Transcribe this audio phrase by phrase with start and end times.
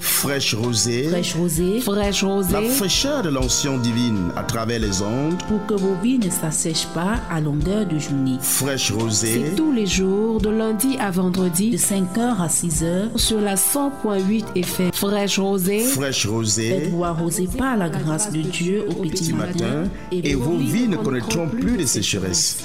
[0.00, 5.36] Fraîche rosée, fraîche rosée, fraîche rosée, la fraîcheur de l'onction divine à travers les ondes.
[5.46, 8.38] Pour que vos vies ne s'assèchent pas à longueur de journée.
[8.40, 13.40] Fraîche rosée, c'est tous les jours de lundi à vendredi de 5h à 6h sur
[13.42, 14.90] la 100.8 FM.
[14.92, 20.34] Fraîche rosée, fraîche rosée, faites-vous arroser par la grâce de Dieu au petit, matin, et,
[20.34, 22.64] vos vies ne connaîtront plus de sécheresse.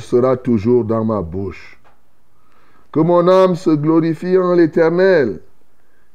[0.00, 1.78] Sera toujours dans ma bouche.
[2.92, 5.40] Que mon âme se glorifie en l'Éternel.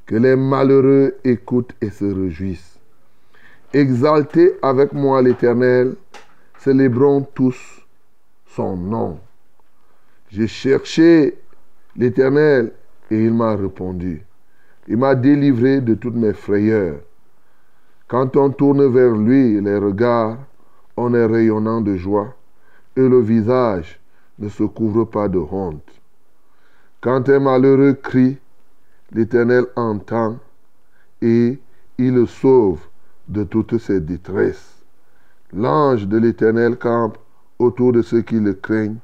[0.06, 2.80] Que les malheureux écoutent et se réjouissent.
[3.74, 5.96] Exaltez avec moi l'Éternel.
[6.60, 7.58] Célébrons tous
[8.46, 9.20] son nom.
[10.30, 11.38] J'ai cherché
[11.96, 12.72] l'Éternel
[13.12, 14.24] et il m'a répondu.
[14.88, 17.00] Il m'a délivré de toutes mes frayeurs.
[18.08, 20.38] Quand on tourne vers lui les regards,
[20.96, 22.37] on est rayonnant de joie
[22.98, 24.00] et le visage
[24.40, 25.88] ne se couvre pas de honte.
[27.00, 28.38] Quand un malheureux crie,
[29.12, 30.38] l'Éternel entend
[31.22, 31.60] et
[32.00, 32.80] il le sauve
[33.28, 34.84] de toutes ses détresses.
[35.54, 37.18] L'ange de l'Éternel campe
[37.60, 38.98] autour de ceux qui le craignent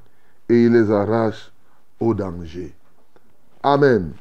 [0.49, 1.51] et il les arrache
[1.99, 2.73] au danger.
[3.61, 4.13] Amen.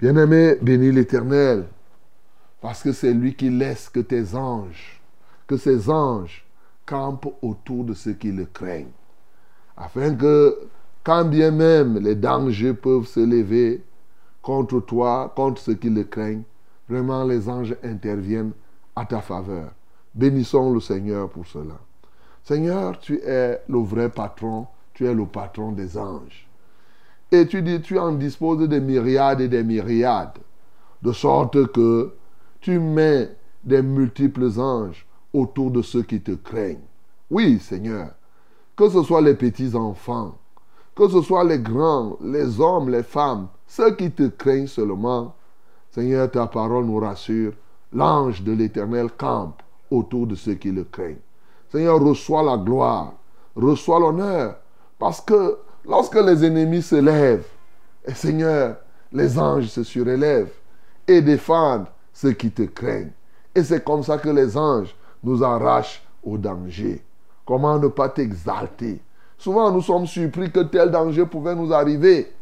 [0.00, 1.66] Bien-aimé, bénis l'Éternel
[2.60, 5.00] parce que c'est lui qui laisse que tes anges,
[5.46, 6.47] que ses anges
[6.88, 8.96] campent autour de ceux qui le craignent.
[9.76, 10.58] Afin que,
[11.04, 13.84] quand bien même les dangers peuvent se lever
[14.40, 16.44] contre toi, contre ceux qui le craignent,
[16.88, 18.52] vraiment les anges interviennent
[18.96, 19.70] à ta faveur.
[20.14, 21.78] Bénissons le Seigneur pour cela.
[22.42, 26.48] Seigneur, tu es le vrai patron, tu es le patron des anges.
[27.30, 30.38] Et tu dis, tu en disposes des myriades et des myriades,
[31.02, 32.14] de sorte que
[32.62, 33.28] tu mets
[33.62, 36.84] des multiples anges autour de ceux qui te craignent.
[37.30, 38.10] Oui, Seigneur,
[38.76, 40.38] que ce soit les petits enfants,
[40.94, 45.34] que ce soit les grands, les hommes, les femmes, ceux qui te craignent seulement,
[45.90, 47.52] Seigneur, ta parole nous rassure,
[47.92, 51.20] l'ange de l'Éternel campe autour de ceux qui le craignent.
[51.70, 53.14] Seigneur, reçois la gloire,
[53.56, 54.56] reçois l'honneur,
[54.98, 57.46] parce que lorsque les ennemis se lèvent,
[58.06, 58.76] et Seigneur,
[59.12, 60.52] les anges se surélèvent
[61.06, 63.12] et défendent ceux qui te craignent.
[63.54, 67.02] Et c'est comme ça que les anges nous arrachent au danger.
[67.44, 69.00] Comment ne pas t'exalter?
[69.36, 72.32] Souvent, nous sommes surpris que tel danger pouvait nous arriver.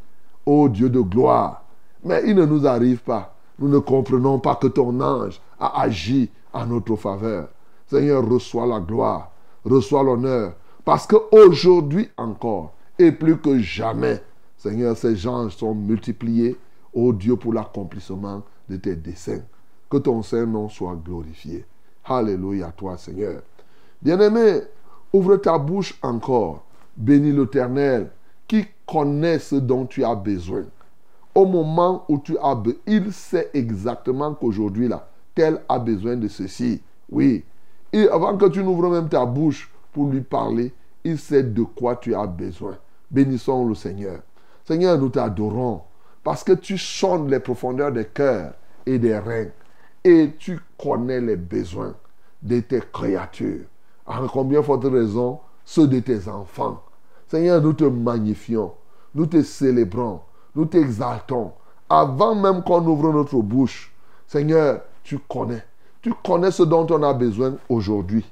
[0.44, 1.62] Ô Dieu de gloire.
[2.04, 3.34] Mais il ne nous arrive pas.
[3.58, 7.48] nous ne comprenons pas que ton ange a agi en notre faveur.
[7.86, 9.30] Seigneur, reçois la gloire,
[9.64, 14.22] reçois l'honneur, parce qu'aujourd'hui encore, et plus que jamais,
[14.56, 16.56] Seigneur, ces anges sont multipliés,
[16.92, 19.42] ô Dieu, pour l'accomplissement de tes desseins.
[19.88, 21.64] Que ton Saint-Nom soit glorifié.
[22.08, 23.42] Alléluia, toi, Seigneur.
[24.00, 24.60] Bien-aimé,
[25.12, 26.64] ouvre ta bouche encore.
[26.96, 28.10] Bénis l'Éternel
[28.46, 30.64] qui connaît ce dont tu as besoin.
[31.34, 36.28] Au moment où tu as besoin, il sait exactement qu'aujourd'hui, là, tel a besoin de
[36.28, 36.80] ceci.
[37.10, 37.44] Oui.
[37.92, 40.72] Et avant que tu n'ouvres même ta bouche pour lui parler,
[41.04, 42.76] il sait de quoi tu as besoin.
[43.10, 44.20] Bénissons le Seigneur.
[44.64, 45.82] Seigneur, nous t'adorons
[46.22, 48.54] parce que tu sonnes les profondeurs des cœurs
[48.84, 49.48] et des reins
[50.06, 51.94] et tu connais les besoins
[52.40, 53.64] de tes créatures.
[54.06, 55.40] En combien forte raison?
[55.64, 56.80] Ceux de tes enfants.
[57.26, 58.72] Seigneur, nous te magnifions,
[59.16, 60.20] nous te célébrons,
[60.54, 61.50] nous t'exaltons.
[61.90, 63.92] Avant même qu'on ouvre notre bouche,
[64.28, 65.64] Seigneur, tu connais.
[66.00, 68.24] Tu connais ce dont on a besoin aujourd'hui.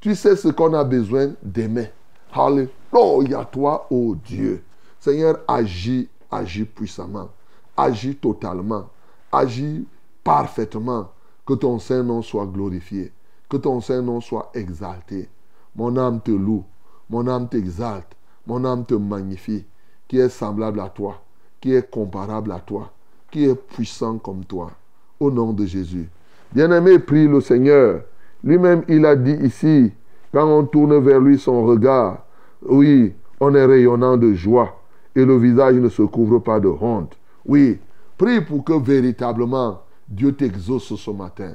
[0.00, 1.86] Tu sais ce qu'on a besoin demain.
[2.32, 4.64] Alléluia, toi, ô oh Dieu.
[4.98, 7.28] Seigneur, agis, agis puissamment.
[7.76, 8.88] Agis totalement.
[9.30, 9.86] Agis
[10.24, 11.08] parfaitement.
[11.50, 13.10] Que ton Saint-Nom soit glorifié.
[13.48, 15.28] Que ton Saint-Nom soit exalté.
[15.74, 16.62] Mon âme te loue.
[17.08, 18.12] Mon âme t'exalte.
[18.46, 19.64] Mon âme te magnifie.
[20.06, 21.20] Qui est semblable à toi.
[21.60, 22.92] Qui est comparable à toi.
[23.32, 24.70] Qui est puissant comme toi.
[25.18, 26.08] Au nom de Jésus.
[26.52, 28.02] Bien-aimé, prie le Seigneur.
[28.44, 29.90] Lui-même, il a dit ici,
[30.32, 32.26] quand on tourne vers lui son regard,
[32.62, 34.80] oui, on est rayonnant de joie
[35.16, 37.18] et le visage ne se couvre pas de honte.
[37.44, 37.80] Oui,
[38.16, 41.52] prie pour que véritablement Dieu t'exauce ce matin.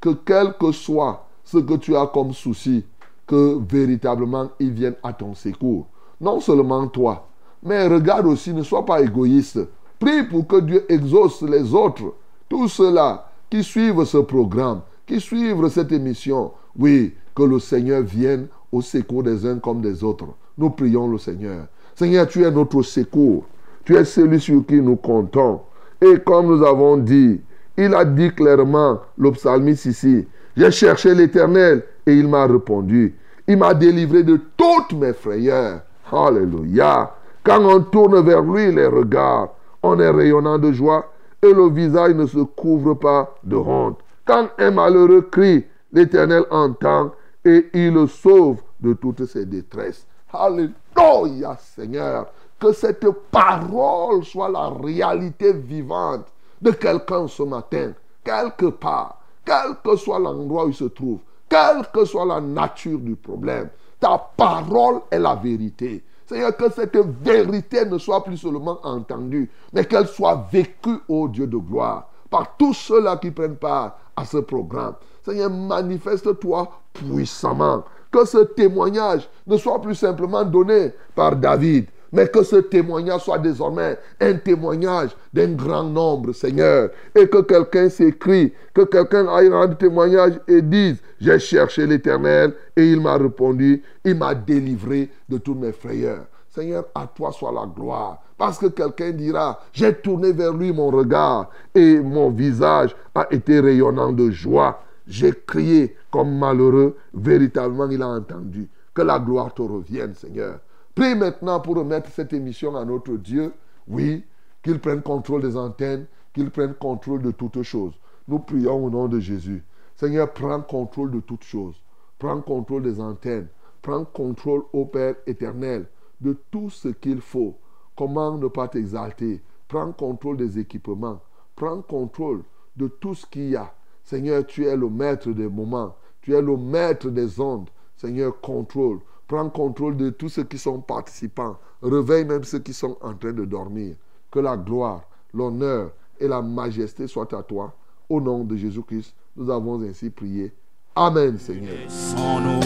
[0.00, 2.84] Que quel que soit ce que tu as comme souci,
[3.26, 5.86] que véritablement il vienne à ton secours.
[6.20, 7.28] Non seulement toi,
[7.62, 9.60] mais regarde aussi, ne sois pas égoïste.
[9.98, 12.14] Prie pour que Dieu exauce les autres.
[12.48, 16.52] Tous ceux-là qui suivent ce programme, qui suivent cette émission.
[16.78, 20.26] Oui, que le Seigneur vienne au secours des uns comme des autres.
[20.56, 21.66] Nous prions le Seigneur.
[21.94, 23.44] Seigneur, tu es notre secours.
[23.84, 25.60] Tu es celui sur qui nous comptons.
[26.00, 27.40] Et comme nous avons dit,
[27.78, 30.26] il a dit clairement, le psalmiste ici,
[30.56, 33.14] j'ai cherché l'Éternel et il m'a répondu.
[33.46, 35.82] Il m'a délivré de toutes mes frayeurs.
[36.10, 37.14] Alléluia.
[37.44, 39.50] Quand on tourne vers lui les regards,
[39.82, 41.06] on est rayonnant de joie
[41.40, 44.00] et le visage ne se couvre pas de honte.
[44.24, 47.12] Quand un malheureux crie, l'Éternel entend
[47.44, 50.04] et il le sauve de toutes ses détresses.
[50.32, 52.26] Alléluia, Seigneur.
[52.58, 56.26] Que cette parole soit la réalité vivante
[56.60, 57.92] de quelqu'un ce matin,
[58.24, 62.98] quelque part, quel que soit l'endroit où il se trouve, quelle que soit la nature
[62.98, 63.70] du problème.
[63.98, 66.04] Ta parole est la vérité.
[66.26, 71.46] Seigneur, que cette vérité ne soit plus seulement entendue, mais qu'elle soit vécue, au Dieu
[71.46, 74.94] de gloire, par tous ceux-là qui prennent part à ce programme.
[75.24, 77.82] Seigneur, manifeste-toi puissamment.
[78.10, 83.38] Que ce témoignage ne soit plus simplement donné par David, mais que ce témoignage soit
[83.38, 86.90] désormais un témoignage d'un grand nombre, Seigneur.
[87.14, 92.90] Et que quelqu'un s'écrit, que quelqu'un aille rendre témoignage et dise, j'ai cherché l'Éternel et
[92.90, 96.26] il m'a répondu, il m'a délivré de tous mes frayeurs.
[96.48, 98.22] Seigneur, à toi soit la gloire.
[98.36, 103.60] Parce que quelqu'un dira, j'ai tourné vers lui mon regard et mon visage a été
[103.60, 104.80] rayonnant de joie.
[105.06, 106.96] J'ai crié comme malheureux.
[107.12, 108.68] Véritablement, il a entendu.
[108.94, 110.58] Que la gloire te revienne, Seigneur.
[110.98, 113.52] Prie maintenant pour remettre cette émission à notre Dieu.
[113.86, 114.24] Oui,
[114.64, 117.94] qu'il prenne contrôle des antennes, qu'il prenne contrôle de toutes choses.
[118.26, 119.62] Nous prions au nom de Jésus.
[119.94, 121.80] Seigneur, prends contrôle de toutes choses.
[122.18, 123.46] Prends contrôle des antennes.
[123.80, 125.86] Prends contrôle, au Père éternel,
[126.20, 127.56] de tout ce qu'il faut.
[127.96, 129.40] Comment ne pas t'exalter?
[129.68, 131.20] Prends contrôle des équipements.
[131.54, 132.42] Prends contrôle
[132.76, 133.72] de tout ce qu'il y a.
[134.02, 135.94] Seigneur, tu es le maître des moments.
[136.22, 137.70] Tu es le maître des ondes.
[137.96, 138.98] Seigneur, contrôle.
[139.28, 141.58] Prends contrôle de tous ceux qui sont participants.
[141.82, 143.94] Réveille même ceux qui sont en train de dormir.
[144.30, 145.02] Que la gloire,
[145.34, 147.74] l'honneur et la majesté soient à toi.
[148.08, 150.52] Au nom de Jésus-Christ, nous avons ainsi prié.
[150.96, 151.76] Amen, Seigneur.
[151.88, 152.58] Sans nos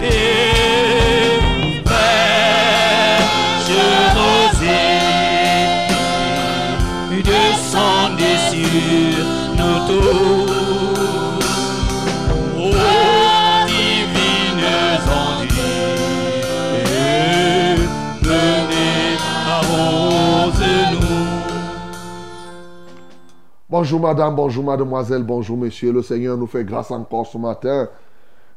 [0.03, 1.41] Et
[1.85, 3.73] fraîche
[4.17, 4.91] rosée,
[7.23, 9.25] descendez sur
[9.59, 10.44] nos tours.
[23.77, 25.91] Bonjour madame, bonjour mademoiselle, bonjour monsieur.
[25.91, 27.89] Le Seigneur nous fait grâce encore ce matin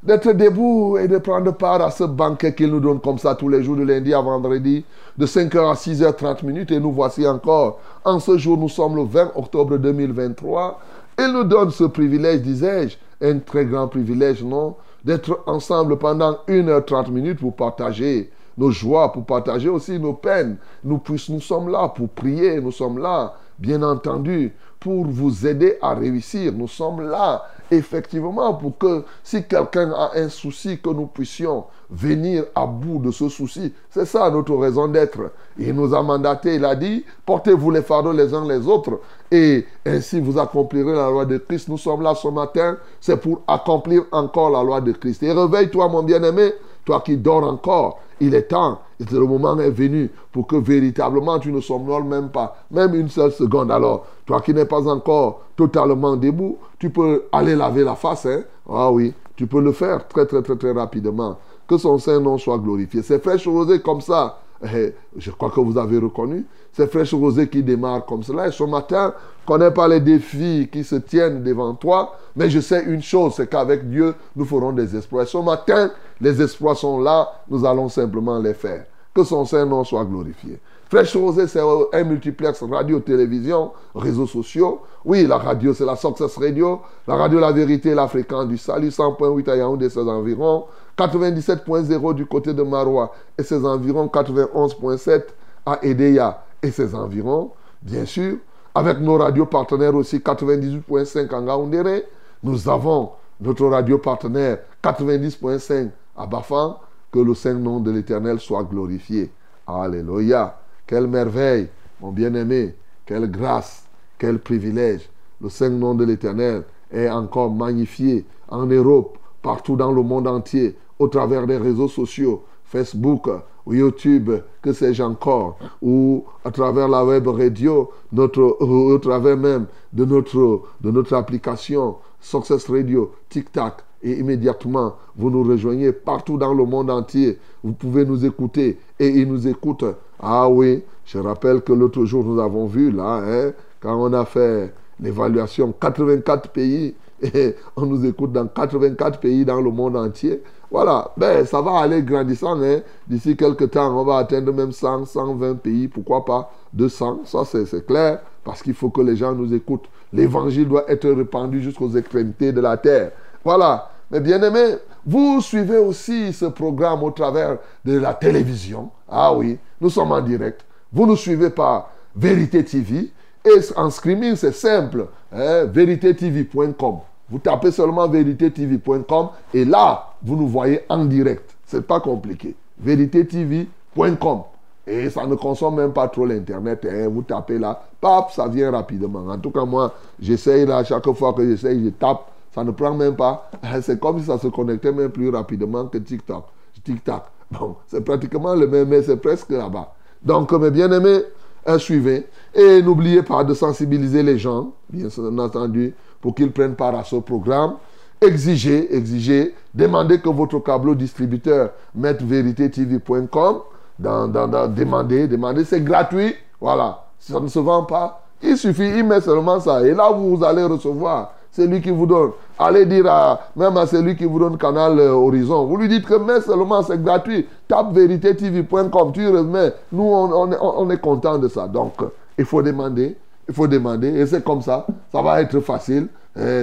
[0.03, 3.49] d'être debout et de prendre part à ce banquet qu'il nous donne comme ça tous
[3.49, 4.85] les jours de lundi à vendredi,
[5.17, 6.69] de 5h à 6h30 minutes.
[6.69, 7.79] Et nous voici encore.
[8.05, 10.79] En ce jour, nous sommes le 20 octobre 2023.
[11.17, 17.09] Il nous donne ce privilège, disais-je, un très grand privilège, non D'être ensemble pendant 1h30
[17.09, 20.57] minutes pour partager nos joies, pour partager aussi nos peines.
[20.83, 25.93] Nous, nous sommes là pour prier, nous sommes là, bien entendu, pour vous aider à
[25.93, 26.51] réussir.
[26.53, 32.45] Nous sommes là, effectivement, pour que si quelqu'un a un souci, que nous puissions venir
[32.53, 33.73] à bout de ce souci.
[33.89, 35.31] C'est ça notre raison d'être.
[35.57, 38.99] Il nous a mandaté, il a dit, portez-vous les fardeaux les uns les autres
[39.31, 41.69] et ainsi vous accomplirez la loi de Christ.
[41.69, 45.23] Nous sommes là ce matin, c'est pour accomplir encore la loi de Christ.
[45.23, 46.53] Et réveille-toi, mon bien-aimé,
[46.85, 47.99] toi qui dors encore.
[48.19, 52.57] Il est temps, le moment est venu pour que véritablement tu ne somnoles même pas,
[52.71, 53.71] même une seule seconde.
[53.71, 58.25] Alors, toi qui n'es pas encore totalement debout, tu peux aller laver la face.
[58.25, 58.41] Hein?
[58.69, 61.37] Ah oui, tu peux le faire très très très très rapidement.
[61.67, 63.01] Que son Saint-Nom soit glorifié.
[63.01, 64.39] C'est fraîche rosée comme ça.
[64.73, 66.45] Eh, je crois que vous avez reconnu.
[66.71, 68.47] C'est fraîche rosée qui démarre comme cela.
[68.47, 72.59] Et ce matin, je connais pas les défis qui se tiennent devant toi, mais je
[72.59, 75.23] sais une chose, c'est qu'avec Dieu, nous ferons des exploits.
[75.23, 78.85] Et ce matin, les exploits sont là, nous allons simplement les faire.
[79.13, 80.59] Que son Saint-Nom soit glorifié.
[80.89, 84.81] Fraîche Rosée, c'est un multiplex radio, télévision, réseaux sociaux.
[85.03, 86.81] Oui, la radio, c'est la Success Radio.
[87.07, 90.65] La radio La Vérité, la fréquence du salut, 100.8 à Yaoundé ses environs.
[90.97, 94.05] 97.0 du côté de Marois et ses environs.
[94.07, 95.23] 91.7
[95.65, 97.51] à Edeya et ses environs.
[97.81, 98.37] Bien sûr,
[98.73, 102.05] avec nos radios partenaires aussi, 98.5 en Gaoundéré.
[102.43, 106.79] Nous avons notre radio partenaire 90.5 à Bafan.
[107.11, 109.31] Que le Saint-Nom de l'Éternel soit glorifié.
[109.65, 110.59] Alléluia.
[110.85, 111.69] Quelle merveille,
[112.01, 112.75] mon bien-aimé.
[113.05, 113.85] Quelle grâce,
[114.17, 115.09] quel privilège.
[115.39, 121.07] Le Saint-Nom de l'Éternel est encore magnifié en Europe, partout dans le monde entier, au
[121.07, 123.29] travers des réseaux sociaux, Facebook,
[123.73, 124.31] YouTube,
[124.61, 130.63] que sais-je encore, ou à travers la web radio, notre, au travers même de notre,
[130.81, 136.89] de notre application Success Radio, TikTok, et immédiatement, vous nous rejoignez partout dans le monde
[136.89, 137.39] entier.
[137.63, 139.85] Vous pouvez nous écouter et ils nous écoutent.
[140.19, 144.25] Ah oui, je rappelle que l'autre jour, nous avons vu là, hein, quand on a
[144.25, 150.41] fait l'évaluation, 84 pays, et on nous écoute dans 84 pays dans le monde entier.
[150.69, 152.61] Voilà, ben, ça va aller grandissant.
[152.61, 152.81] Hein.
[153.07, 157.21] D'ici quelques temps, on va atteindre même 100, 120 pays, pourquoi pas 200.
[157.25, 159.87] Ça, c'est clair, parce qu'il faut que les gens nous écoutent.
[160.13, 163.11] L'évangile doit être répandu jusqu'aux extrémités de la terre.
[163.43, 163.89] Voilà.
[164.09, 168.89] Mais bien aimé, vous suivez aussi ce programme au travers de la télévision.
[169.09, 170.65] Ah oui, nous sommes en direct.
[170.91, 173.11] Vous nous suivez par Vérité TV.
[173.45, 175.07] Et en streaming, c'est simple.
[175.31, 176.99] Hein, VéritéTV.com.
[177.29, 181.55] Vous tapez seulement VéritéTV.com et là, vous nous voyez en direct.
[181.65, 182.55] C'est pas compliqué.
[182.79, 184.41] VéritéTV.com.
[184.87, 186.87] Et ça ne consomme même pas trop l'Internet.
[186.89, 187.09] Hein.
[187.09, 189.27] Vous tapez là, pap, ça vient rapidement.
[189.27, 192.25] En tout cas, moi, j'essaye là, chaque fois que j'essaye, je tape
[192.57, 193.51] ça ne prend même pas.
[193.81, 196.45] C'est comme si ça se connectait même plus rapidement que TikTok.
[196.83, 197.23] TikTok.
[197.49, 199.93] Bon, c'est pratiquement le même, mais c'est presque là-bas.
[200.21, 201.21] Donc, mes bien-aimés,
[201.65, 202.27] euh, suivez.
[202.53, 205.07] Et n'oubliez pas de sensibiliser les gens, bien
[205.39, 207.75] entendu, pour qu'ils prennent part à ce programme.
[208.19, 213.59] Exigez, exigez, demandez que votre câble distributeur mette tv.com.
[213.97, 216.35] Dans, demandez, demandez, c'est gratuit.
[216.59, 217.05] Voilà.
[217.17, 219.81] Ça ne se vend pas, il suffit, il met seulement ça.
[219.87, 222.33] Et là, vous allez recevoir c'est lui qui vous donne.
[222.59, 225.65] Allez dire à, même à celui qui vous donne Canal euh, Horizon.
[225.65, 227.47] Vous lui dites que mais seulement c'est gratuit.
[227.67, 229.73] Tape tv.com, tu remets.
[229.91, 231.67] Nous, on, on, est content de ça.
[231.67, 231.93] Donc,
[232.37, 233.17] il faut demander.
[233.49, 234.09] Il faut demander.
[234.09, 234.85] Et c'est comme ça.
[235.11, 236.09] Ça va être facile.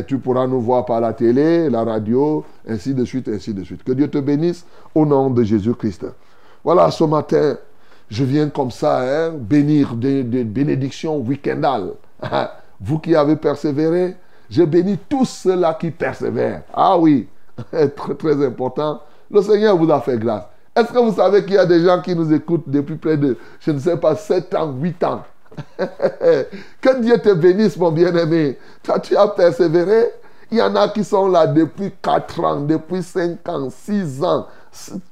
[0.07, 3.83] tu pourras nous voir par la télé, la radio, ainsi de suite, ainsi de suite.
[3.83, 6.07] Que Dieu te bénisse au nom de Jésus-Christ.
[6.63, 7.57] Voilà, ce matin,
[8.09, 11.95] je viens comme ça hein, bénir des bénédictions week-endales.
[12.81, 14.17] Vous qui avez persévéré,
[14.55, 16.63] je bénis tous ceux-là qui persévèrent.
[16.73, 17.27] Ah oui,
[17.73, 19.01] très, important.
[19.29, 20.45] Le Seigneur vous a fait grâce.
[20.77, 23.37] Est-ce que vous savez qu'il y a des gens qui nous écoutent depuis près de,
[23.59, 25.23] je ne sais pas, 7 ans, 8 ans?
[26.81, 28.57] Que Dieu te bénisse, mon bien-aimé.
[28.83, 30.11] Toi, tu as persévéré.
[30.53, 34.47] Il y en a qui sont là depuis 4 ans, depuis 5 ans, 6 ans,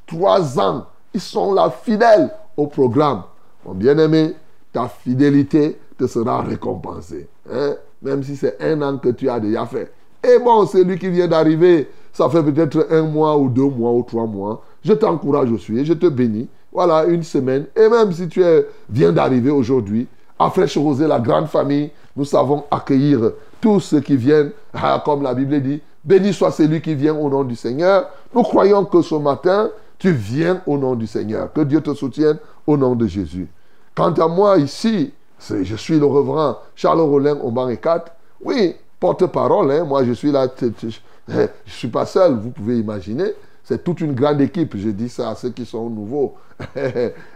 [0.06, 0.86] 3 ans.
[1.14, 3.24] Ils sont là fidèles au programme.
[3.64, 4.36] Mon bien-aimé,
[4.72, 7.28] ta fidélité te sera récompensée.
[7.52, 7.74] Hein?
[8.02, 9.92] Même si c'est un an que tu as déjà fait.
[10.22, 14.02] Et bon, celui qui vient d'arriver, ça fait peut-être un mois ou deux mois ou
[14.02, 14.62] trois mois.
[14.84, 16.48] Je t'encourage aussi et je te bénis.
[16.72, 17.66] Voilà, une semaine.
[17.76, 20.06] Et même si tu es, viens d'arriver aujourd'hui,
[20.38, 25.22] À Fraîche Rosée, la grande famille, nous savons accueillir tous ceux qui viennent, ah, comme
[25.22, 28.08] la Bible dit, béni soit celui qui vient au nom du Seigneur.
[28.34, 31.52] Nous croyons que ce matin, tu viens au nom du Seigneur.
[31.52, 33.46] Que Dieu te soutienne au nom de Jésus.
[33.94, 35.12] Quant à moi ici,
[35.50, 38.12] je suis le reverend Charles Rollin au banc 4.
[38.44, 39.84] Oui, porte-parole, hein.
[39.84, 43.32] moi je suis là, je ne suis pas seul, vous pouvez imaginer.
[43.64, 46.34] C'est toute une grande équipe, je dis ça à ceux qui sont nouveaux.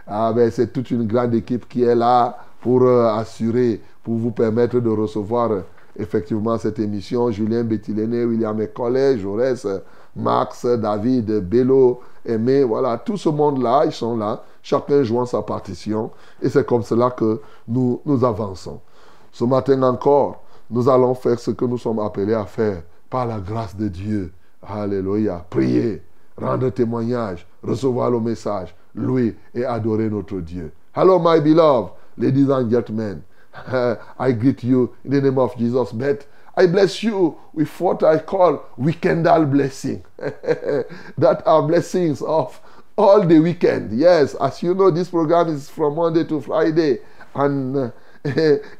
[0.07, 4.31] ah ben, c'est toute une grande équipe qui est là pour euh, assurer, pour vous
[4.31, 5.61] permettre de recevoir euh,
[5.97, 7.31] effectivement cette émission.
[7.31, 9.65] Julien Bettiléné, William Collet, Jaurès,
[10.17, 16.11] Max, David, Bello, Aimé, voilà, tout ce monde-là, ils sont là, chacun jouant sa partition.
[16.41, 18.81] Et c'est comme cela que nous, nous avançons.
[19.31, 23.39] Ce matin encore, nous allons faire ce que nous sommes appelés à faire par la
[23.39, 24.33] grâce de Dieu.
[24.61, 25.45] Alléluia.
[25.49, 26.01] Prier,
[26.35, 30.71] rendre témoignage, recevoir le message, louer et adorer notre Dieu.
[30.93, 33.21] Hello, my beloved, ladies and gentlemen.
[34.19, 35.93] I greet you in the name of Jesus.
[36.57, 40.03] I bless you with what I call weekendal blessing.
[40.17, 42.59] that are blessings of
[42.97, 43.97] all the weekend.
[43.97, 46.97] Yes, as you know, this program is from Monday to Friday.
[47.35, 47.91] And uh,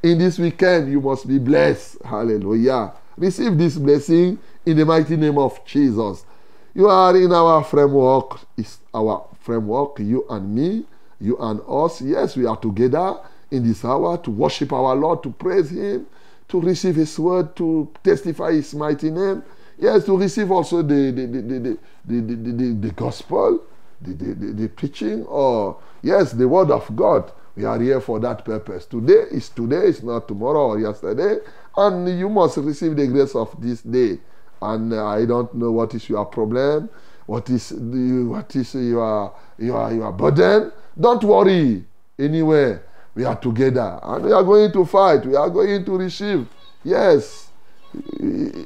[0.02, 1.98] in this weekend, you must be blessed.
[2.04, 2.94] Hallelujah.
[3.16, 6.26] Receive this blessing in the mighty name of Jesus.
[6.74, 8.40] You are in our framework.
[8.58, 10.86] It's our framework, you and me,
[11.20, 12.02] you and us.
[12.02, 13.18] Yes, we are together
[13.52, 16.08] in this hour to worship our Lord, to praise Him,
[16.50, 19.44] to receive His word, to testify His mighty name.
[19.78, 23.64] Yes, to receive also the, the, the, the, the, the, the, the gospel,
[24.02, 27.32] the, the, the, the preaching, or yes, the word of God.
[27.56, 28.86] We are here for that purpose.
[28.86, 31.40] Today is today, it's not tomorrow or yesterday.
[31.76, 34.20] And you must receive the grace of this day.
[34.62, 36.90] And uh, I don't know what is your problem,
[37.26, 40.72] what is what is your your your burden.
[41.00, 41.84] Don't worry.
[42.20, 42.80] Anyway,
[43.18, 45.26] we are together and we are going to fight.
[45.26, 46.48] We are going to receive.
[46.84, 47.50] Yes,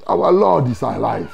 [0.06, 1.34] our Lord is alive.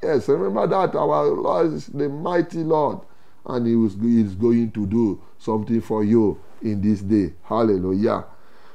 [0.00, 3.00] Yes, remember that our Lord is the mighty Lord,
[3.46, 3.72] and He
[4.20, 7.32] is going to do something for you in this day.
[7.42, 8.24] Hallelujah.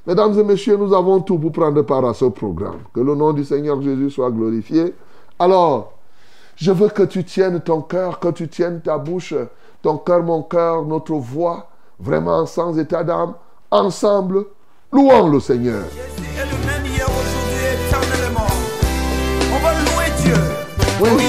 [0.06, 2.82] Mesdames et messieurs, nous avons tout pour prendre part à ce programme.
[2.94, 4.94] Que le nom du Seigneur Jésus soit glorifié.
[5.38, 5.94] Alors,
[6.56, 9.36] je veux que tu tiennes ton cœur, que tu tiennes ta bouche,
[9.82, 13.36] ton cœur, mon cœur, notre voix, vraiment sans état d'âme,
[13.72, 14.46] ensemble,
[14.92, 15.84] louons le Seigneur.
[21.00, 21.29] Jésus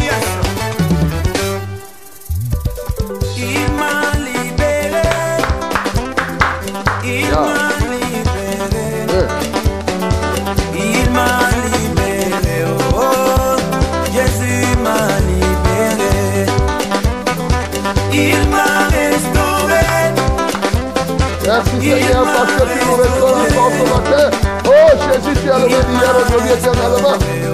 [21.63, 24.31] Merci Seigneur parce que tu nous restaures encore ce matin.
[24.65, 24.71] Oh
[25.13, 27.13] Jésus, tu es le même hier, aujourd'hui, éternellement.
[27.13, 27.50] Loue.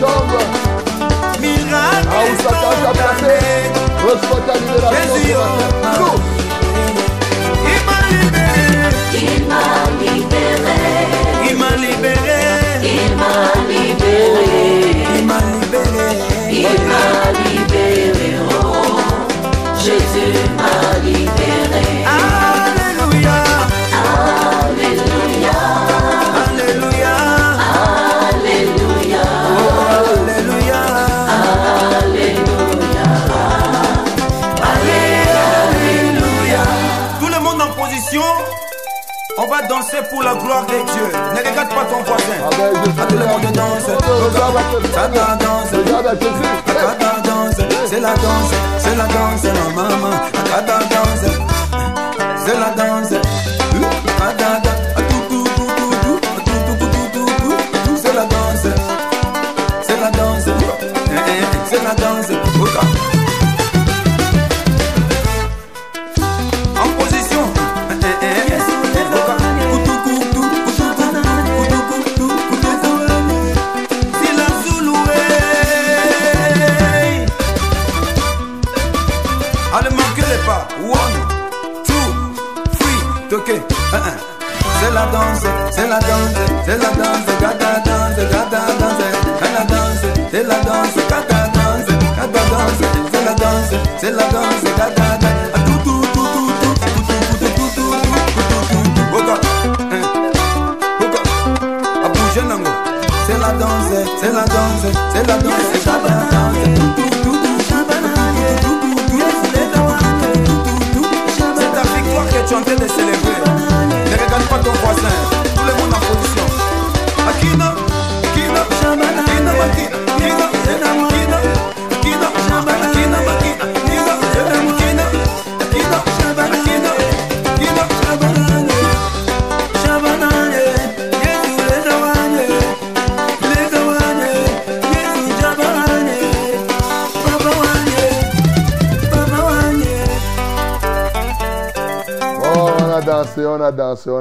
[0.00, 0.60] jambes.
[1.40, 2.10] Miracle
[19.82, 21.49] Jésus m'a libéré.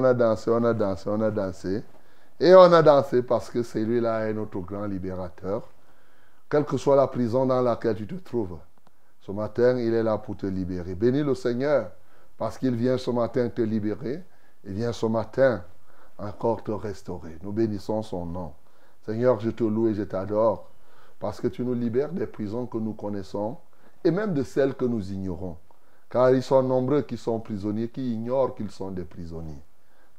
[0.09, 1.83] A dansé, on a dansé, on a dansé.
[2.39, 5.67] Et on a dansé parce que celui-là est notre grand libérateur.
[6.49, 8.57] Quelle que soit la prison dans laquelle tu te trouves,
[9.21, 10.95] ce matin, il est là pour te libérer.
[10.95, 11.91] Bénis le Seigneur
[12.37, 14.23] parce qu'il vient ce matin te libérer.
[14.63, 15.63] Il vient ce matin
[16.17, 17.37] encore te restaurer.
[17.43, 18.53] Nous bénissons son nom.
[19.05, 20.69] Seigneur, je te loue et je t'adore
[21.19, 23.57] parce que tu nous libères des prisons que nous connaissons
[24.03, 25.57] et même de celles que nous ignorons.
[26.09, 29.61] Car ils sont nombreux qui sont prisonniers, qui ignorent qu'ils sont des prisonniers.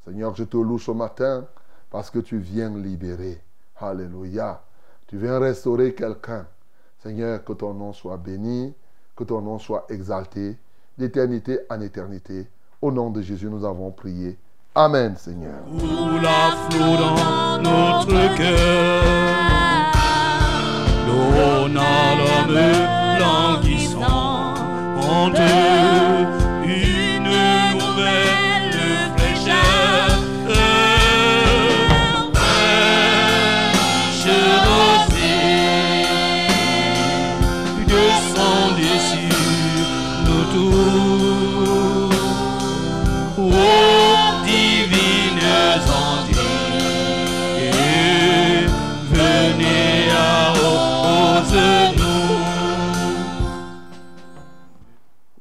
[0.04, 1.44] Seigneur, je te loue ce matin
[1.90, 3.40] parce que tu viens libérer.
[3.76, 4.62] Alléluia.
[5.06, 6.46] Tu viens restaurer quelqu'un.
[7.02, 8.74] Seigneur, que ton nom soit béni,
[9.16, 10.56] que ton nom soit exalté,
[10.96, 12.46] d'éternité en éternité.
[12.80, 14.38] Au nom de Jésus, nous avons prié.
[14.74, 15.64] Amen, Seigneur.
[16.22, 19.30] La notre cœur,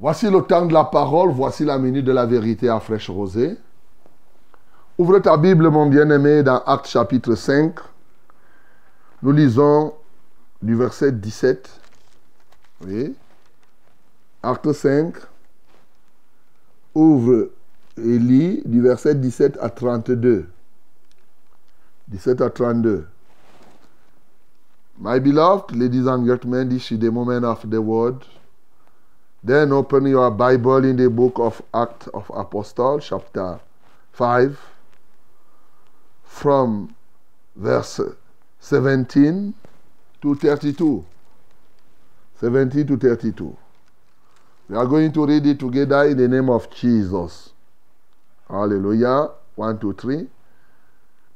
[0.10, 3.56] Voici le temps de la parole, voici la minute de la vérité à fraîche rosée.
[4.98, 7.76] Ouvre ta Bible, mon bien-aimé, dans Actes chapitre 5.
[9.22, 9.94] Nous lisons
[10.64, 11.70] du verset 17.
[12.88, 13.16] Oui.
[14.42, 15.14] Acte 5.
[16.96, 17.50] Ouvre
[17.96, 20.48] et lis du verset 17 à 32.
[22.08, 23.06] 17 à 32.
[25.00, 28.26] My beloved, ladies and gentlemen, this is the moment of the word.
[29.44, 33.60] Then open your Bible in the book of Acts of Apostles, chapter
[34.12, 34.60] 5,
[36.24, 36.96] from
[37.56, 38.02] verse
[38.60, 39.54] 17
[40.22, 41.06] to 32.
[42.42, 43.58] 17 to 32.
[44.70, 47.52] We are going to read it together in the name of Jesus.
[48.50, 49.32] Alléluia.
[49.56, 50.28] 1, 2, 3.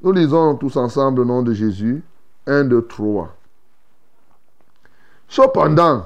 [0.01, 2.03] Nous lisons tous ensemble le nom de Jésus.
[2.47, 3.29] 1, 2, 3.
[5.27, 6.05] Cependant,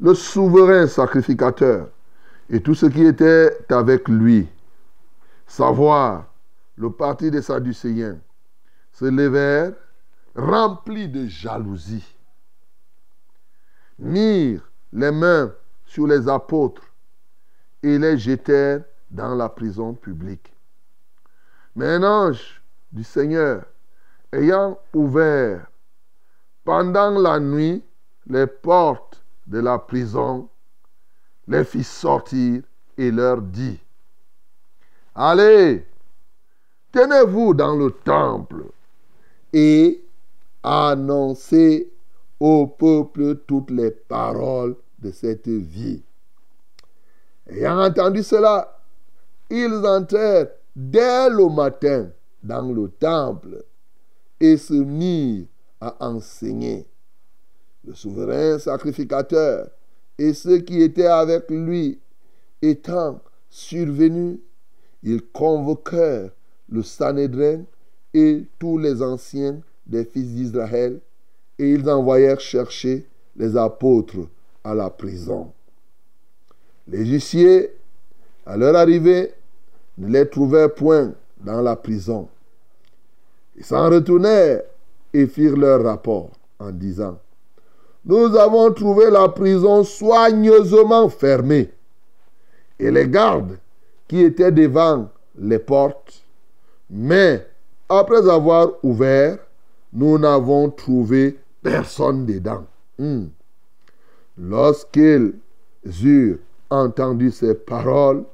[0.00, 1.88] le souverain sacrificateur
[2.50, 4.48] et tout ce qui était avec lui,
[5.46, 6.26] savoir
[6.76, 8.18] le parti des Sadducéens,
[8.92, 9.72] se levèrent
[10.34, 12.16] remplis de jalousie,
[13.98, 15.52] mirent les mains
[15.84, 16.82] sur les apôtres
[17.82, 20.52] et les jetèrent dans la prison publique.
[21.76, 23.64] Mais un ange du Seigneur,
[24.32, 25.66] ayant ouvert
[26.64, 27.84] pendant la nuit
[28.26, 29.03] les portes
[29.46, 30.48] de la prison,
[31.46, 32.62] les fit sortir
[32.96, 33.78] et leur dit,
[35.14, 35.86] Allez,
[36.92, 38.64] tenez-vous dans le temple
[39.52, 40.02] et
[40.62, 41.92] annoncez
[42.40, 46.02] au peuple toutes les paroles de cette vie.
[47.46, 48.80] Ayant entendu cela,
[49.50, 52.10] ils entrèrent dès le matin
[52.42, 53.64] dans le temple
[54.40, 55.46] et se mirent
[55.80, 56.86] à enseigner.
[57.86, 59.68] Le souverain sacrificateur
[60.18, 61.98] et ceux qui étaient avec lui
[62.62, 63.20] étant
[63.50, 64.38] survenus,
[65.02, 66.30] ils convoquèrent
[66.68, 67.62] le Sanhédrin
[68.14, 71.00] et tous les anciens des fils d'Israël
[71.58, 74.28] et ils envoyèrent chercher les apôtres
[74.62, 75.52] à la prison.
[76.88, 77.70] Les huissiers,
[78.46, 79.32] à leur arrivée,
[79.98, 82.28] ne les trouvèrent point dans la prison.
[83.56, 84.62] Ils s'en retournèrent
[85.12, 87.18] et firent leur rapport en disant,
[88.06, 91.70] Nous avons trouvé la prison soigneusement fermée
[92.78, 93.58] et les gardes
[94.06, 96.22] qui étaient devant les portes,
[96.90, 97.46] mais
[97.88, 99.38] après avoir ouvert,
[99.92, 102.66] nous n'avons trouvé personne dedans.
[102.98, 103.26] Hmm.
[104.36, 105.32] Lorsqu'ils
[106.04, 106.38] eurent
[106.68, 108.24] entendu ces paroles,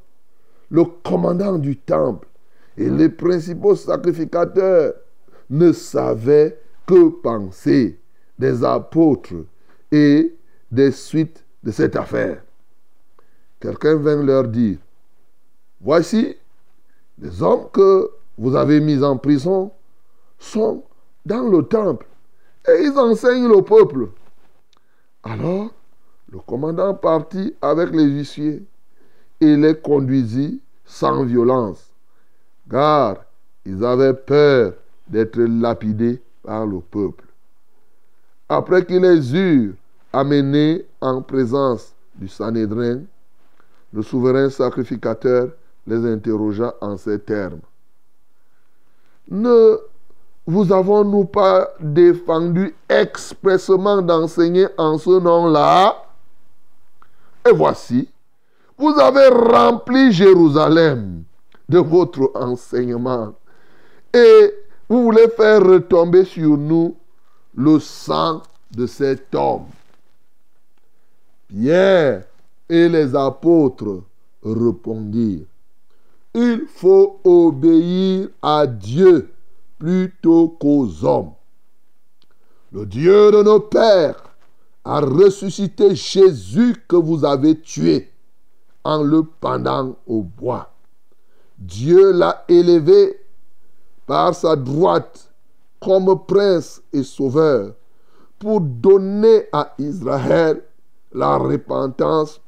[0.70, 2.26] le commandant du temple
[2.76, 4.94] et les principaux sacrificateurs
[5.48, 7.98] ne savaient que penser
[8.38, 9.35] des apôtres
[9.90, 10.35] et
[10.70, 12.42] des suites de cette affaire.
[13.61, 14.79] Quelqu'un vint leur dire,
[15.81, 16.37] voici,
[17.18, 19.70] les hommes que vous avez mis en prison
[20.38, 20.85] sont
[21.26, 22.07] dans le temple
[22.68, 24.09] et ils enseignent le peuple.
[25.22, 25.70] Alors,
[26.33, 28.64] le commandant partit avec les huissiers
[29.40, 31.92] et les conduisit sans violence,
[32.70, 33.24] car
[33.64, 34.74] ils avaient peur
[35.09, 37.24] d'être lapidés par le peuple.
[38.48, 39.74] Après qu'ils les eurent
[40.12, 43.01] amenés en présence du Sanhédrin,
[43.92, 45.49] le souverain sacrificateur
[45.87, 47.61] les interrogea en ces termes.
[49.29, 49.79] Ne
[50.46, 55.96] vous avons-nous pas défendu expressement d'enseigner en ce nom-là?
[57.49, 58.09] Et voici,
[58.77, 61.23] vous avez rempli Jérusalem
[61.68, 63.35] de votre enseignement.
[64.12, 64.55] Et
[64.88, 66.96] vous voulez faire retomber sur nous
[67.55, 68.42] le sang
[68.73, 69.66] de cet homme.
[71.51, 72.27] Pierre
[72.69, 74.05] et les apôtres
[74.45, 75.47] répondirent,
[76.33, 79.31] il faut obéir à Dieu
[79.79, 81.33] plutôt qu'aux hommes.
[82.73, 84.23] Le Dieu de nos pères
[84.85, 88.09] a ressuscité Jésus que vous avez tué
[88.85, 90.71] en le pendant au bois.
[91.59, 93.21] Dieu l'a élevé
[94.07, 95.33] par sa droite
[95.81, 97.75] comme prince et sauveur
[98.39, 100.63] pour donner à Israël
[101.12, 102.40] la repentance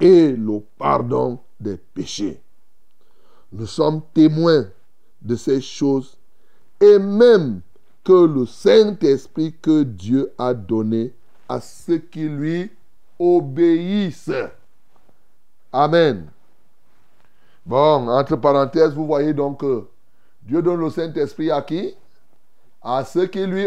[0.00, 2.40] et le pardon des péchés.
[3.52, 4.66] Nous sommes témoins
[5.22, 6.18] de ces choses
[6.80, 7.62] et même
[8.04, 11.14] que le Saint-Esprit que Dieu a donné
[11.48, 12.70] à ceux qui lui
[13.18, 14.30] obéissent.
[15.72, 16.30] Amen.
[17.64, 19.86] Bon, entre parenthèses, vous voyez donc que
[20.42, 21.94] Dieu donne le Saint-Esprit à qui?
[22.82, 23.66] À ceux qui lui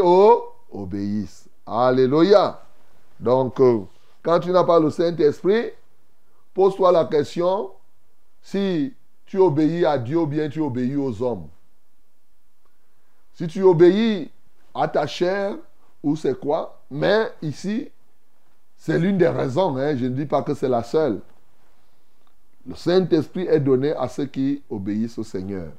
[0.72, 1.50] obéissent.
[1.66, 2.62] Alléluia.
[3.20, 3.82] Donc, euh,
[4.24, 5.72] quand tu n'as pas le Saint-Esprit,
[6.54, 7.72] pose-toi la question
[8.42, 8.94] si
[9.26, 11.48] tu obéis à Dieu ou bien tu obéis aux hommes.
[13.34, 14.32] Si tu obéis
[14.74, 15.56] à ta chair,
[16.02, 17.90] ou c'est quoi Mais ici,
[18.78, 19.76] c'est l'une des raisons.
[19.78, 21.20] Hein, je ne dis pas que c'est la seule.
[22.66, 25.72] Le Saint-Esprit est donné à ceux qui obéissent au Seigneur.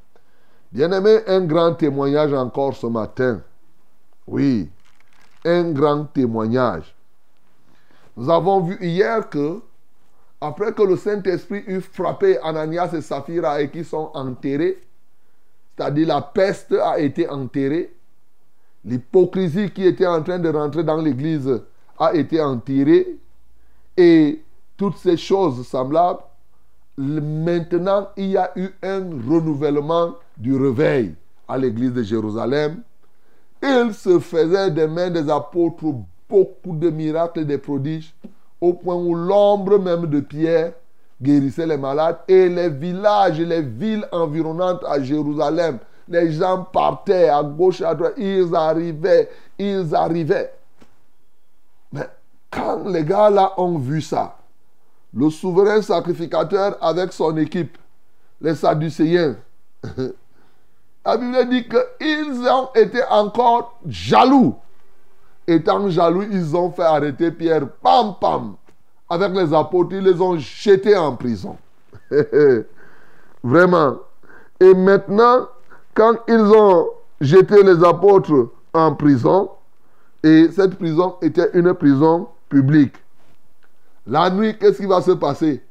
[0.73, 3.43] Bien-aimé, un grand témoignage encore ce matin.
[4.27, 4.71] Oui,
[5.45, 6.95] un grand témoignage.
[8.21, 9.63] Nous avons vu hier que,
[10.43, 14.79] après que le Saint-Esprit eut frappé Ananias et Saphira et qui sont enterrés,
[15.75, 17.95] c'est-à-dire la peste a été enterrée,
[18.85, 21.63] l'hypocrisie qui était en train de rentrer dans l'église
[21.99, 23.17] a été enterrée,
[23.97, 24.43] et
[24.77, 26.21] toutes ces choses semblables,
[26.99, 31.15] maintenant il y a eu un renouvellement du réveil
[31.49, 32.83] à l'église de Jérusalem.
[33.63, 35.95] Il se faisait des mains des apôtres
[36.31, 38.15] beaucoup de miracles et des prodiges,
[38.61, 40.73] au point où l'ombre même de Pierre
[41.21, 45.79] guérissait les malades et les villages et les villes environnantes à Jérusalem.
[46.09, 50.53] Les gens partaient à gauche, à droite, ils arrivaient, ils arrivaient.
[51.93, 52.09] Mais
[52.51, 54.37] quand les gars là ont vu ça,
[55.15, 57.77] le souverain sacrificateur avec son équipe,
[58.41, 59.37] les Sadducéens,
[61.05, 64.57] la Bible dit qu'ils ont été encore jaloux.
[65.51, 68.55] Étant jaloux, ils ont fait arrêter Pierre, pam, pam,
[69.09, 71.57] avec les apôtres, ils les ont jetés en prison.
[73.43, 73.97] Vraiment.
[74.61, 75.49] Et maintenant,
[75.93, 79.51] quand ils ont jeté les apôtres en prison,
[80.23, 82.95] et cette prison était une prison publique,
[84.07, 85.65] la nuit, qu'est-ce qui va se passer?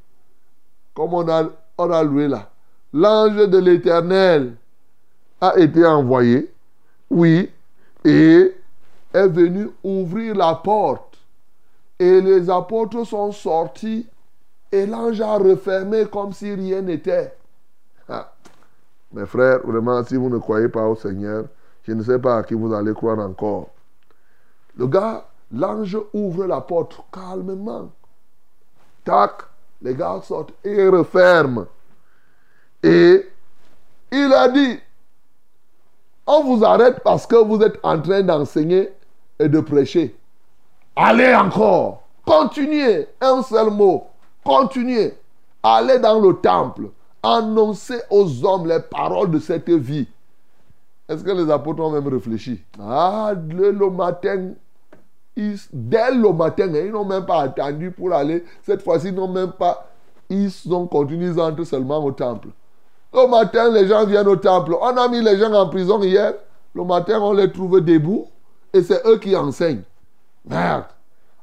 [0.93, 2.49] Comme on a, loué là.
[2.91, 4.55] l'ange de l'Éternel
[5.39, 6.51] a été envoyé,
[7.09, 7.49] oui,
[8.03, 8.58] et
[9.13, 11.17] est venu ouvrir la porte.
[11.97, 14.07] Et les apôtres sont sortis
[14.71, 17.33] et l'ange a refermé comme si rien n'était.
[18.07, 18.31] Ah.
[19.11, 21.45] Mes frères, vraiment, si vous ne croyez pas au Seigneur,
[21.83, 23.69] je ne sais pas à qui vous allez croire encore.
[24.77, 27.89] Le gars, l'ange ouvre la porte calmement.
[29.03, 29.41] Tac,
[29.81, 31.65] les gars sortent et referment.
[32.83, 33.27] Et
[34.11, 34.79] il a dit,
[36.27, 38.91] on vous arrête parce que vous êtes en train d'enseigner
[39.39, 40.15] et de prêcher.
[40.95, 44.05] Allez encore, continuez, un seul mot,
[44.43, 45.13] continuez.
[45.63, 46.89] Allez dans le temple,
[47.23, 50.07] annoncez aux hommes les paroles de cette vie.
[51.07, 52.61] Est-ce que les apôtres ont même réfléchi?
[52.79, 54.51] Ah, le, le matin,
[55.35, 58.43] ils- dès le matin, hein, ils n'ont même pas attendu pour aller.
[58.63, 59.87] Cette fois-ci, ils n'ont même pas.
[60.29, 62.49] Ils ont continué, ils entrent seulement au temple.
[63.11, 64.75] Le matin, les gens viennent au temple.
[64.79, 66.33] On a mis les gens en prison hier.
[66.75, 68.27] Le matin, on les trouve debout.
[68.73, 69.83] Et c'est eux qui enseignent.
[70.45, 70.85] Merde.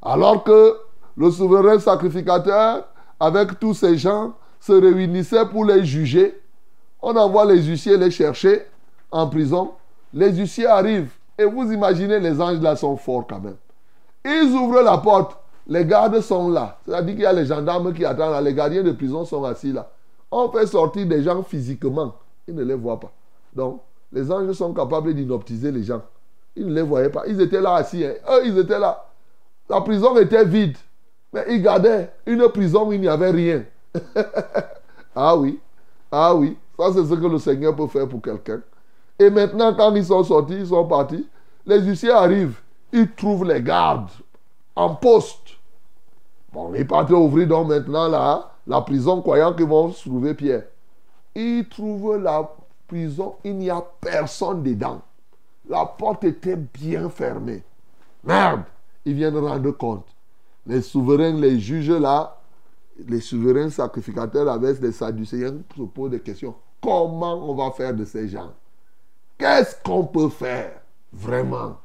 [0.02, 0.76] Alors que
[1.16, 2.84] le souverain sacrificateur,
[3.18, 6.40] avec tous ces gens, se réunissait pour les juger.
[7.02, 8.66] On envoie les huissiers les chercher
[9.10, 9.72] en prison.
[10.12, 11.12] Les huissiers arrivent.
[11.38, 13.56] Et vous imaginez, les anges là sont forts quand même.
[14.24, 15.36] Ils ouvrent la porte.
[15.66, 16.78] Les gardes sont là.
[16.84, 18.40] C'est-à-dire qu'il y a les gendarmes qui attendent là.
[18.40, 19.90] Les gardiens de prison sont assis là.
[20.30, 22.14] On fait sortir des gens physiquement.
[22.48, 23.12] Ils ne les voient pas.
[23.54, 23.80] Donc,
[24.12, 26.02] les anges sont capables d'inoptiser les gens.
[26.56, 27.24] Ils ne les voyaient pas.
[27.26, 28.04] Ils étaient là assis.
[28.04, 28.14] hein.
[28.30, 29.04] Eux, ils étaient là.
[29.68, 30.76] La prison était vide.
[31.32, 33.64] Mais ils gardaient une prison où il n'y avait rien.
[35.14, 35.58] ah oui.
[36.10, 36.56] Ah oui.
[36.78, 38.60] Ça, c'est ce que le Seigneur peut faire pour quelqu'un.
[39.18, 41.26] Et maintenant, quand ils sont sortis, ils sont partis,
[41.64, 42.58] les huissiers arrivent.
[42.92, 44.10] Ils trouvent les gardes
[44.74, 45.56] en poste.
[46.52, 50.64] Bon, ils partent ouvrir donc maintenant là, la prison, croyant qu'ils vont trouver Pierre.
[51.34, 52.48] Ils trouvent la
[52.86, 55.02] prison, il n'y a personne dedans.
[55.68, 57.62] La porte était bien fermée.
[58.22, 58.62] Merde,
[59.04, 60.06] ils viennent rendre compte.
[60.66, 62.36] Les souverains, les juges là,
[63.06, 66.54] les souverains sacrificateurs avec les Sadducéens se posent des questions.
[66.80, 68.52] Comment on va faire de ces gens?
[69.38, 70.80] Qu'est-ce qu'on peut faire
[71.12, 71.76] vraiment?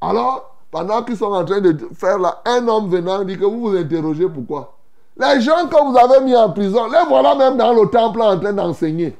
[0.00, 3.70] Alors, pendant qu'ils sont en train de faire là, un homme venant dit que vous
[3.70, 4.76] vous interrogez pourquoi?
[5.16, 8.38] Les gens que vous avez mis en prison, les voilà même dans le temple en
[8.38, 9.16] train d'enseigner.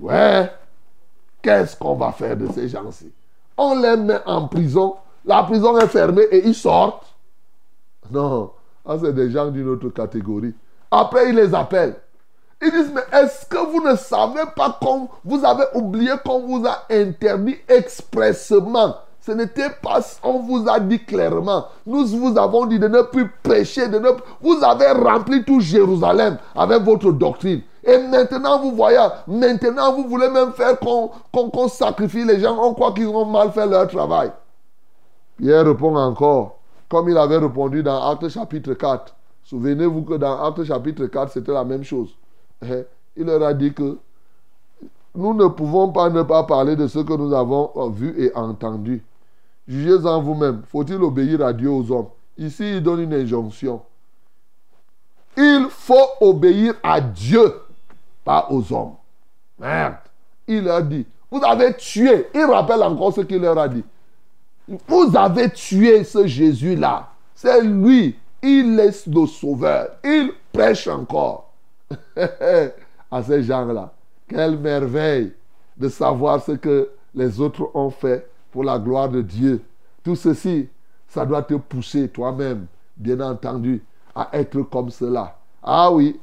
[0.00, 0.50] Ouais,
[1.42, 3.12] qu'est-ce qu'on va faire de ces gens-ci?
[3.56, 7.04] On les met en prison, la prison est fermée et ils sortent.
[8.10, 8.52] Non,
[9.00, 10.54] c'est des gens d'une autre catégorie.
[10.90, 11.96] Après, ils les appellent.
[12.60, 16.66] Ils disent, mais est-ce que vous ne savez pas qu'on vous avez oublié qu'on vous
[16.66, 21.66] a interdit expressement Ce n'était pas, on vous a dit clairement.
[21.86, 24.08] Nous vous avons dit de ne plus prêcher, de ne
[24.40, 27.62] Vous avez rempli tout Jérusalem avec votre doctrine.
[27.88, 32.56] Et maintenant, vous voyez, maintenant, vous voulez même faire qu'on sacrifie les gens.
[32.62, 34.30] On croit qu'ils ont mal fait leur travail.
[35.38, 39.14] Pierre répond encore, comme il avait répondu dans Actes chapitre 4.
[39.44, 42.14] Souvenez-vous que dans Actes chapitre 4, c'était la même chose.
[42.62, 42.84] Eh,
[43.16, 43.96] Il leur a dit que
[45.14, 48.34] nous ne pouvons pas ne pas parler de ce que nous avons euh, vu et
[48.36, 49.02] entendu.
[49.66, 50.62] Jugez-en vous-même.
[50.70, 52.08] Faut-il obéir à Dieu aux hommes?
[52.36, 53.80] Ici, il donne une injonction.
[55.36, 57.52] Il faut obéir à Dieu,
[58.50, 58.94] aux hommes.
[59.58, 59.96] Merde.
[60.46, 62.26] Il leur dit, vous avez tué.
[62.34, 63.84] Il rappelle encore ce qu'il leur a dit.
[64.86, 67.08] Vous avez tué ce Jésus-là.
[67.34, 68.16] C'est lui.
[68.42, 69.88] Il est le sauveur.
[70.04, 71.52] Il prêche encore.
[73.10, 73.92] à ces gens-là.
[74.28, 75.32] Quelle merveille
[75.76, 79.62] de savoir ce que les autres ont fait pour la gloire de Dieu.
[80.02, 80.68] Tout ceci,
[81.08, 82.66] ça doit te pousser toi-même,
[82.96, 83.82] bien entendu,
[84.14, 85.38] à être comme cela.
[85.62, 86.18] Ah oui,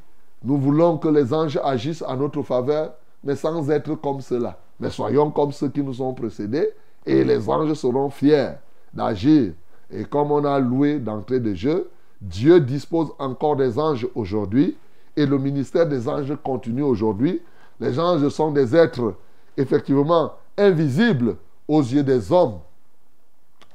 [0.46, 2.94] nous voulons que les anges agissent à notre faveur,
[3.24, 4.58] mais sans être comme cela.
[4.80, 6.70] Mais soyons comme ceux qui nous ont précédés,
[7.06, 8.52] et les anges seront fiers
[8.94, 9.54] d'agir.
[9.92, 11.90] Et comme on a loué d'entrée de jeu,
[12.22, 14.78] Dieu dispose encore des anges aujourd'hui,
[15.18, 17.42] et le ministère des anges continue aujourd'hui.
[17.80, 19.16] Les anges sont des êtres
[19.58, 21.38] effectivement invisibles
[21.68, 22.60] aux yeux des hommes.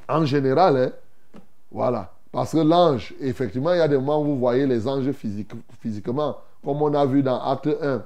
[0.09, 1.41] En général, hein,
[1.71, 2.13] voilà.
[2.33, 5.53] Parce que l'ange, effectivement, il y a des moments où vous voyez les anges physique-
[5.81, 8.03] physiquement, comme on a vu dans Acte 1,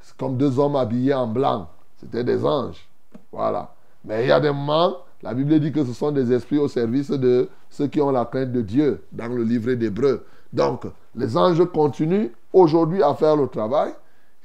[0.00, 1.68] c'est comme deux hommes habillés en blanc.
[1.98, 2.88] C'était des anges.
[3.32, 3.74] Voilà.
[4.04, 6.68] Mais il y a des moments, la Bible dit que ce sont des esprits au
[6.68, 10.24] service de ceux qui ont la crainte de Dieu, dans le livret d'Hébreu.
[10.52, 10.84] Donc,
[11.14, 13.92] les anges continuent aujourd'hui à faire le travail.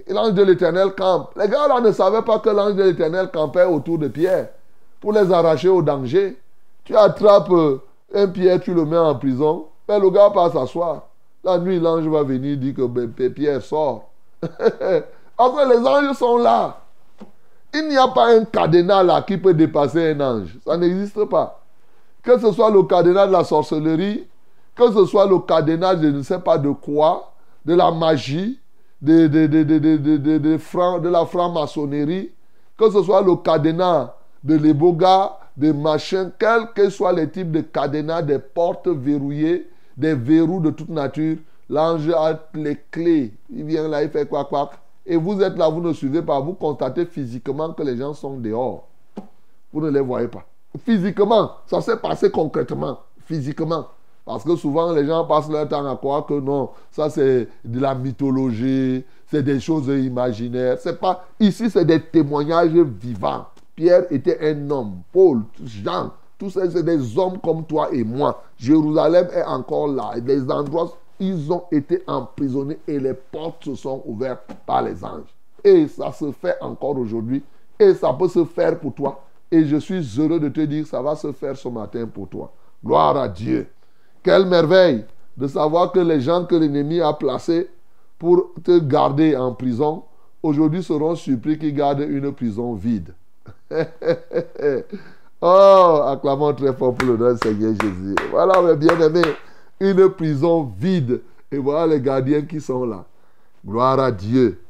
[0.08, 1.32] Et l'ange de l'éternel campe.
[1.38, 4.50] Les gars là ne savaient pas que l'ange de l'éternel campait autour de Pierre
[5.00, 6.40] pour les arracher au danger.
[6.84, 7.82] Tu attrapes euh,
[8.14, 11.04] un Pierre, tu le mets en prison, mais le gars part s'asseoir.
[11.44, 14.10] La nuit, l'ange va venir dire que ben, Pierre sort.
[15.38, 16.82] Après, les anges sont là.
[17.74, 20.58] Il n'y a pas un cadenas là qui peut dépasser un ange.
[20.66, 21.62] Ça n'existe pas.
[22.22, 24.28] Que ce soit le cadenas de la sorcellerie,
[24.76, 27.34] que ce soit le cadenas de ne sais pas de quoi,
[27.66, 28.60] de la magie,
[29.02, 32.32] de, de, de, de la franc-maçonnerie,
[32.78, 34.14] que ce soit le cadenas
[34.44, 39.68] de l'eboga, de machin, quels que soient les types de cadenas, des portes verrouillées,
[40.02, 41.38] des verrous de toute nature,
[41.70, 43.34] l'ange a les clés.
[43.50, 44.72] Il vient là, il fait quoi, quoi.
[45.06, 48.38] Et vous êtes là, vous ne suivez pas, vous constatez physiquement que les gens sont
[48.38, 48.88] dehors.
[49.72, 50.44] Vous ne les voyez pas.
[50.84, 53.88] Physiquement, ça s'est passé concrètement, physiquement.
[54.26, 57.80] Parce que souvent, les gens passent leur temps à croire que non, ça c'est de
[57.80, 60.78] la mythologie, c'est des choses imaginaires.
[60.80, 61.26] C'est pas.
[61.40, 63.46] Ici, c'est des témoignages vivants.
[63.76, 65.02] Pierre était un homme.
[65.12, 68.42] Paul, Jean, tous ces, c'est des hommes comme toi et moi.
[68.58, 70.14] Jérusalem est encore là.
[70.18, 75.06] Et des endroits, ils ont été emprisonnés et les portes se sont ouvertes par les
[75.06, 75.30] anges.
[75.64, 77.44] Et ça se fait encore aujourd'hui.
[77.80, 79.24] Et ça peut se faire pour toi.
[79.52, 82.52] Et je suis heureux de te dire, ça va se faire ce matin pour toi.
[82.84, 83.68] Gloire à Dieu.
[84.24, 85.06] Quelle merveille
[85.38, 87.70] de savoir que les gens que l'ennemi a placés
[88.18, 90.06] pour te garder en prison,
[90.42, 93.14] aujourd'hui seront surpris qu'ils gardent une prison vide.
[95.42, 98.16] oh, acclamons très fort pour le nom du Seigneur Jésus.
[98.30, 99.36] Voilà, mes bien-aimés,
[99.80, 101.22] une prison vide.
[101.52, 103.04] Et voilà les gardiens qui sont là.
[103.66, 104.62] Gloire à Dieu.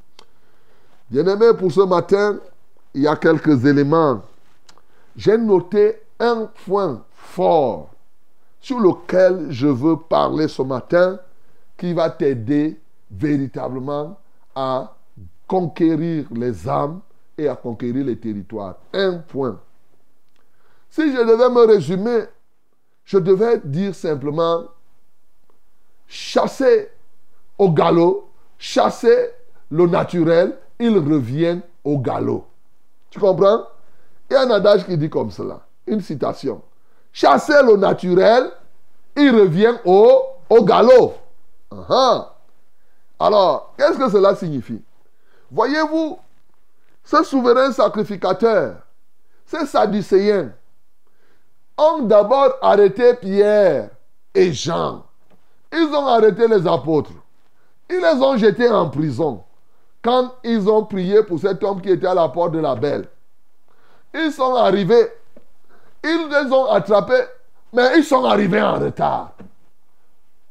[1.10, 2.40] Bien-aimés, pour ce matin,
[2.94, 4.22] il y a quelques éléments.
[5.16, 7.90] J'ai noté un point fort
[8.60, 11.20] sur lequel je veux parler ce matin
[11.78, 14.18] qui va t'aider véritablement
[14.56, 14.96] à
[15.48, 17.02] conquérir les âmes
[17.38, 18.76] et à conquérir les territoires.
[18.94, 19.60] Un point.
[20.92, 22.26] Si je devais me résumer,
[23.06, 24.66] je devais dire simplement
[26.06, 26.92] chasser
[27.58, 29.32] au galop, chasser
[29.70, 32.46] le naturel, il revient au galop.
[33.10, 33.68] Tu comprends?
[34.30, 36.62] Il y a un adage qui dit comme cela, une citation.
[37.14, 38.52] Chasser le naturel,
[39.16, 40.24] il revient au,
[40.64, 41.14] galop.
[43.18, 44.82] Alors, qu'est-ce que cela signifie?
[45.50, 46.20] Voyez-vous,
[47.06, 48.76] ce souverain sacrificateur,
[49.46, 50.52] ces Sadducéens,
[51.82, 53.90] ont d'abord arrêté Pierre
[54.34, 55.04] et Jean.
[55.74, 57.12] Ils ont arrêté les apôtres.
[57.90, 59.44] Ils les ont jetés en prison
[60.04, 63.08] quand ils ont prié pour cet homme qui était à la porte de la belle.
[64.14, 65.08] Ils sont arrivés,
[66.04, 67.24] ils les ont attrapés,
[67.74, 69.32] mais ils sont arrivés en retard.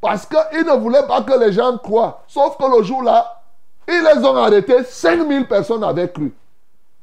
[0.00, 2.22] Parce qu'ils ne voulaient pas que les gens croient.
[2.26, 3.42] Sauf que le jour-là,
[3.88, 6.32] ils les ont arrêtés, 5000 personnes avaient cru.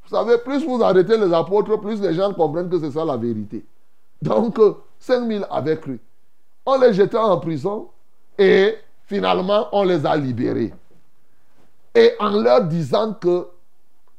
[0.04, 3.18] Vous savez, plus vous arrêtez les apôtres, plus les gens comprennent que c'est ça la
[3.18, 3.66] vérité.
[4.22, 4.60] Donc,
[5.00, 6.00] 5000 avaient cru.
[6.66, 7.90] On les jetait en prison
[8.38, 10.74] et finalement, on les a libérés.
[11.96, 13.48] Et en leur disant que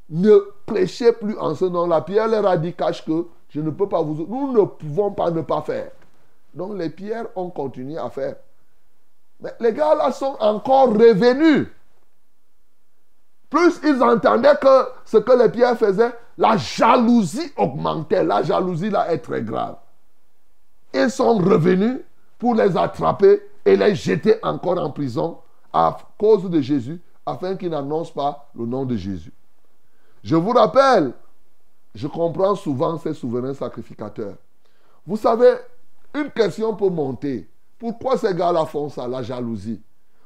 [0.09, 3.87] ne prêchez plus en ce nom-là, Pierre leur a dit cache que je ne peux
[3.87, 4.25] pas vous.
[4.27, 5.91] Nous ne pouvons pas ne pas faire.
[6.53, 8.35] Donc les pierres ont continué à faire.
[9.39, 11.67] Mais les gars là sont encore revenus.
[13.49, 18.23] Plus ils entendaient que ce que les pierres faisaient, la jalousie augmentait.
[18.23, 19.77] La jalousie là est très grave.
[20.93, 21.99] Ils sont revenus
[22.37, 25.37] pour les attraper et les jeter encore en prison
[25.71, 29.31] à cause de Jésus, afin qu'ils n'annoncent pas le nom de Jésus.
[30.23, 31.13] Je vous rappelle,
[31.93, 34.35] je comprends souvent ces souverains sacrificateurs.
[35.05, 35.53] Vous savez,
[36.15, 37.47] une question peut monter.
[37.77, 39.81] Pourquoi ces gars-là font ça, la jalousie?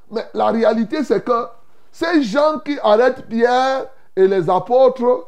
[0.09, 1.47] Mais la réalité, c'est que
[1.91, 5.28] ces gens qui arrêtent Pierre et les apôtres,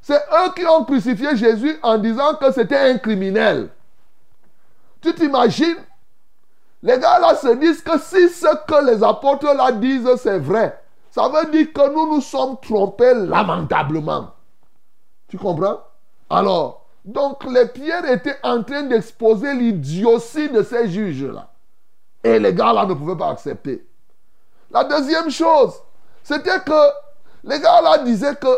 [0.00, 3.68] c'est eux qui ont crucifié Jésus en disant que c'était un criminel.
[5.02, 5.84] Tu t'imagines?
[6.82, 10.80] Les gars-là se disent que si ce que les apôtres là disent, c'est vrai,
[11.10, 14.30] ça veut dire que nous nous sommes trompés lamentablement.
[15.28, 15.80] Tu comprends?
[16.30, 21.48] Alors, donc les pierres étaient en train d'exposer l'idiotie de ces juges-là.
[22.24, 23.86] Et les gars-là ne pouvaient pas accepter.
[24.70, 25.74] La deuxième chose,
[26.22, 26.90] c'était que
[27.44, 28.48] les gars-là disaient que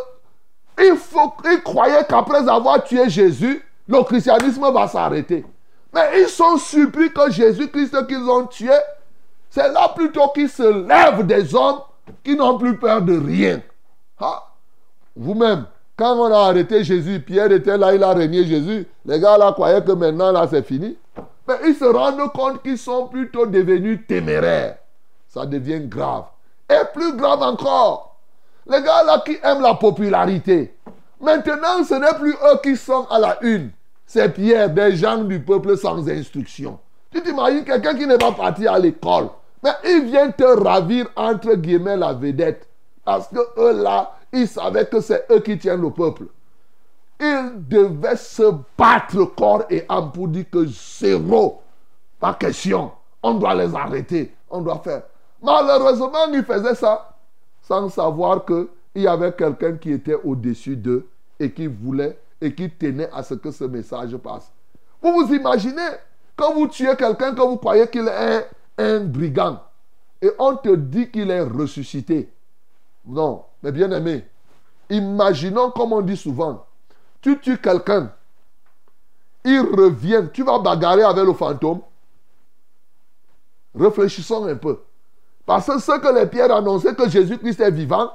[0.82, 5.44] ils croyaient qu'après avoir tué Jésus, le christianisme va s'arrêter.
[5.94, 8.74] Mais ils sont surpris que Jésus-Christ qu'ils ont tué,
[9.48, 11.80] c'est là plutôt qu'il se lève des hommes
[12.24, 13.62] qui n'ont plus peur de rien.
[15.14, 15.66] Vous-même,
[15.96, 18.88] quand on a arrêté Jésus, Pierre était là, il a régné Jésus.
[19.06, 20.96] Les gars là croyaient que maintenant là c'est fini.
[21.46, 24.78] Mais ils se rendent compte qu'ils sont plutôt devenus téméraires.
[25.28, 26.24] Ça devient grave.
[26.68, 28.16] Et plus grave encore,
[28.66, 30.74] les gars là qui aiment la popularité.
[31.20, 33.70] Maintenant, ce n'est plus eux qui sont à la une.
[34.06, 36.78] C'est Pierre, des gens du peuple sans instruction.
[37.10, 39.28] Tu t'imagines quelqu'un qui n'est pas parti à l'école.
[39.62, 42.68] Mais il vient te ravir entre guillemets la vedette
[43.04, 46.24] Parce que eux là, ils savaient que c'est eux qui tiennent le peuple.
[47.20, 51.62] Ils devaient se battre corps et âme pour dire que zéro,
[52.20, 52.90] pas question.
[53.22, 54.34] On doit les arrêter.
[54.50, 55.02] On doit faire.
[55.42, 57.14] Malheureusement, ils faisaient ça
[57.62, 61.08] sans savoir qu'il y avait quelqu'un qui était au-dessus d'eux
[61.40, 64.52] et qui voulait et qui tenait à ce que ce message passe.
[65.02, 65.88] Vous vous imaginez
[66.36, 68.46] quand vous tuez quelqu'un que vous croyez qu'il est
[68.78, 69.60] un, brigand
[70.20, 72.30] et on te dit qu'il est ressuscité.
[73.06, 74.26] Non, mais bien aimé,
[74.90, 76.66] imaginons comme on dit souvent,
[77.20, 78.12] tu tues quelqu'un,
[79.44, 81.80] il revient, tu vas bagarrer avec le fantôme.
[83.74, 84.80] Réfléchissons un peu.
[85.46, 88.12] Parce que ce que les pierres annonçaient que Jésus-Christ est vivant,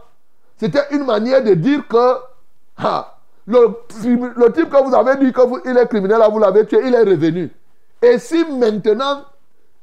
[0.58, 2.16] c'était une manière de dire que
[3.50, 7.52] le, type que vous avez dit qu'il est criminel, vous l'avez tué, il est revenu.
[8.02, 9.24] Et si maintenant,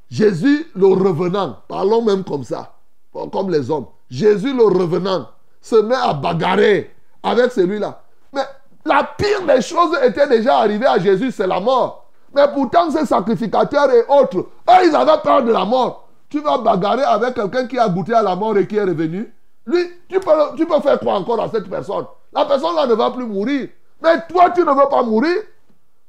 [0.08, 2.74] Jésus, le revenant, parlons même comme ça,
[3.12, 5.28] comme les hommes, Jésus, le revenant,
[5.60, 8.02] se met à bagarrer avec celui-là.
[8.32, 8.42] Mais
[8.84, 12.08] la pire des choses était déjà arrivée à Jésus, c'est la mort.
[12.34, 16.08] Mais pourtant, ces sacrificateurs et autres, eux, ils avaient peur de la mort.
[16.28, 19.32] Tu vas bagarrer avec quelqu'un qui a goûté à la mort et qui est revenu.
[19.66, 22.04] Lui, tu peux, tu peux faire quoi encore à cette personne
[22.36, 23.70] La personne là ne va plus mourir.
[24.02, 25.38] Mais toi, tu ne veux pas mourir.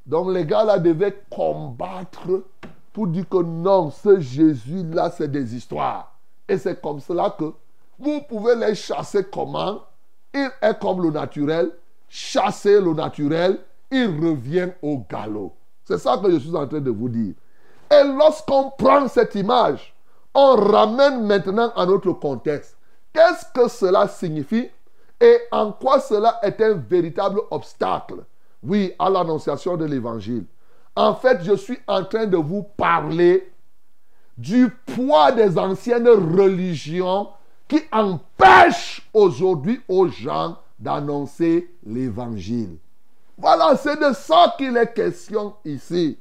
[0.05, 2.43] Donc les gars là devaient combattre
[2.91, 6.13] pour dire que non, ce Jésus-là, c'est des histoires.
[6.49, 7.53] Et c'est comme cela que
[7.97, 9.83] vous pouvez les chasser comment?
[10.33, 11.71] Il est comme le naturel.
[12.09, 13.59] Chasser le naturel,
[13.89, 15.53] il revient au galop.
[15.85, 17.35] C'est ça que je suis en train de vous dire.
[17.89, 19.95] Et lorsqu'on prend cette image,
[20.33, 22.75] on ramène maintenant à notre contexte.
[23.13, 24.69] Qu'est-ce que cela signifie?
[25.19, 28.23] Et en quoi cela est un véritable obstacle,
[28.63, 30.45] oui, à l'annonciation de l'évangile.
[30.95, 33.51] En fait, je suis en train de vous parler
[34.37, 37.29] du poids des anciennes religions
[37.67, 42.77] qui empêchent aujourd'hui aux gens d'annoncer l'évangile.
[43.37, 46.17] Voilà, c'est de ça qu'il est question ici.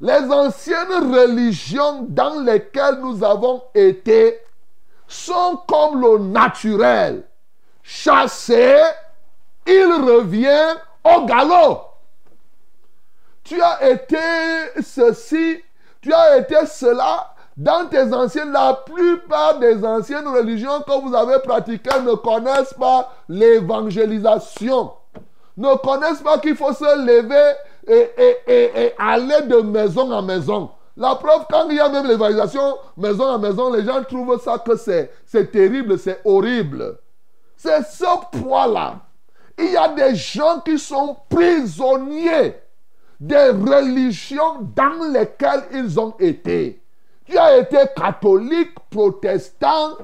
[0.00, 4.38] Les anciennes religions dans lesquelles nous avons été
[5.06, 7.24] sont comme le naturel.
[7.86, 8.78] Chassé,
[9.66, 10.74] il revient
[11.04, 11.82] au galop.
[13.44, 14.16] Tu as été
[14.82, 15.62] ceci,
[16.00, 17.34] tu as été cela.
[17.58, 23.12] Dans tes anciennes, la plupart des anciennes religions que vous avez pratiquées ne connaissent pas
[23.28, 24.92] l'évangélisation.
[25.58, 27.52] Ne connaissent pas qu'il faut se lever
[27.86, 30.70] et, aller de maison en maison.
[30.96, 34.58] La preuve, quand il y a même l'évangélisation maison à maison, les gens trouvent ça
[34.58, 36.98] que c'est terrible, c'est horrible.
[37.56, 39.00] C'est ce poids-là.
[39.58, 42.56] Il y a des gens qui sont prisonniers
[43.20, 46.82] des religions dans lesquelles ils ont été.
[47.26, 49.96] Tu as été catholique, protestant,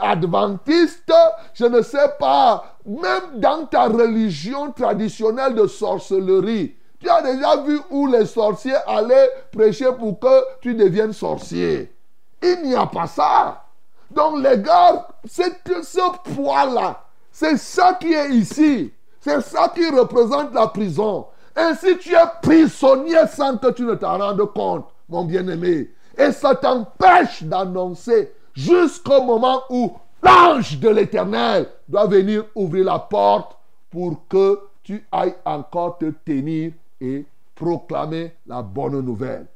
[0.00, 1.12] adventiste,
[1.54, 6.74] je ne sais pas, même dans ta religion traditionnelle de sorcellerie.
[6.98, 11.94] Tu as déjà vu où les sorciers allaient prêcher pour que tu deviennes sorcier.
[12.42, 13.64] Il n'y a pas ça.
[14.10, 17.04] Donc les gars, c'est ce poids-là.
[17.30, 18.92] C'est ça qui est ici.
[19.20, 21.26] C'est ça qui représente la prison.
[21.54, 25.90] Ainsi tu es prisonnier sans que tu ne t'en rendes compte, mon bien-aimé.
[26.16, 29.92] Et ça t'empêche d'annoncer jusqu'au moment où
[30.22, 33.56] l'ange de l'éternel doit venir ouvrir la porte
[33.90, 39.46] pour que tu ailles encore te tenir et proclamer la bonne nouvelle.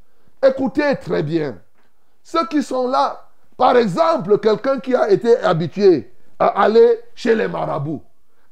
[0.43, 1.57] Écoutez très bien.
[2.23, 7.49] Ceux qui sont là, par exemple, quelqu'un qui a été habitué à aller chez les
[7.49, 8.03] marabouts.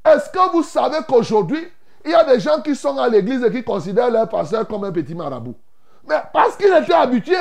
[0.05, 1.67] Est-ce que vous savez qu'aujourd'hui,
[2.05, 4.85] il y a des gens qui sont à l'église et qui considèrent leur pasteur comme
[4.85, 5.55] un petit marabout?
[6.09, 7.37] Mais parce qu'il était habitué,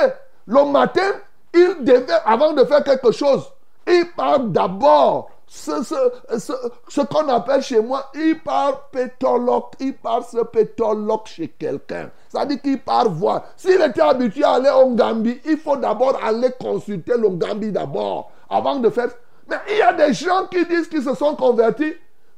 [0.46, 1.12] le matin,
[1.54, 3.52] il devait, avant de faire quelque chose,
[3.88, 6.54] il parle d'abord ce, ce,
[6.88, 12.10] ce, qu'on appelle chez moi, il part pétologue, il part ce pétologue chez quelqu'un.
[12.30, 13.44] Ça dit qu'il part voir.
[13.58, 18.32] S'il était habitué à aller au Gambie, il faut d'abord aller consulter le Gambie d'abord,
[18.50, 19.10] avant de faire...
[19.50, 21.96] Mais il y a des gens qui disent qu'ils se sont convertis,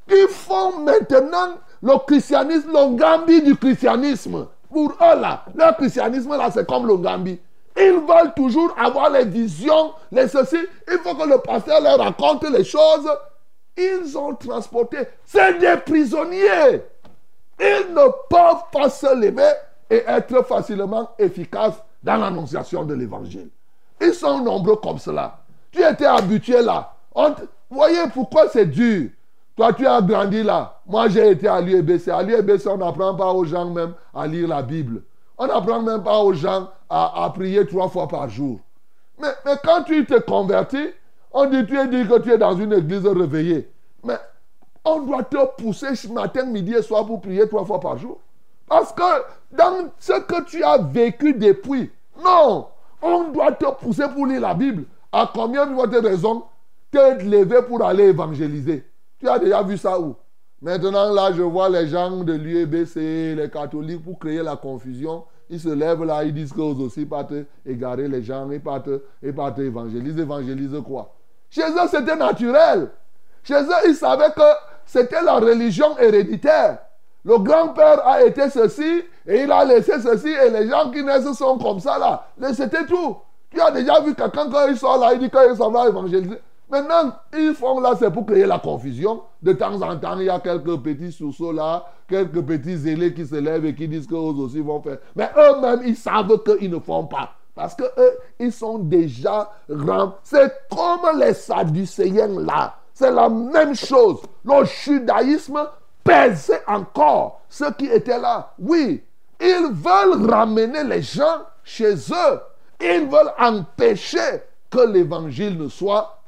[0.10, 1.50] qui font maintenant
[1.84, 4.48] le christianisme, le Gambie du christianisme.
[4.72, 7.40] Pour eux là, leur christianisme là, c'est comme le Gambie.
[7.76, 10.58] Ils veulent toujours avoir les visions, les ceci.
[10.92, 13.10] Il faut que le pasteur leur raconte les choses.
[13.76, 14.98] Ils ont transporté.
[15.26, 16.84] C'est des prisonniers.
[17.60, 19.52] Ils ne peuvent pas se lever
[19.90, 23.50] et être facilement efficaces dans l'annonciation de l'évangile.
[24.02, 25.40] Ils sont nombreux comme cela.
[25.72, 26.94] Tu étais habitué là.
[27.70, 29.10] Voyez pourquoi c'est dur.
[29.56, 30.80] Toi, tu as grandi là.
[30.86, 32.10] Moi, j'ai été à l'UEBC.
[32.10, 35.04] À l'UEBC, on n'apprend pas aux gens même à lire la Bible.
[35.38, 38.60] On n'apprend même pas aux gens à, prier trois fois par jour.
[39.20, 39.30] Mais,
[39.64, 40.90] quand tu te convertis,
[41.36, 43.68] On dit, tu es dit que tu es dans une église réveillée.
[44.04, 44.18] Mais
[44.86, 48.20] on doit te pousser matin, midi et soir pour prier trois fois par jour.
[48.68, 49.02] Parce que
[49.52, 51.92] dans ce que tu as vécu depuis,
[52.24, 52.68] non,
[53.02, 54.86] on doit te pousser pour lire la Bible.
[55.12, 56.44] À combien de votre raison
[56.92, 58.86] te lever pour aller évangéliser?
[59.20, 60.16] Tu as déjà vu ça où?
[60.64, 65.26] Maintenant, là, je vois les gens de l'UEBC, les catholiques, pour créer la confusion.
[65.50, 67.34] Ils se lèvent là, ils disent qu'eux aussi partent
[67.66, 68.90] égarer les gens, ils partent,
[69.22, 70.22] ils évangéliser.
[70.22, 71.14] Évangéliser quoi?
[71.50, 72.92] Chez eux, c'était naturel.
[73.44, 74.42] Chez eux, ils savaient que
[74.86, 76.80] c'était la religion héréditaire.
[77.26, 81.34] Le grand-père a été ceci et il a laissé ceci et les gens qui naissent
[81.34, 82.54] sont comme ça là.
[82.54, 83.18] C'était tout.
[83.52, 86.40] Tu as déjà vu quelqu'un quand il sort là, il dit qu'il s'en va évangéliser.
[86.74, 89.22] Maintenant, ils font là, c'est pour créer la confusion.
[89.44, 93.28] De temps en temps, il y a quelques petits sous là, quelques petits zélés qui
[93.28, 94.98] se lèvent et qui disent qu'eux aussi vont faire.
[95.16, 97.30] Mais eux-mêmes, ils savent qu'ils ne font pas.
[97.54, 100.16] Parce que eux, ils sont déjà grands.
[100.24, 102.74] C'est comme les Sadducéens là.
[102.92, 104.24] C'est la même chose.
[104.44, 105.70] Le judaïsme
[106.04, 108.52] pèse encore ceux qui étaient là.
[108.58, 109.04] Oui,
[109.40, 112.40] ils veulent ramener les gens chez eux.
[112.82, 116.23] Ils veulent empêcher que l'évangile ne soit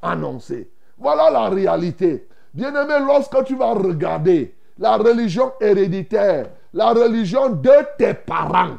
[0.97, 2.27] Voilà la réalité.
[2.53, 8.77] Bien-aimé, lorsque tu vas regarder la religion héréditaire, la religion de tes parents,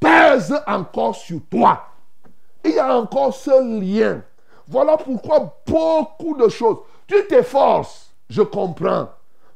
[0.00, 1.86] pèse encore sur toi.
[2.64, 4.22] Il y a encore ce lien.
[4.68, 6.78] Voilà pourquoi beaucoup de choses.
[7.06, 9.08] Tu t'efforces, je comprends.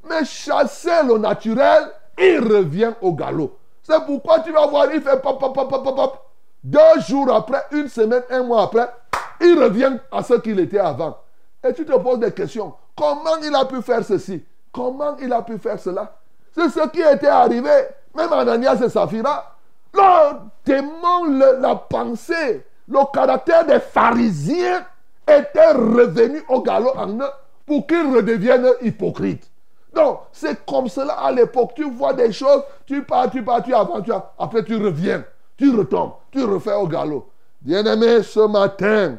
[0.09, 3.57] Mais chasser le naturel, il revient au galop.
[3.83, 6.27] C'est pourquoi tu vas voir, il fait pop, pop, pop, pop, pop.
[6.63, 8.89] Deux jours après, une semaine, un mois après,
[9.41, 11.19] il revient à ce qu'il était avant.
[11.63, 12.75] Et tu te poses des questions.
[12.97, 14.45] Comment il a pu faire ceci?
[14.73, 16.17] Comment il a pu faire cela?
[16.53, 17.71] C'est ce qui était arrivé.
[18.15, 19.57] Même Ananias et Saphira.
[19.93, 21.25] Le démon,
[21.61, 24.85] la pensée, le caractère des pharisiens
[25.27, 27.31] était revenu au galop en eux
[27.67, 29.51] pour qu'ils redeviennent hypocrites.
[29.93, 31.73] Donc, c'est comme cela à l'époque.
[31.75, 34.07] Tu vois des choses, tu pars, tu pars, tu avances,
[34.39, 35.25] après tu reviens,
[35.57, 37.29] tu retombes, tu refais au galop.
[37.61, 39.17] Bien-aimé, ce matin,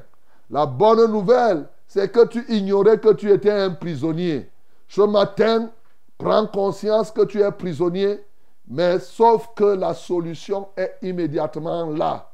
[0.51, 4.49] la bonne nouvelle, c'est que tu ignorais que tu étais un prisonnier.
[4.87, 5.71] Ce matin,
[6.17, 8.19] prends conscience que tu es prisonnier,
[8.67, 12.29] mais sauf que la solution est immédiatement là.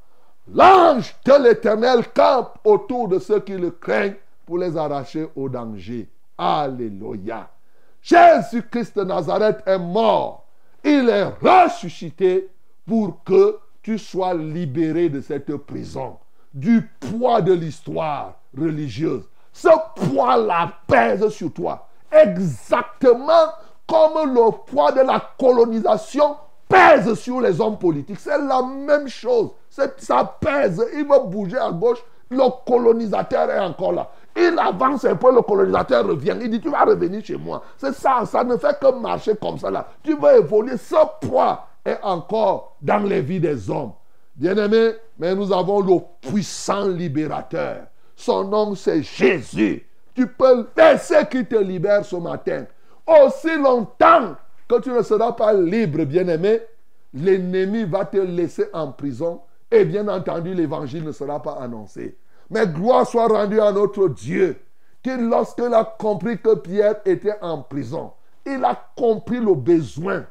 [0.53, 4.15] L'ange de l'Éternel campe autour de ceux qui le craignent
[4.45, 6.09] pour les arracher au danger.
[6.37, 7.49] Alléluia.
[8.01, 10.45] Jésus-Christ de Nazareth est mort.
[10.83, 12.49] Il est ressuscité
[12.87, 16.17] pour que tu sois libéré de cette prison,
[16.57, 19.23] du poids de l'histoire religieuse.
[19.53, 21.87] Ce poids-là pèse sur toi.
[22.11, 23.53] Exactement
[23.87, 26.35] comme le poids de la colonisation
[26.67, 28.19] pèse sur les hommes politiques.
[28.19, 29.51] C'est la même chose.
[29.69, 30.83] Ça pèse.
[30.95, 32.03] Il va bouger à gauche.
[32.29, 34.09] Le colonisateur est encore là.
[34.35, 36.35] Il avance un peu, le colonisateur revient.
[36.41, 37.61] Il dit, tu vas revenir chez moi.
[37.77, 39.87] C'est ça, ça ne fait que marcher comme ça là.
[40.03, 40.75] Tu vas évoluer.
[40.77, 43.93] Ce poids est encore dans les vies des hommes.
[44.37, 47.87] Bien-aimés, mais nous avons le puissant libérateur.
[48.15, 49.85] Son nom, c'est Jésus.
[50.13, 52.65] Tu peux laisser qu'il te libère ce matin.
[53.05, 54.35] Aussi longtemps
[54.67, 56.61] que tu ne seras pas libre, bien-aimé,
[57.13, 62.17] l'ennemi va te laisser en prison et bien entendu, l'évangile ne sera pas annoncé.
[62.49, 64.59] Mais gloire soit rendue à notre Dieu,
[65.03, 68.11] qui lorsqu'il a compris que Pierre était en prison,
[68.45, 70.25] il a compris le besoin,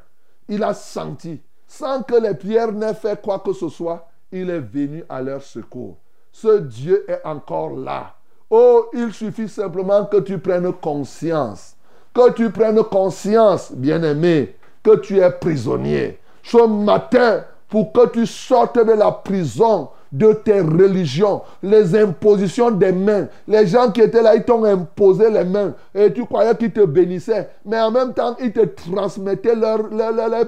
[0.47, 4.59] il a senti, sans que les pierres n'aient fait quoi que ce soit, il est
[4.59, 5.97] venu à leur secours.
[6.31, 8.15] Ce Dieu est encore là.
[8.49, 11.75] Oh, il suffit simplement que tu prennes conscience,
[12.13, 16.19] que tu prennes conscience, bien-aimé, que tu es prisonnier.
[16.43, 22.93] Ce matin, pour que tu sortes de la prison de tes religions, les impositions des
[22.93, 23.27] mains.
[23.47, 26.85] Les gens qui étaient là, ils t'ont imposé les mains et tu croyais qu'ils te
[26.85, 27.49] bénissaient.
[27.65, 30.45] Mais en même temps, ils te transmettaient leur, leur,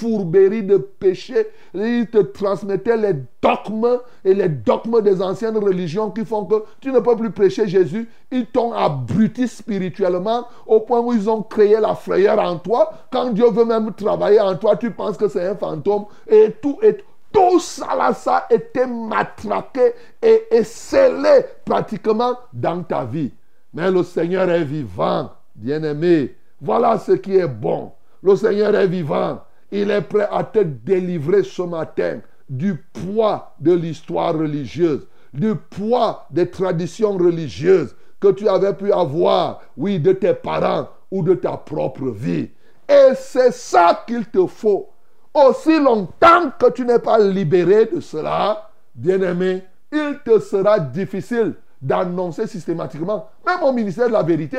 [0.00, 1.46] fourberie de péché.
[1.74, 6.90] Ils te transmettaient les dogmes et les dogmes des anciennes religions qui font que tu
[6.90, 8.08] ne peux plus prêcher Jésus.
[8.30, 12.90] Ils t'ont abruti spirituellement au point où ils ont créé la frayeur en toi.
[13.12, 16.78] Quand Dieu veut même travailler en toi, tu penses que c'est un fantôme et tout
[16.82, 23.30] est tout ça là, ça a été matraqué et, et scellé pratiquement dans ta vie.
[23.72, 26.34] Mais le Seigneur est vivant, bien-aimé.
[26.60, 27.92] Voilà ce qui est bon.
[28.20, 29.38] Le Seigneur est vivant.
[29.72, 36.26] Il est prêt à te délivrer ce matin du poids de l'histoire religieuse, du poids
[36.30, 41.56] des traditions religieuses que tu avais pu avoir, oui, de tes parents ou de ta
[41.56, 42.50] propre vie.
[42.88, 44.88] Et c'est ça qu'il te faut.
[45.32, 49.62] Aussi longtemps que tu n'es pas libéré de cela, bien-aimé,
[49.92, 54.58] il te sera difficile d'annoncer systématiquement, même au ministère de la vérité,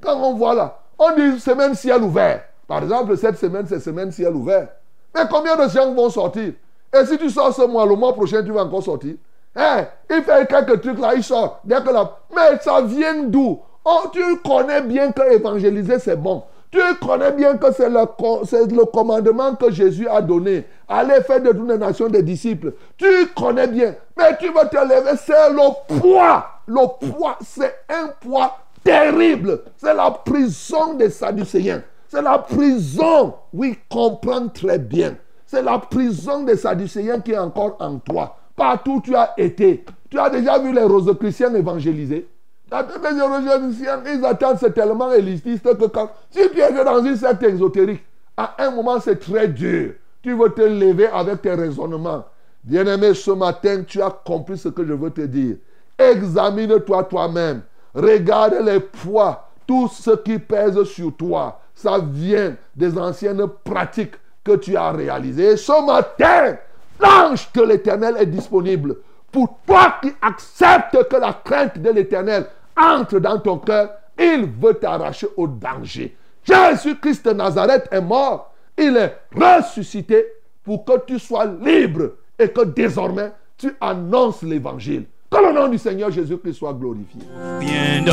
[0.00, 2.44] quand on voit là, on dit semaine ciel ouvert.
[2.70, 4.68] Par exemple, cette semaine, c'est semaine ciel ouvert.
[5.12, 6.52] Mais combien de gens vont sortir?
[6.94, 9.14] Et si tu sors ce mois, le mois prochain, tu vas encore sortir
[9.56, 9.86] Hein?
[10.08, 11.58] Il fait quelques trucs là, il sort.
[11.64, 13.58] Dès que là, mais ça vient d'où?
[13.84, 16.44] Oh, Tu connais bien que évangéliser, c'est bon.
[16.70, 20.64] Tu connais bien que c'est le, le, commandement que Jésus a donné.
[20.86, 22.74] Allez faire de toutes les nations des disciples.
[22.96, 23.96] Tu connais bien.
[24.16, 26.46] Mais tu vas te lever, c'est le poids.
[26.68, 29.62] Le poids, c'est un poids terrible.
[29.76, 31.82] C'est la prison des Sadducéens.
[32.10, 33.34] C'est la prison.
[33.52, 35.14] Oui, comprends très bien.
[35.46, 38.36] C'est la prison des Sadducéens qui est encore en toi.
[38.56, 39.84] Partout où tu as été.
[40.10, 42.28] Tu as déjà vu les rosicruciens évangélisés.
[42.72, 47.44] Les rosicruciens, ils attendent, c'est tellement élitiste que quand, si tu es dans une secte
[47.44, 48.04] exotérique,
[48.36, 49.92] à un moment c'est très dur.
[50.20, 52.24] Tu veux te lever avec tes raisonnements.
[52.64, 55.56] Bien-aimé, ce matin, tu as compris ce que je veux te dire.
[55.96, 57.62] Examine-toi toi-même.
[57.94, 61.59] Regarde les poids, tout ce qui pèse sur toi.
[61.82, 65.56] Ça vient des anciennes pratiques que tu as réalisées.
[65.56, 66.58] Ce matin,
[67.00, 68.96] l'ange de l'Éternel est disponible.
[69.32, 72.44] Pour toi qui acceptes que la crainte de l'Éternel
[72.76, 76.14] entre dans ton cœur, il veut t'arracher au danger.
[76.44, 78.52] Jésus-Christ de Nazareth est mort.
[78.76, 80.26] Il est ressuscité
[80.62, 85.06] pour que tu sois libre et que désormais tu annonces l'évangile.
[85.30, 87.22] Que le nom du Seigneur Jésus-Christ soit glorifié.
[87.58, 88.04] Bien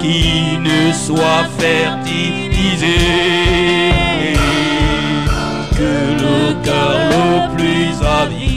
[0.00, 2.98] qui ne soit fertilisé,
[5.76, 5.92] que
[6.22, 8.50] le cœur le plus avide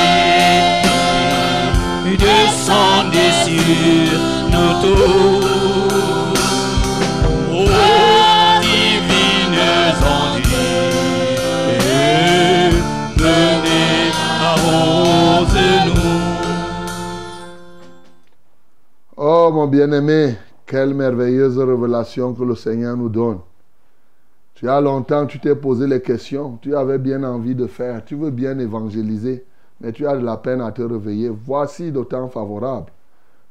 [2.19, 4.19] descendez sur
[4.51, 5.42] nos tours.
[19.67, 20.35] Bien-aimé,
[20.67, 23.39] quelle merveilleuse révélation que le Seigneur nous donne.
[24.55, 28.15] Tu as longtemps, tu t'es posé les questions, tu avais bien envie de faire, tu
[28.15, 29.45] veux bien évangéliser,
[29.81, 31.29] mais tu as de la peine à te réveiller.
[31.31, 32.93] Voici le temps favorable.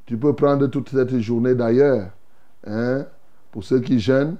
[0.06, 2.08] Tu peux prendre toute cette journée d'ailleurs.
[2.66, 3.04] Hein?
[3.50, 4.36] Pour ceux qui gênent,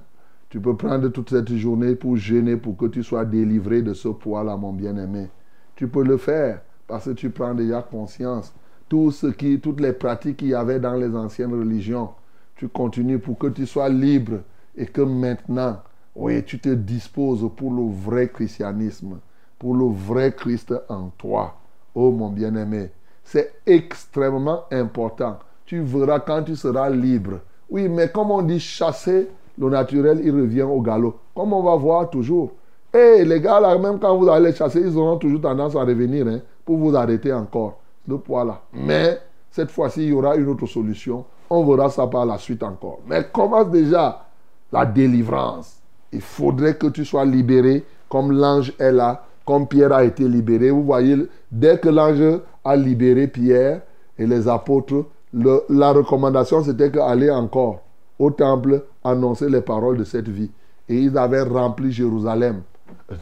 [0.49, 4.09] tu peux prendre toute cette journée pour gêner, pour que tu sois délivré de ce
[4.09, 5.29] poids-là, mon bien-aimé.
[5.77, 8.53] Tu peux le faire parce que tu prends déjà conscience.
[8.93, 12.11] Tout ce qui, toutes les pratiques qu'il y avait dans les anciennes religions,
[12.57, 14.41] tu continues pour que tu sois libre
[14.77, 15.79] et que maintenant,
[16.15, 19.19] oui, tu te disposes pour le vrai christianisme,
[19.59, 21.55] pour le vrai Christ en toi.
[21.95, 22.91] Oh mon bien-aimé,
[23.25, 25.39] c'est extrêmement important.
[25.65, 27.41] Tu verras quand tu seras libre.
[27.71, 29.27] Oui, mais comme on dit chasser,
[29.59, 31.17] le naturel, il revient au galop.
[31.35, 32.53] Comme on va voir toujours.
[32.93, 36.27] Et les gars, là, même quand vous allez chasser, ils auront toujours tendance à revenir
[36.29, 37.79] hein, pour vous arrêter encore.
[38.07, 38.61] Le poids là.
[38.73, 41.25] Mais cette fois-ci, il y aura une autre solution.
[41.51, 43.01] On verra ça par la suite encore.
[43.07, 44.25] Mais commence déjà
[44.73, 45.81] la délivrance.
[46.13, 50.71] Il faudrait que tu sois libéré comme l'ange est là, comme Pierre a été libéré.
[50.71, 51.17] Vous voyez,
[51.51, 53.83] dès que l'ange a libéré Pierre
[54.19, 57.81] et les apôtres, la recommandation c'était qu'aller encore
[58.19, 60.51] au temple annoncer les paroles de cette vie.
[60.89, 62.63] Et ils avaient rempli Jérusalem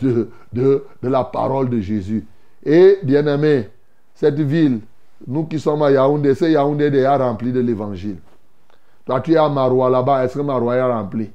[0.02, 2.26] de, de, de la parole de Jésus.
[2.64, 3.68] Et bien aimé,
[4.20, 4.80] cette ville,
[5.26, 8.18] nous qui sommes à Yaoundé, c'est Yaoundé déjà rempli de l'évangile.
[9.06, 11.30] Toi, tu es à Maroua là-bas, est-ce que Maroua est rempli?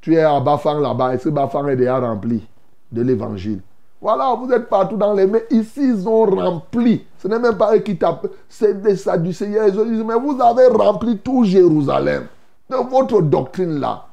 [0.00, 2.42] Tu es à Bafang là-bas, est-ce que Bafang est déjà rempli
[2.90, 3.60] de l'évangile?
[4.00, 5.40] Voilà, vous êtes partout dans les mains.
[5.50, 7.04] Ici, ils ont rempli.
[7.18, 9.66] Ce n'est même pas eux qui tapent, c'est des Sadducéens.
[9.66, 12.22] Ils disent, mais vous avez rempli tout Jérusalem
[12.70, 14.06] de votre doctrine là.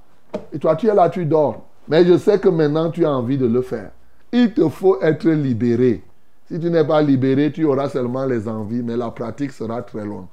[0.52, 1.62] Et toi, tu es là, tu dors.
[1.88, 3.92] Mais je sais que maintenant, tu as envie de le faire.
[4.34, 6.04] Il te faut être libéré.
[6.50, 10.06] Si tu n'es pas libéré, tu auras seulement les envies, mais la pratique sera très
[10.06, 10.28] longue.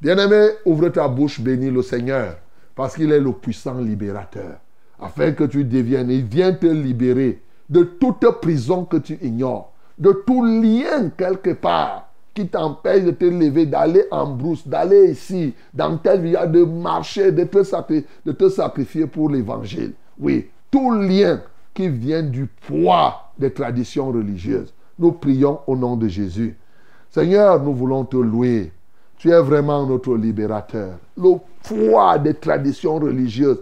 [0.00, 2.38] Bien-aimé, ouvre ta bouche, bénis le Seigneur,
[2.74, 4.58] parce qu'il est le puissant libérateur,
[4.98, 10.10] afin que tu deviennes, il vient te libérer de toute prison que tu ignores, de
[10.26, 15.98] tout lien quelque part qui t'empêche de te lever, d'aller en brousse, d'aller ici, dans
[15.98, 19.92] tel village, de marcher, de te sacrifier pour l'évangile.
[20.18, 21.42] Oui, tout lien
[21.74, 24.72] qui vient du poids des traditions religieuses.
[25.00, 26.58] Nous prions au nom de Jésus.
[27.10, 28.70] Seigneur, nous voulons te louer.
[29.16, 30.98] Tu es vraiment notre libérateur.
[31.16, 33.60] Le poids des traditions religieuses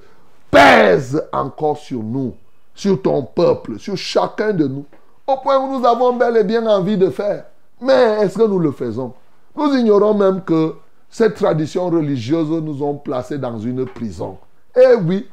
[0.50, 2.34] pèse encore sur nous,
[2.74, 4.84] sur ton peuple, sur chacun de nous,
[5.28, 7.44] au point où nous avons bel et bien envie de faire.
[7.80, 9.12] Mais est-ce que nous le faisons?
[9.56, 10.74] Nous ignorons même que
[11.08, 14.38] cette tradition religieuse nous ont placés dans une prison.
[14.76, 15.28] Eh oui,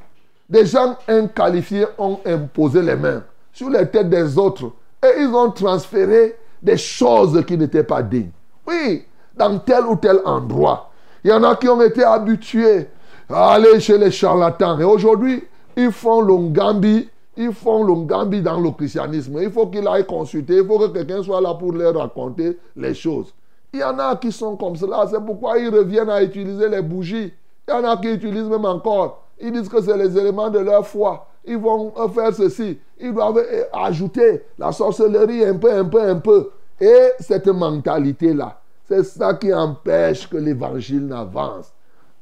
[0.47, 4.71] des gens inqualifiés ont imposé les mains sur les têtes des autres
[5.05, 8.31] et ils ont transféré des choses qui n'étaient pas dignes.
[8.67, 10.89] Oui, dans tel ou tel endroit.
[11.23, 12.87] Il y en a qui ont été habitués
[13.29, 14.79] à aller chez les charlatans.
[14.79, 15.43] Et aujourd'hui,
[15.75, 17.09] ils font l'ongambi.
[17.37, 19.37] Ils font l'ongambi dans le christianisme.
[19.41, 20.57] Il faut qu'ils aillent consulter.
[20.57, 23.33] Il faut que quelqu'un soit là pour leur raconter les choses.
[23.73, 25.05] Il y en a qui sont comme cela.
[25.09, 27.33] C'est pourquoi ils reviennent à utiliser les bougies.
[27.67, 29.23] Il y en a qui utilisent même encore.
[29.41, 31.27] Ils disent que c'est les éléments de leur foi.
[31.47, 32.79] Ils vont faire ceci.
[32.99, 33.43] Ils doivent
[33.73, 36.51] ajouter la sorcellerie un peu, un peu, un peu.
[36.79, 41.73] Et cette mentalité-là, c'est ça qui empêche que l'évangile n'avance.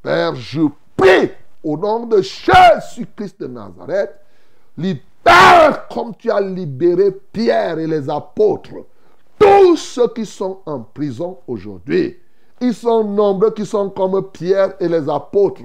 [0.01, 0.61] Père, je
[0.95, 1.31] prie
[1.63, 4.11] au nom de Jésus-Christ de Nazareth,
[4.77, 8.85] libère comme tu as libéré Pierre et les apôtres.
[9.39, 12.17] Tous ceux qui sont en prison aujourd'hui,
[12.61, 15.63] ils sont nombreux qui sont comme Pierre et les apôtres,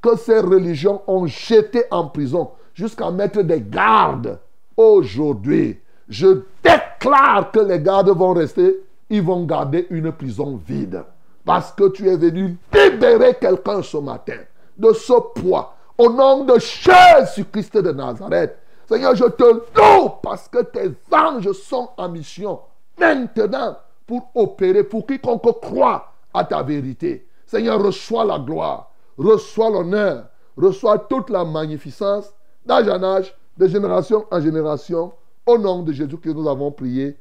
[0.00, 4.38] que ces religions ont jetés en prison jusqu'à mettre des gardes.
[4.76, 11.02] Aujourd'hui, je déclare que les gardes vont rester ils vont garder une prison vide.
[11.44, 14.36] Parce que tu es venu libérer quelqu'un ce matin
[14.76, 15.74] de ce poids.
[15.96, 18.58] Au nom de Jésus-Christ de Nazareth.
[18.86, 22.60] Seigneur, je te loue parce que tes anges sont en mission
[22.98, 23.76] maintenant
[24.06, 27.26] pour opérer, pour quiconque croit à ta vérité.
[27.46, 30.26] Seigneur, reçois la gloire, reçois l'honneur,
[30.56, 32.32] reçois toute la magnificence
[32.68, 35.12] d'âge en âge, de génération en génération.
[35.46, 37.16] Au nom de Jésus que nous avons prié.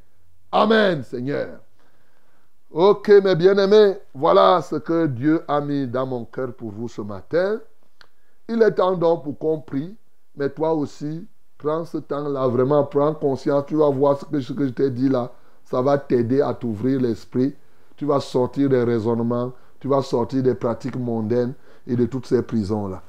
[0.52, 1.60] Amen, Seigneur.
[2.70, 7.02] Ok, mes bien-aimés, voilà ce que Dieu a mis dans mon cœur pour vous ce
[7.02, 7.62] matin.
[8.50, 9.96] Il est temps donc pour qu'on prie,
[10.36, 11.26] mais toi aussi,
[11.58, 14.90] prends ce temps-là, vraiment, prends conscience, tu vas voir ce que, ce que je t'ai
[14.90, 15.32] dit là,
[15.64, 17.56] ça va t'aider à t'ouvrir l'esprit,
[17.96, 21.54] tu vas sortir des raisonnements, tu vas sortir des pratiques mondaines
[21.88, 23.02] et de toutes ces prisons-là.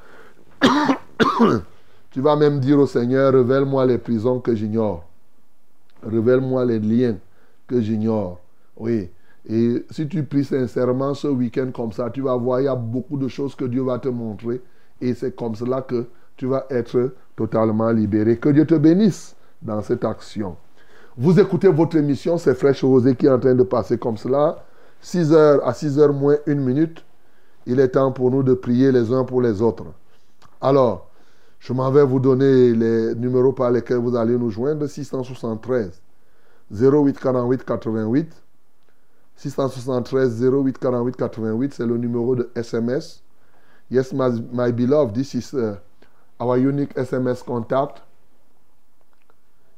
[2.10, 5.04] tu vas même dire au Seigneur, révèle-moi les prisons que j'ignore.
[6.02, 7.16] Révèle-moi les liens
[7.66, 8.40] que j'ignore.
[8.76, 9.10] Oui,
[9.48, 12.74] et si tu pries sincèrement ce week-end comme ça, tu vas voir, il y a
[12.74, 14.60] beaucoup de choses que Dieu va te montrer.
[15.00, 16.06] Et c'est comme cela que
[16.36, 18.36] tu vas être totalement libéré.
[18.36, 20.56] Que Dieu te bénisse dans cette action.
[21.16, 24.64] Vous écoutez votre émission, c'est Fraîche Rosée qui est en train de passer comme cela.
[25.00, 27.02] 6 heures à 6 heures moins une minute.
[27.66, 29.84] Il est temps pour nous de prier les uns pour les autres.
[30.60, 31.07] Alors,
[31.58, 34.86] je m'en vais vous donner les numéros par lesquels vous allez nous joindre.
[34.86, 36.00] 673
[36.70, 38.32] 08 48 88
[39.36, 43.22] 673 08 48 88, c'est le numéro de SMS.
[43.90, 45.76] Yes, my, beloved, this is uh,
[46.40, 48.02] our unique SMS contact.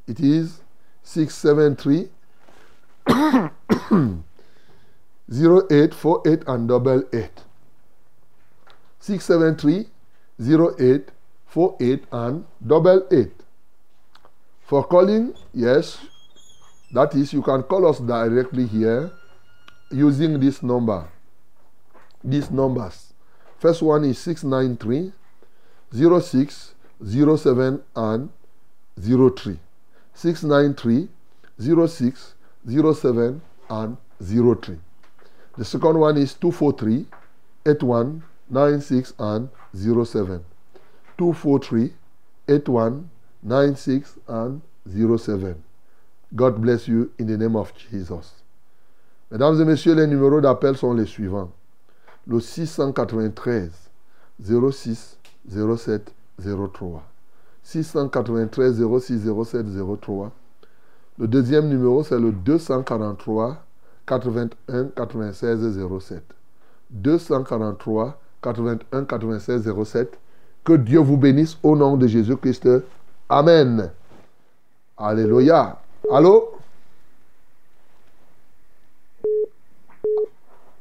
[0.08, 0.62] It is
[1.04, 2.10] 673
[5.28, 7.30] 0848 and double 8.
[8.98, 9.86] 673
[11.54, 13.30] 0848 and double 8.
[14.62, 15.98] For calling, yes,
[16.92, 19.10] that is, you can call us directly here
[19.90, 21.08] using this number.
[22.22, 23.12] These numbers.
[23.58, 25.12] First one is 693
[26.20, 26.74] 06
[27.04, 28.30] 07 and
[29.00, 29.58] 03.
[30.14, 31.08] 693
[31.88, 32.34] 06
[32.68, 34.78] 07 and 03.
[35.56, 37.06] The second one is 243
[37.66, 40.44] 81 96 and 07.
[41.20, 41.92] 243
[42.48, 43.04] 81
[43.42, 45.54] 96 and 07.
[46.34, 48.42] God bless you in the name of Jesus.
[49.30, 51.50] Mesdames et messieurs, les numéros d'appel sont les suivants.
[52.26, 53.70] Le 693
[54.42, 56.14] 06 07
[56.72, 57.02] 03.
[57.64, 59.66] 693 06 07
[60.00, 60.32] 03.
[61.18, 63.62] Le deuxième numéro, c'est le 243
[64.06, 66.22] 81 96 07.
[66.90, 70.18] 243 81 96 07.
[70.70, 72.68] Que Dieu vous bénisse au nom de Jésus-Christ.
[73.28, 73.90] Amen.
[74.96, 75.76] Alléluia.
[76.08, 76.52] Allô?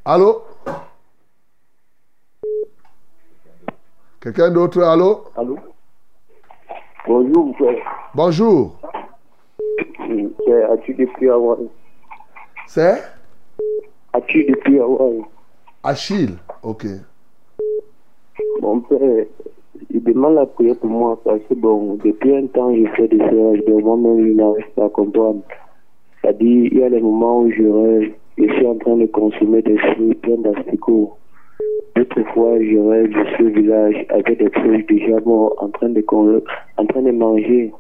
[0.05, 0.43] Allô?
[4.21, 5.25] Quelqu'un d'autre Allô?
[5.35, 5.57] Allô?
[7.07, 8.11] Bonjour, frère.
[8.13, 8.75] Bonjour.
[10.45, 11.67] C'est Atu depuis Hawaï.
[12.67, 13.01] C'est?
[14.13, 15.23] Atu depuis Hawaï.
[15.81, 16.37] Achille.
[16.61, 16.85] Ok.
[18.61, 19.25] Mon père,
[20.10, 23.20] il demande la prière pour moi parce que bon, depuis un temps, je fais des
[23.20, 25.41] séances de moi-même, je n'arrive pas à comprendre.
[26.22, 29.62] C'est-à-dire, il y a des moments où je rêve, je suis en train de consommer
[29.62, 31.14] des fruits pleins d'asticots.
[31.95, 36.01] D'autres fois, je rêve, suis au village avec des proches déjà morts en train de,
[36.01, 36.41] con-
[36.78, 37.72] en train de manger.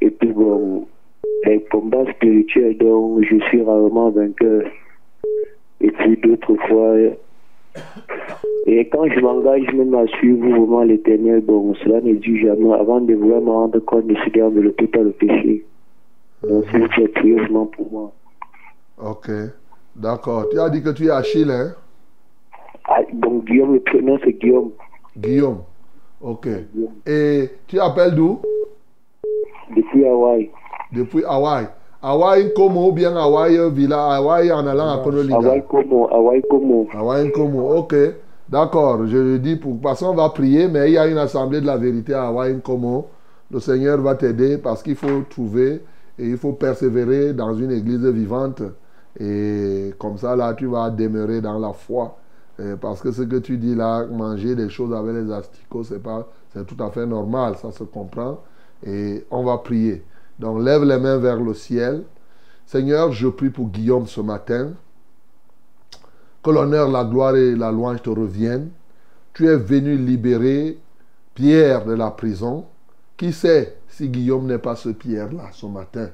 [0.00, 0.86] Et puis bon,
[1.46, 4.62] les combats spirituels, donc je suis rarement vainqueur.
[5.80, 6.94] Et puis d'autres fois,
[8.70, 13.00] Et quand je m'engage même à suivre vraiment l'éternel, bon, cela ne dit jamais avant
[13.00, 15.64] de vraiment rendre compte du Seigneur de le total péché.
[16.46, 18.12] Donc, s'il vous plaît, priez vraiment pour moi.
[19.02, 19.30] Ok.
[19.96, 20.50] D'accord.
[20.50, 21.72] Tu as dit que tu es Achille, hein?
[22.86, 24.72] Ah, bon, Guillaume, le prénom c'est Guillaume.
[25.16, 25.60] Guillaume.
[26.20, 26.48] Ok.
[27.06, 28.40] Et tu appelles d'où?
[29.74, 30.50] Depuis Hawaï.
[30.92, 31.68] Depuis Hawaï.
[32.02, 36.86] Hawaï Como ou bien Hawaï Villa Hawaï en allant à Honolulu Hawaï Como, Hawaï Como.
[36.92, 37.94] Hawaï Como, ok.
[38.48, 41.60] D'accord, je le dis pour parce qu'on va prier, mais il y a une assemblée
[41.60, 43.08] de la vérité à Hawaï Como.
[43.50, 45.82] Le Seigneur va t'aider parce qu'il faut trouver
[46.18, 48.62] et il faut persévérer dans une église vivante.
[49.20, 52.16] Et comme ça, là, tu vas demeurer dans la foi.
[52.80, 56.26] Parce que ce que tu dis là, manger des choses avec les asticots, c'est pas,
[56.52, 58.40] c'est tout à fait normal, ça se comprend.
[58.84, 60.04] Et on va prier.
[60.38, 62.04] Donc lève les mains vers le ciel.
[62.64, 64.70] Seigneur, je prie pour Guillaume ce matin.
[66.42, 68.70] Que l'honneur, la gloire et la louange te reviennent.
[69.34, 70.78] Tu es venu libérer
[71.34, 72.66] Pierre de la prison.
[73.16, 76.08] Qui sait si Guillaume n'est pas ce Pierre-là ce matin?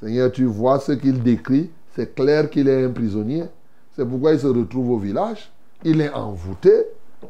[0.00, 1.70] Seigneur, tu vois ce qu'il décrit.
[1.94, 3.44] C'est clair qu'il est un prisonnier.
[3.96, 5.50] C'est pourquoi il se retrouve au village.
[5.84, 6.72] Il est envoûté.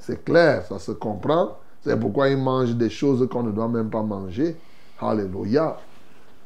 [0.01, 1.59] C'est clair, ça se comprend.
[1.83, 4.57] C'est pourquoi il mange des choses qu'on ne doit même pas manger.
[4.99, 5.77] Alléluia.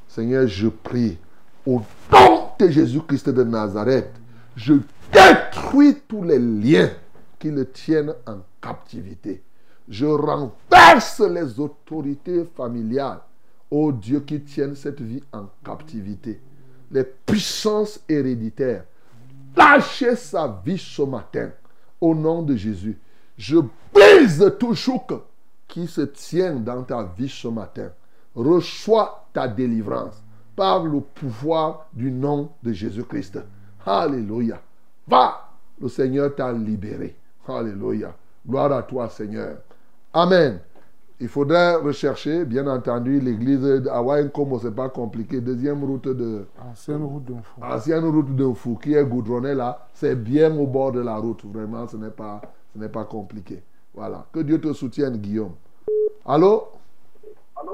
[0.08, 1.16] Seigneur, je prie
[1.64, 1.80] au
[2.12, 4.10] nom de Jésus-Christ de Nazareth.
[4.56, 4.74] Je
[5.12, 6.90] détruis tous les liens
[7.38, 9.42] qui le tiennent en captivité.
[9.88, 13.20] Je renverse les autorités familiales,
[13.70, 16.40] ô Dieu, qui tiennent cette vie en captivité.
[16.90, 18.84] Les puissances héréditaires.
[19.56, 21.50] Lâchez sa vie ce matin,
[22.00, 22.98] au nom de Jésus.
[23.36, 23.56] Je
[23.92, 25.12] brise tout chouk
[25.66, 27.90] qui se tient dans ta vie ce matin.
[28.34, 30.22] Reçois ta délivrance
[30.54, 33.38] par le pouvoir du nom de Jésus-Christ.
[33.86, 34.60] Alléluia.
[35.08, 35.48] Va,
[35.80, 37.16] le Seigneur t'a libéré.
[37.46, 38.14] Alléluia.
[38.46, 39.56] Gloire à toi, Seigneur.
[40.12, 40.58] Amen.
[41.20, 45.40] Il faudrait rechercher, bien entendu, l'église d'Hawaï, comme c'est pas compliqué.
[45.40, 46.44] Deuxième route de.
[46.70, 47.60] Ancienne route d'un fou.
[47.62, 49.86] Ancienne route d'un fou qui est goudronnée là.
[49.94, 51.44] C'est bien au bord de la route.
[51.44, 52.40] Vraiment, ce n'est pas,
[52.72, 53.62] ce n'est pas compliqué.
[53.94, 54.26] Voilà.
[54.32, 55.54] Que Dieu te soutienne, Guillaume.
[56.24, 56.64] Allô?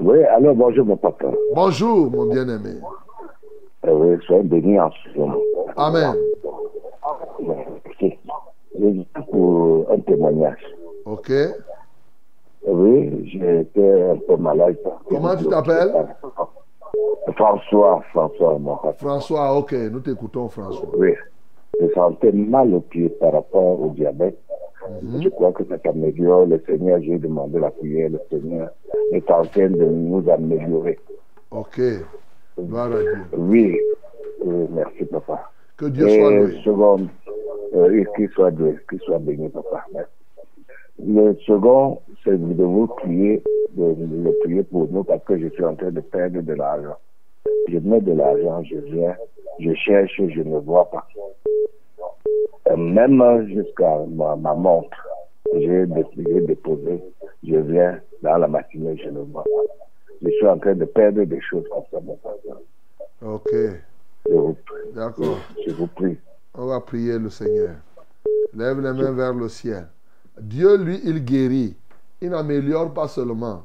[0.01, 1.27] Oui, alors bonjour mon papa.
[1.55, 2.81] Bonjour, mon bien-aimé.
[3.87, 5.37] Euh, oui, soyez béni en ce moment.
[5.77, 6.15] Amen.
[8.77, 10.65] Je viens pour un témoignage.
[11.05, 11.33] Ok.
[12.67, 14.77] Oui, j'étais un peu malade.
[15.09, 15.93] Comment tu t'appelles?
[17.37, 18.77] François, François, mon.
[18.99, 20.89] François, ok, nous t'écoutons, François.
[20.97, 21.13] Oui.
[21.81, 24.39] Je sentais mal au pied par rapport au diabète.
[25.03, 25.23] Mhm.
[25.23, 26.47] Je crois que ça s'améliore.
[26.47, 28.11] Le Seigneur, j'ai demandé la prière.
[28.11, 28.71] Le Seigneur
[29.13, 30.99] est en train de nous améliorer.
[31.51, 31.81] Ok.
[32.59, 33.25] Gloire à Dieu.
[33.37, 33.81] Oui.
[34.45, 35.51] Oui, merci, papa.
[35.77, 36.61] Que Dieu soit Et loué.
[36.65, 37.09] second,
[37.75, 39.85] euh, qu'il soit loué, qu'il soit béni, papa.
[39.93, 40.11] Merci.
[41.05, 45.65] Le second, c'est de vous prier, de, de prier pour nous parce que je suis
[45.65, 46.97] en train de perdre de l'argent.
[47.69, 49.17] Je mets de l'argent, je viens,
[49.59, 51.07] je cherche, je ne vois pas.
[52.77, 54.97] Même jusqu'à ma, ma montre,
[55.53, 57.03] j'ai dé- j'ai déposé,
[57.47, 59.51] je viens dans la matinée, je ne vois pas.
[60.23, 62.37] Je suis en train de perdre des choses comme ça, mon papa.
[63.23, 63.51] Ok.
[64.29, 64.93] Je vous prie.
[64.95, 65.39] D'accord.
[65.67, 66.19] Je vous prie.
[66.55, 67.75] On va prier le Seigneur.
[68.55, 69.87] Lève les mains vers le ciel.
[70.41, 71.77] Dieu, lui, il guérit.
[72.21, 73.63] Il n'améliore pas seulement.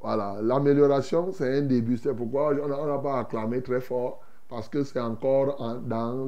[0.00, 0.36] Voilà.
[0.42, 1.96] L'amélioration, c'est un début.
[1.98, 4.20] C'est pourquoi on n'a pas acclamé très fort.
[4.48, 6.26] Parce que c'est encore en- dans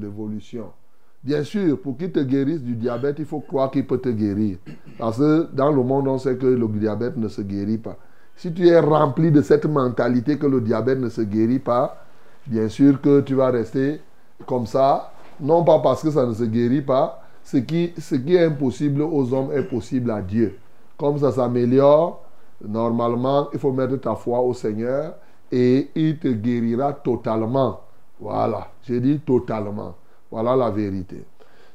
[0.00, 0.70] l'évolution.
[1.22, 4.56] Bien sûr, pour qu'il te guérisse du diabète, il faut croire qu'il peut te guérir.
[4.98, 7.96] Parce que dans le monde, on sait que le diabète ne se guérit pas.
[8.36, 12.02] Si tu es rempli de cette mentalité que le diabète ne se guérit pas,
[12.48, 14.00] bien sûr que tu vas rester
[14.46, 18.34] comme ça, non pas parce que ça ne se guérit pas, ce qui, ce qui
[18.34, 20.58] est impossible aux hommes est possible à Dieu.
[20.96, 22.22] Comme ça s'améliore,
[22.66, 25.14] normalement, il faut mettre ta foi au Seigneur
[25.50, 27.80] et il te guérira totalement.
[28.20, 29.94] Voilà, j'ai dit totalement.
[30.30, 31.24] Voilà la vérité.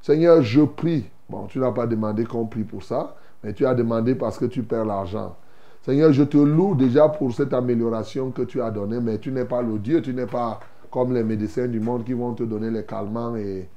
[0.02, 1.06] Seigneur, je prie.
[1.30, 4.46] Bon, tu n'as pas demandé qu'on prie pour ça, mais tu as demandé parce que
[4.46, 5.36] tu perds l'argent.
[5.84, 9.44] Seigneur, je te loue déjà pour cette amélioration que tu as donnée, mais tu n'es
[9.44, 12.72] pas le Dieu, tu n'es pas comme les médecins du monde qui vont te donner
[12.72, 13.68] les calmants et,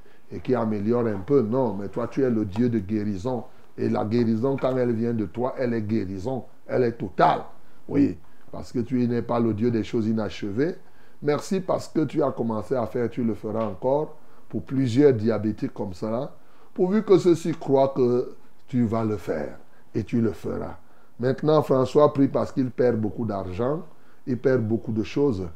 [0.41, 1.41] qui améliorent un peu.
[1.41, 3.43] Non, mais toi, tu es le Dieu de guérison.
[3.77, 6.45] Et la guérison, quand elle vient de toi, elle est guérison.
[6.65, 7.41] Elle est totale.
[7.89, 8.17] Oui,
[8.53, 10.75] parce que tu n'es pas le Dieu des choses inachevées.
[11.21, 14.15] Merci parce que tu as commencé à faire, tu le feras encore
[14.47, 16.33] pour plusieurs diabétiques comme ça,
[16.73, 18.33] pourvu que ceux-ci croient que
[18.67, 19.57] tu vas le faire
[19.93, 20.77] et tu le feras.
[21.19, 23.83] Maintenant, François prie parce qu'il perd beaucoup d'argent,
[24.27, 25.47] il perd beaucoup de choses.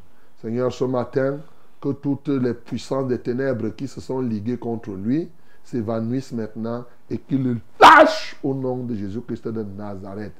[0.41, 1.37] Seigneur, ce matin,
[1.79, 5.29] que toutes les puissances des ténèbres qui se sont liguées contre lui,
[5.63, 10.33] s'évanouisse maintenant et qu'il le lâche au nom de Jésus-Christ de Nazareth.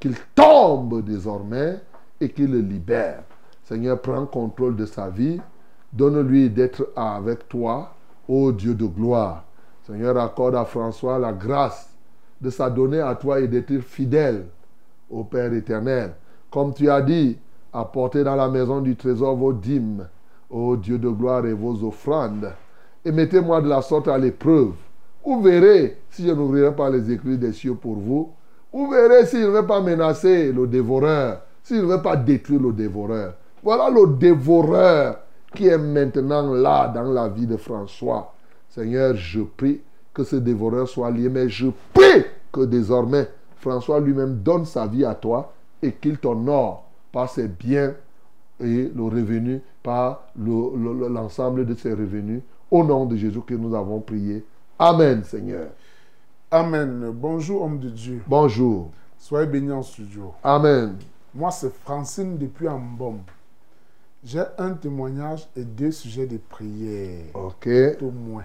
[0.00, 1.80] Qu'il tombe désormais
[2.20, 3.22] et qu'il le libère.
[3.62, 5.40] Seigneur, prends contrôle de sa vie.
[5.92, 7.94] Donne-lui d'être avec toi,
[8.28, 9.44] ô Dieu de gloire.
[9.86, 11.90] Seigneur, accorde à François la grâce
[12.40, 14.46] de s'adonner à toi et d'être fidèle
[15.14, 16.14] au Père éternel.
[16.50, 17.38] Comme tu as dit,
[17.72, 20.06] apportez dans la maison du trésor vos dîmes,
[20.50, 22.52] ô Dieu de gloire, et vos offrandes.
[23.04, 24.72] Et mettez-moi de la sorte à l'épreuve.
[25.24, 28.32] Vous verrez si je n'ouvrirai pas les écrits des cieux pour vous.
[28.72, 32.72] Vous verrez s'il ne veut pas menacer le dévoreur, s'il ne veut pas détruire le
[32.72, 33.34] dévoreur.
[33.62, 35.20] Voilà le dévoreur
[35.54, 38.34] qui est maintenant là dans la vie de François.
[38.68, 39.80] Seigneur, je prie
[40.12, 43.28] que ce dévoreur soit lié, mais je prie que désormais
[43.64, 47.94] François lui-même donne sa vie à toi et qu'il t'honore par ses biens
[48.60, 52.42] et le revenu, par l'ensemble de ses revenus.
[52.70, 54.44] Au nom de Jésus que nous avons prié.
[54.78, 55.68] Amen, Seigneur.
[56.50, 57.10] Amen.
[57.14, 58.22] Bonjour, homme de Dieu.
[58.26, 58.90] Bonjour.
[59.18, 60.34] Soyez bénis en studio.
[60.42, 60.96] Amen.
[61.34, 63.20] Moi, c'est Francine depuis Ambom.
[64.22, 67.24] J'ai un témoignage et deux sujets de prière.
[67.34, 67.68] Ok.
[68.02, 68.44] Au moins.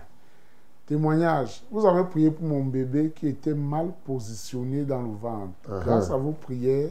[0.90, 1.62] Témoignage.
[1.70, 5.54] Vous avez prié pour mon bébé qui était mal positionné dans le ventre.
[5.70, 5.84] Uh-huh.
[5.84, 6.90] Grâce à vos prières,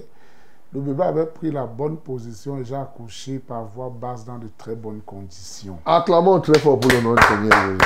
[0.72, 4.46] le bébé avait pris la bonne position et j'ai accouché par voie basse dans de
[4.56, 5.80] très bonnes conditions.
[5.84, 7.78] Acclamons très fort pour le nom du Seigneur.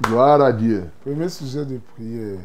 [0.00, 0.88] Gloire à Dieu.
[1.04, 2.40] Premier sujet de prière.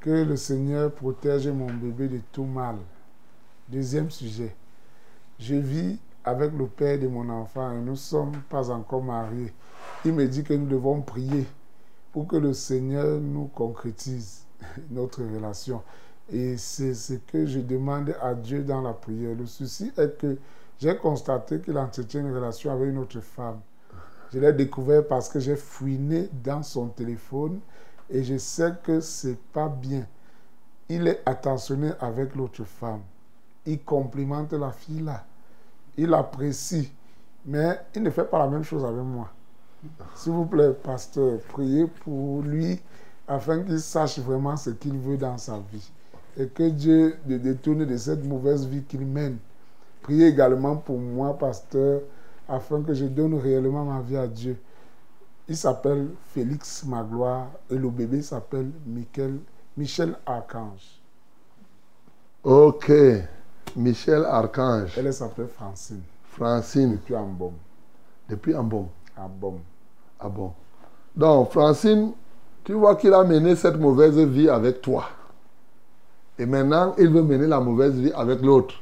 [0.00, 2.74] Que le Seigneur protège mon bébé de tout mal.
[3.68, 4.52] Deuxième sujet.
[5.38, 9.52] Je vis avec le père de mon enfant et nous ne sommes pas encore mariés.
[10.04, 11.46] Il me dit que nous devons prier
[12.12, 14.44] pour que le Seigneur nous concrétise
[14.90, 15.82] notre relation.
[16.30, 19.34] Et c'est ce que je demande à Dieu dans la prière.
[19.34, 20.38] Le souci est que
[20.78, 23.60] j'ai constaté qu'il entretient une relation avec une autre femme.
[24.32, 27.60] Je l'ai découvert parce que j'ai fouiné dans son téléphone
[28.10, 30.06] et je sais que c'est pas bien.
[30.88, 33.00] Il est attentionné avec l'autre femme.
[33.66, 35.24] Il complimente la fille là.
[35.96, 36.92] Il apprécie.
[37.44, 39.30] Mais il ne fait pas la même chose avec moi.
[40.14, 42.80] S'il vous plaît, pasteur, priez pour lui
[43.26, 45.90] afin qu'il sache vraiment ce qu'il veut dans sa vie.
[46.36, 49.38] Et que Dieu le détourne de cette mauvaise vie qu'il mène.
[50.02, 52.00] Priez également pour moi, pasteur,
[52.48, 54.56] afin que je donne réellement ma vie à Dieu.
[55.48, 59.38] Il s'appelle Félix Magloire et le bébé s'appelle Michel,
[59.76, 61.00] Michel Archange.
[62.44, 62.92] Ok.
[63.76, 64.96] Michel Archange.
[64.96, 66.02] Elle s'appelle Francine.
[66.30, 66.92] Francine.
[66.92, 67.52] Depuis Ambom.
[68.28, 68.54] Depuis
[69.18, 69.54] Ambom.
[69.54, 69.60] Ambom.
[70.20, 70.52] Ah bon.
[71.16, 72.12] Donc, Francine,
[72.62, 75.04] tu vois qu'il a mené cette mauvaise vie avec toi.
[76.38, 78.76] Et maintenant, il veut mener la mauvaise vie avec l'autre.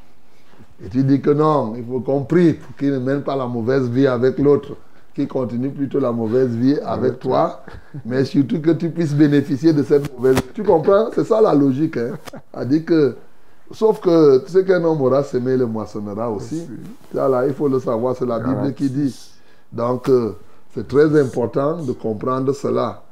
[0.85, 3.47] Et tu dis que non, il faut qu'on prie pour qu'il ne mène pas la
[3.47, 4.77] mauvaise vie avec l'autre,
[5.15, 7.63] qu'il continue plutôt la mauvaise vie avec toi,
[8.05, 10.53] mais surtout que tu puisses bénéficier de cette mauvaise vie.
[10.53, 11.09] Tu comprends?
[11.15, 11.97] C'est ça la logique.
[11.97, 12.19] Hein?
[12.53, 13.17] A dit que,
[13.73, 16.69] sauf que tu sais qu'un homme aura semé, le moissonnera aussi.
[17.15, 19.33] Ça, là, il faut le savoir, c'est la Bible qui dit.
[19.73, 20.33] Donc, euh,
[20.75, 23.03] c'est très important de comprendre cela.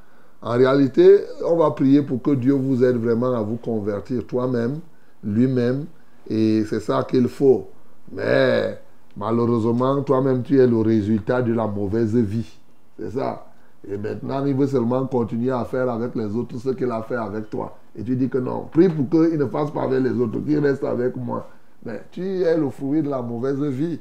[0.43, 4.81] En réalité, on va prier pour que Dieu vous aide vraiment à vous convertir toi-même,
[5.23, 5.87] lui-même,
[6.29, 7.69] et c'est ça qu'il faut.
[8.13, 8.79] Mais
[9.17, 12.59] malheureusement, toi-même, tu es le résultat de la mauvaise vie.
[12.99, 13.47] C'est ça.
[13.89, 17.17] Et maintenant, il veut seulement continuer à faire avec les autres ce qu'il a fait
[17.17, 17.77] avec toi.
[17.97, 20.59] Et tu dis que non, prie pour qu'il ne fasse pas avec les autres, qu'il
[20.59, 21.49] reste avec moi.
[21.85, 24.01] Mais tu es le fruit de la mauvaise vie.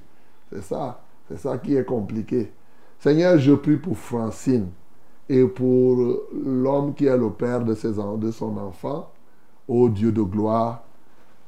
[0.52, 1.00] C'est ça.
[1.28, 2.52] C'est ça qui est compliqué.
[3.00, 4.68] Seigneur, je prie pour Francine
[5.30, 5.98] et pour
[6.34, 9.10] l'homme qui est le père de, son enfant.
[9.68, 10.84] Ô Dieu de gloire,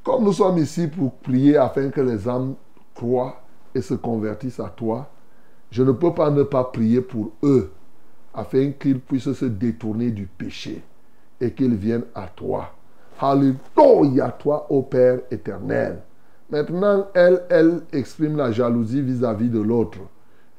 [0.02, 2.54] comme nous sommes ici pour prier afin que les âmes
[2.94, 3.42] croient
[3.74, 5.10] et se convertissent à toi,
[5.70, 7.70] je ne peux pas ne pas prier pour eux
[8.32, 10.82] afin qu'ils puissent se détourner du péché
[11.40, 12.70] et qu'ils viennent à toi.
[13.18, 16.02] Alléluia, toi, ô Père éternel.
[16.50, 19.98] Maintenant, elle, elle exprime la jalousie vis-à-vis de l'autre.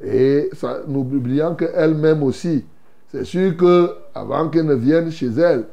[0.03, 0.49] Et
[0.87, 2.65] n'oubliant qu'elle-même aussi,
[3.07, 5.65] c'est sûr que avant qu'elle ne vienne chez elle,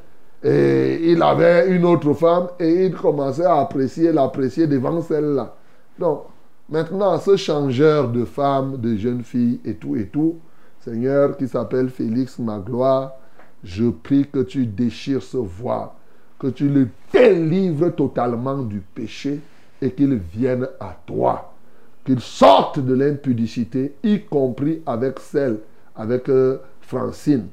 [0.43, 5.53] il avait une autre femme et il commençait à apprécier, l'apprécier devant celle-là.
[5.99, 6.23] Donc,
[6.69, 10.37] maintenant, ce changeur de femme, de jeune fille et tout et tout,
[10.79, 13.13] Seigneur, qui s'appelle Félix Magloire,
[13.63, 15.89] je prie que tu déchires ce voile,
[16.39, 19.39] que tu le délivres totalement du péché
[19.85, 21.53] et qu'il vienne à toi.
[22.03, 25.59] Qu'il sorte de l'impudicité, y compris avec celle,
[25.95, 27.47] avec euh, Francine.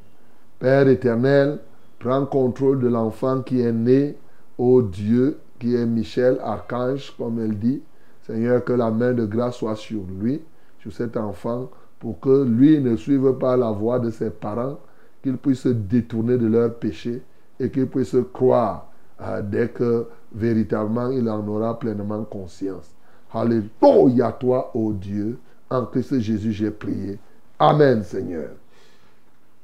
[0.58, 1.58] Père éternel,
[1.98, 4.16] prends contrôle de l'enfant qui est né,
[4.56, 7.82] ô Dieu, qui est Michel, archange, comme elle dit.
[8.26, 10.40] Seigneur, que la main de grâce soit sur lui,
[10.80, 14.78] sur cet enfant, pour que lui ne suive pas la voie de ses parents,
[15.22, 17.22] qu'ils puissent se détourner de leurs péchés
[17.60, 18.90] et qu'ils puissent croire
[19.20, 22.90] euh, dès que véritablement il en aura pleinement conscience.
[23.32, 25.38] Alléluia toi, ô Dieu.
[25.70, 27.18] En Christ Jésus, j'ai prié.
[27.58, 28.50] Amen, Seigneur.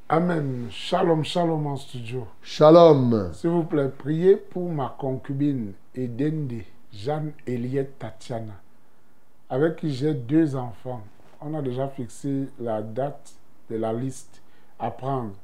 [0.09, 0.69] Amen.
[0.71, 2.27] Shalom, shalom en studio.
[2.43, 3.31] Shalom.
[3.35, 8.55] S'il vous plaît, priez pour ma concubine Edende, Jeanne Eliette Tatiana,
[9.51, 11.03] avec qui j'ai deux enfants.
[11.43, 13.35] On a déjà fixé la date
[13.69, 14.41] de la liste
[14.79, 15.35] à prendre.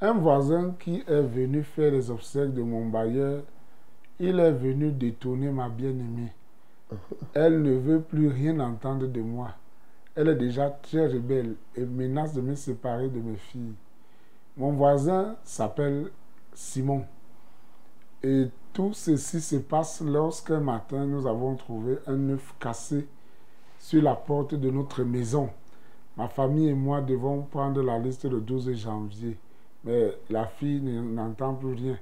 [0.00, 3.42] Un voisin qui est venu faire les obsèques de mon bailleur,
[4.20, 6.32] il est venu détourner ma bien-aimée.
[7.34, 9.50] Elle ne veut plus rien entendre de moi.
[10.14, 13.74] Elle est déjà très rebelle et menace de me séparer de mes filles.
[14.56, 16.10] Mon voisin s'appelle
[16.52, 17.04] Simon.
[18.24, 23.06] Et tout ceci se passe lorsqu'un matin nous avons trouvé un œuf cassé
[23.78, 25.50] sur la porte de notre maison.
[26.16, 29.38] Ma famille et moi devons prendre la liste le 12 janvier.
[29.84, 31.96] Mais la fille n'entend plus rien.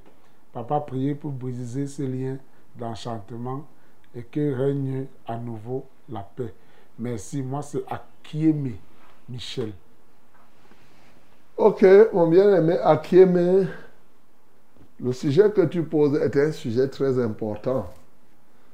[0.57, 2.39] Papa priez pour briser ce lien
[2.77, 3.66] d'enchantement
[4.15, 6.55] et que règne à nouveau la paix.
[6.99, 7.43] Merci.
[7.43, 8.73] Moi, c'est Akieme
[9.28, 9.74] Michel.
[11.59, 11.85] Ok,
[12.15, 13.69] mon bien-aimé Akieme,
[14.99, 17.93] le sujet que tu poses est un sujet très important.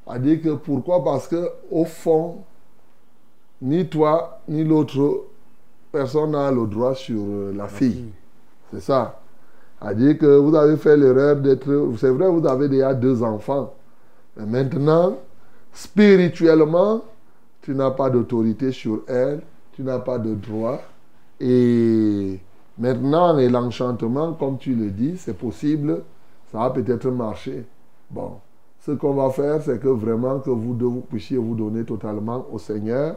[0.06, 1.02] À dire que pourquoi?
[1.02, 2.44] Parce que au fond,
[3.60, 5.24] ni toi ni l'autre
[5.90, 8.12] personne n'a le droit sur euh, la fille.
[8.70, 9.21] C'est ça.
[9.84, 11.68] À dire que vous avez fait l'erreur d'être.
[11.98, 13.74] C'est vrai, vous avez déjà deux enfants.
[14.36, 15.16] Mais maintenant,
[15.72, 17.02] spirituellement,
[17.62, 19.40] tu n'as pas d'autorité sur elle,
[19.72, 20.80] tu n'as pas de droit.
[21.40, 22.38] Et
[22.78, 26.02] maintenant, l'enchantement, comme tu le dis, c'est possible,
[26.52, 27.64] ça va peut-être marcher.
[28.08, 28.34] Bon,
[28.78, 33.16] ce qu'on va faire, c'est que vraiment que vous puissiez vous donner totalement au Seigneur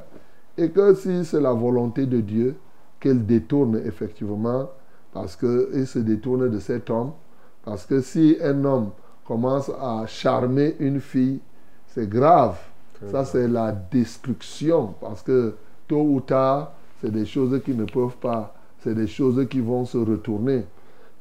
[0.58, 2.56] et que si c'est la volonté de Dieu,
[3.00, 4.70] qu'elle détourne effectivement,
[5.16, 7.12] parce qu'il se détourne de cet homme.
[7.64, 8.90] Parce que si un homme
[9.26, 11.40] commence à charmer une fille,
[11.88, 12.58] c'est grave.
[13.12, 14.94] Ça, c'est la destruction.
[15.00, 15.56] Parce que
[15.88, 19.86] tôt ou tard, c'est des choses qui ne peuvent pas, c'est des choses qui vont
[19.86, 20.66] se retourner.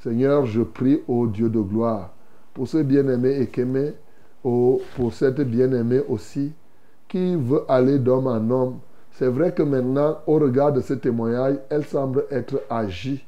[0.00, 2.10] Seigneur, je prie au Dieu de gloire
[2.52, 3.92] pour ce bien-aimé Ekeme,
[4.42, 6.52] pour cette bien-aimée aussi,
[7.06, 8.78] qui veut aller d'homme en homme.
[9.12, 13.24] C'est vrai que maintenant, au regard de ce témoignage, elle semble être agie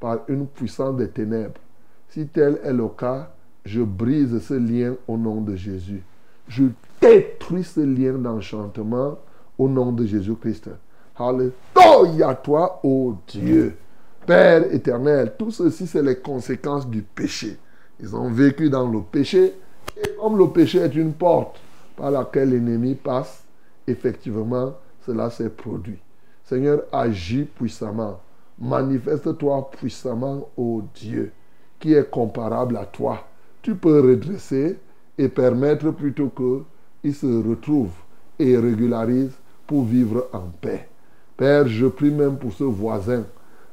[0.00, 1.60] par une puissance des ténèbres.
[2.08, 3.30] Si tel est le cas,
[3.64, 6.02] je brise ce lien au nom de Jésus.
[6.46, 6.64] Je
[7.00, 9.18] détruis ce lien d'enchantement
[9.58, 10.70] au nom de Jésus-Christ.
[11.16, 13.76] Alléluia toi, ô Dieu.
[14.24, 17.58] Père éternel, tout ceci, c'est les conséquences du péché.
[18.00, 19.54] Ils ont vécu dans le péché.
[19.96, 21.58] Et comme le péché est une porte
[21.96, 23.42] par laquelle l'ennemi passe,
[23.86, 25.98] effectivement, cela s'est produit.
[26.44, 28.20] Seigneur, agis puissamment.
[28.60, 31.32] Manifeste-toi puissamment, ô Dieu,
[31.78, 33.24] qui est comparable à toi.
[33.62, 34.78] Tu peux redresser
[35.16, 37.90] et permettre plutôt qu'il se retrouve
[38.38, 39.32] et régularise
[39.66, 40.88] pour vivre en paix.
[41.36, 43.24] Père, je prie même pour ce voisin,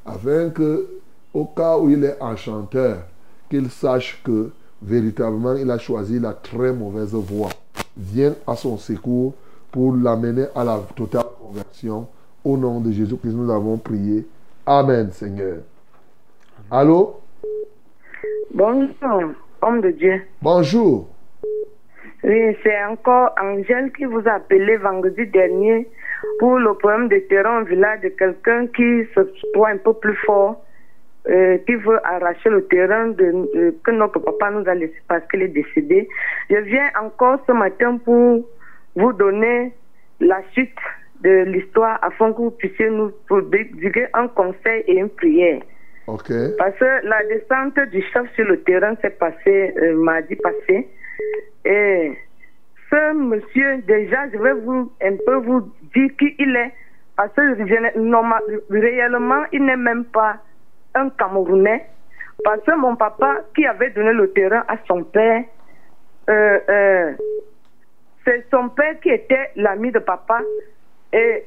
[0.04, 0.86] afin que,
[1.34, 2.98] au cas où il est enchanteur,
[3.50, 4.50] qu'il sache que
[4.82, 7.50] véritablement il a choisi la très mauvaise voie.
[7.96, 9.34] Viens à son secours
[9.72, 12.06] pour l'amener à la totale conversion.
[12.44, 14.26] Au nom de Jésus-Christ, nous avons prié.
[14.68, 15.58] Amen, Seigneur.
[16.72, 17.20] Allô?
[18.52, 19.32] Bonjour,
[19.62, 20.22] homme de Dieu.
[20.42, 21.08] Bonjour.
[22.24, 25.88] Oui, c'est encore Angèle qui vous a appelé vendredi dernier
[26.40, 29.20] pour le problème de terrain village de quelqu'un qui se
[29.52, 30.60] croit un peu plus fort,
[31.28, 35.42] euh, qui veut arracher le terrain de, que notre papa nous a laissé parce qu'il
[35.42, 36.08] est décédé.
[36.50, 38.44] Je viens encore ce matin pour
[38.96, 39.72] vous donner
[40.18, 40.74] la suite
[41.22, 45.60] de l'histoire afin que vous puissiez nous prodiguer un conseil et une prière.
[46.06, 46.30] Ok.
[46.58, 50.88] Parce que la descente du chef sur le terrain s'est passée euh, mardi passé.
[51.64, 52.12] Et
[52.90, 55.60] ce monsieur, déjà, je vais vous un peu vous
[55.94, 56.72] dire qui il est.
[57.16, 60.36] Parce que normal, réellement, il n'est même pas
[60.94, 61.86] un Camerounais.
[62.44, 65.42] Parce que mon papa, qui avait donné le terrain à son père,
[66.28, 67.12] euh, euh,
[68.24, 70.40] c'est son père qui était l'ami de papa.
[71.12, 71.44] Et,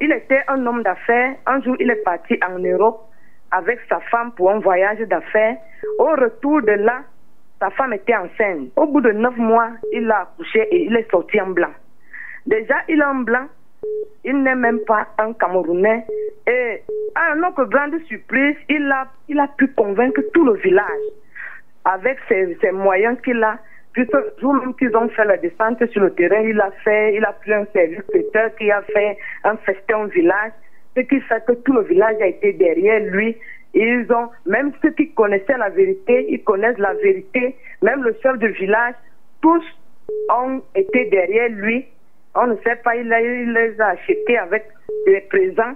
[0.00, 1.36] il était un homme d'affaires.
[1.46, 3.06] Un jour, il est parti en Europe
[3.50, 5.56] avec sa femme pour un voyage d'affaires.
[5.98, 7.02] Au retour de là,
[7.60, 8.68] sa femme était enceinte.
[8.76, 11.72] Au bout de neuf mois, il a accouché et il est sorti en blanc.
[12.46, 13.46] Déjà, il est en blanc.
[14.24, 16.04] Il n'est même pas un Camerounais.
[16.46, 16.82] Et
[17.14, 20.84] à notre grande surprise, il a, il a pu convaincre tout le village
[21.84, 23.58] avec ses moyens qu'il a.
[23.92, 27.16] Puis ce jour même qu'ils ont fait la descente sur le terrain, il a fait,
[27.16, 30.52] il a pris un service traiteur qui a fait un festin au village,
[30.96, 33.36] ce qui fait que tout le village a été derrière lui
[33.74, 37.56] Ils ont, même ceux qui connaissaient la vérité, ils connaissent la vérité.
[37.82, 38.94] Même le chef de village,
[39.42, 39.64] tous
[40.28, 41.86] ont été derrière lui.
[42.34, 44.64] On ne sait pas, il, les a achetés avec
[45.06, 45.74] des présents.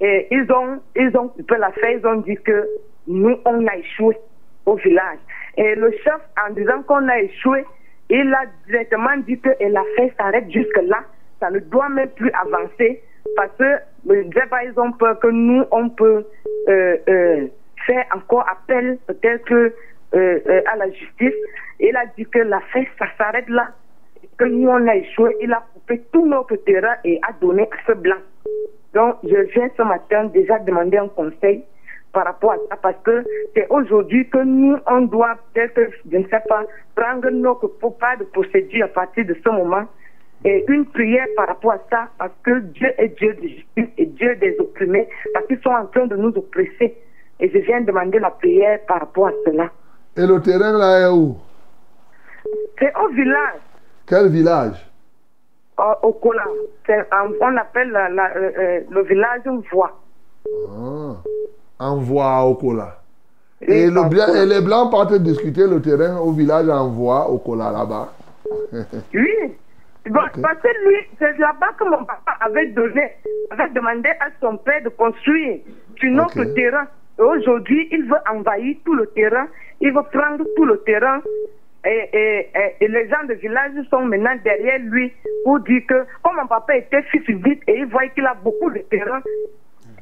[0.00, 2.68] Et ils ont, ils ont coupé la fête, ils ont dit que
[3.08, 4.16] nous, on a échoué
[4.66, 5.18] au village.
[5.56, 7.64] Et le chef, en disant qu'on a échoué,
[8.10, 11.00] il a directement dit que et la fête s'arrête jusque-là.
[11.40, 13.02] Ça ne doit même plus avancer
[13.36, 13.78] parce que
[14.48, 16.24] pas, ils que nous, on peut
[16.68, 17.46] euh, euh,
[17.86, 19.72] faire encore appel peut-être
[20.14, 21.34] euh, à la justice.
[21.80, 23.68] Il a dit que la fête, ça s'arrête là.
[24.38, 25.36] Que nous, on a échoué.
[25.40, 28.16] Il a coupé tout notre terrain et a donné ce blanc.
[28.94, 31.64] Donc, je viens ce matin déjà demander un conseil
[32.12, 33.24] par rapport à ça parce que
[33.54, 35.80] c'est aujourd'hui que nous, on doit peut-être,
[36.10, 36.64] je ne sais pas,
[36.94, 39.84] prendre notre pas de procédure à partir de ce moment
[40.44, 44.06] et une prière par rapport à ça parce que Dieu est Dieu de justice et
[44.06, 46.96] Dieu des opprimés parce qu'ils sont en train de nous oppresser.
[47.40, 49.70] Et je viens demander la prière par rapport à cela.
[50.16, 51.36] Et le terrain là est où?
[52.78, 53.60] C'est au village,
[54.06, 54.84] Quel village?
[55.76, 56.44] Au, au Kola.
[57.40, 60.00] On appelle la- la- euh, euh, le village une voie.
[60.68, 61.16] Ah,
[61.80, 62.96] Envoie au Kola.
[63.60, 67.70] Et, le blanc- et les Blancs partent discuter le terrain au village Envoie au Kola
[67.72, 68.12] là-bas.
[69.14, 69.54] Oui.
[70.10, 73.12] Bon, Parce que lui, c'est là-bas que mon papa avait donné,
[73.50, 75.58] avait demandé à son père de construire
[76.04, 76.54] notre Ok.
[76.54, 76.86] terrain.
[77.18, 79.46] Et aujourd'hui, il veut envahir tout le terrain,
[79.82, 81.20] il veut prendre tout le terrain.
[81.84, 85.12] Et, et- et- et les gens du village sont maintenant derrière lui
[85.44, 88.70] pour dire que, comme mon papa était fils vite et il voit qu'il a beaucoup
[88.70, 89.20] de terrain,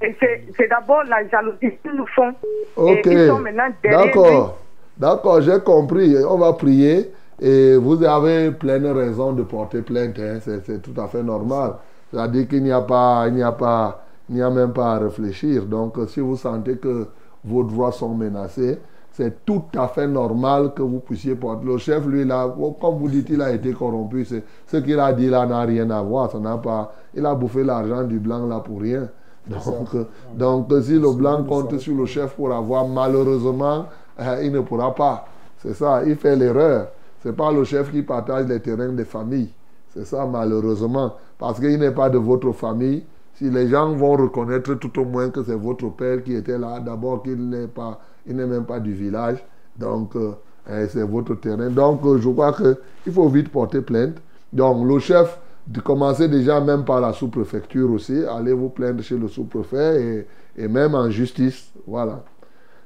[0.01, 2.33] c'est c'est d'abord la jalousie qu'ils nous font.
[2.77, 3.07] Ok.
[3.07, 3.69] Et ils sont maintenant.
[3.83, 4.59] D'accord.
[4.99, 6.15] D'accord, j'ai compris.
[6.25, 7.13] On va prier.
[7.41, 10.19] Et vous avez pleine raison de porter plainte.
[10.19, 10.39] hein.
[10.41, 11.73] C'est c'est tout à fait normal.
[12.11, 14.99] C'est-à-dire qu'il n'y a pas, il n'y a pas, il n'y a même pas à
[14.99, 15.65] réfléchir.
[15.67, 17.09] Donc, si vous sentez que
[17.45, 18.79] vos droits sont menacés,
[19.13, 21.67] c'est tout à fait normal que vous puissiez porter.
[21.67, 22.49] Le chef, lui, là,
[22.81, 24.25] comme vous dites, il a été corrompu.
[24.25, 26.31] C'est- Ce qu'il a dit là n'a rien à voir.
[26.31, 29.09] Ça n'a pas, il a bouffé l'argent du blanc là pour rien.
[29.47, 30.05] Donc, euh,
[30.35, 33.87] donc si le blanc compte sur le chef pour avoir, malheureusement,
[34.19, 35.27] euh, il ne pourra pas.
[35.59, 36.89] C'est ça, il fait l'erreur.
[37.23, 39.51] C'est pas le chef qui partage les terrains des familles.
[39.95, 41.15] C'est ça, malheureusement.
[41.39, 43.05] Parce qu'il n'est pas de votre famille.
[43.35, 46.81] Si les gens vont reconnaître tout au moins que c'est votre père qui était là,
[46.81, 49.45] d'abord qu'il n'est pas, il n'est même pas du village.
[49.79, 50.33] Donc, euh,
[50.71, 51.69] euh, c'est votre terrain.
[51.69, 54.17] Donc, euh, je crois qu'il faut vite porter plainte.
[54.53, 58.25] Donc, le chef, de commencer déjà même par la sous-préfecture aussi.
[58.25, 60.27] Allez vous plaindre chez le sous-préfet
[60.57, 61.73] et, et même en justice.
[61.87, 62.25] Voilà.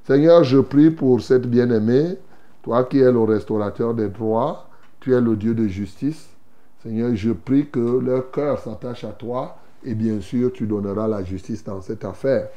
[0.04, 2.16] Seigneur, je prie pour cette bien-aimée,
[2.62, 6.28] toi qui es le restaurateur des droits, tu es le Dieu de justice.
[6.82, 11.22] Seigneur, je prie que leur cœur s'attache à toi et bien sûr, tu donneras la
[11.22, 12.48] justice dans cette affaire.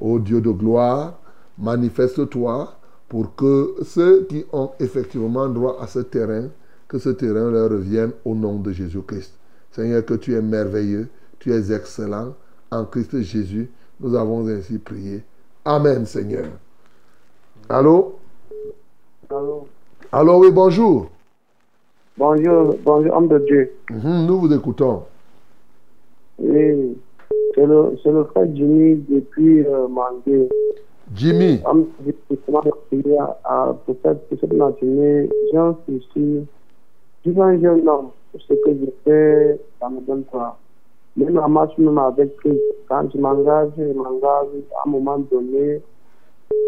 [0.00, 1.18] Ô Dieu de gloire,
[1.58, 2.74] manifeste-toi
[3.08, 6.48] pour que ceux qui ont effectivement droit à ce terrain,
[6.88, 9.34] que ce terrain leur revienne au nom de Jésus-Christ.
[9.74, 11.08] Seigneur, que tu es merveilleux,
[11.40, 12.34] tu es excellent.
[12.70, 13.68] En Christ Jésus,
[13.98, 15.24] nous avons ainsi prié.
[15.64, 16.44] Amen, Seigneur.
[17.68, 18.14] Allô?
[19.28, 19.66] Allô?
[20.12, 21.08] Allô, oui, bonjour.
[22.16, 23.72] Bonjour, bonjour, homme de Dieu.
[23.90, 25.02] Mhm, nous vous écoutons.
[26.38, 26.96] Oui,
[27.56, 30.48] c'est le, le frère Jimmy depuis euh, Mandé.
[31.16, 31.60] Jimmy.
[31.64, 35.28] Homme de Dieu, c'est comment prier à, à, pour cette, pour cette matinée.
[35.50, 36.46] J'ai un souci.
[37.24, 38.10] Je suis un jeune homme.
[38.38, 40.58] Ce que je fais, ça me donne pas.
[41.16, 45.80] Même en marche, même avec Christ, quand je m'engage, je m'engage à un moment donné.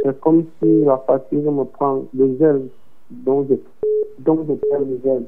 [0.02, 2.68] C'est comme si la fatigue me prend le zèle.
[3.10, 3.54] Donc, je,
[4.22, 5.24] donc je perds le zèle.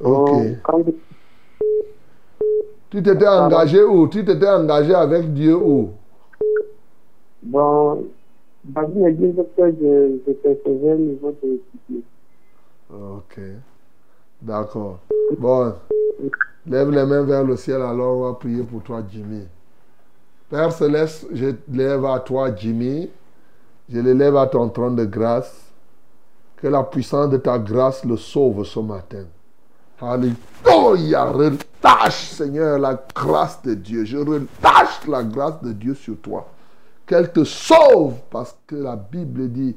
[0.00, 0.30] Ok.
[0.30, 0.92] Donc, quand je
[2.90, 4.08] Tu t'étais engagé où?
[4.08, 5.90] Tu t'étais engagé avec Dieu où?
[7.42, 8.04] Bon,
[8.64, 12.06] dans une église que je, je au niveau de l'équipe.
[12.90, 13.40] Ok.
[14.44, 14.98] D'accord.
[15.38, 15.74] Bon.
[16.66, 19.46] Lève les mains vers le ciel, alors on va prier pour toi, Jimmy.
[20.50, 23.10] Père Céleste, je lève à toi, Jimmy.
[23.88, 25.62] Je le lève à ton trône de grâce.
[26.56, 29.24] Que la puissance de ta grâce le sauve ce matin.
[29.98, 31.24] Alléluia.
[31.24, 34.04] Relâche, Seigneur, la grâce de Dieu.
[34.04, 36.46] Je relâche la grâce de Dieu sur toi.
[37.06, 39.74] Qu'elle te sauve parce que la Bible dit,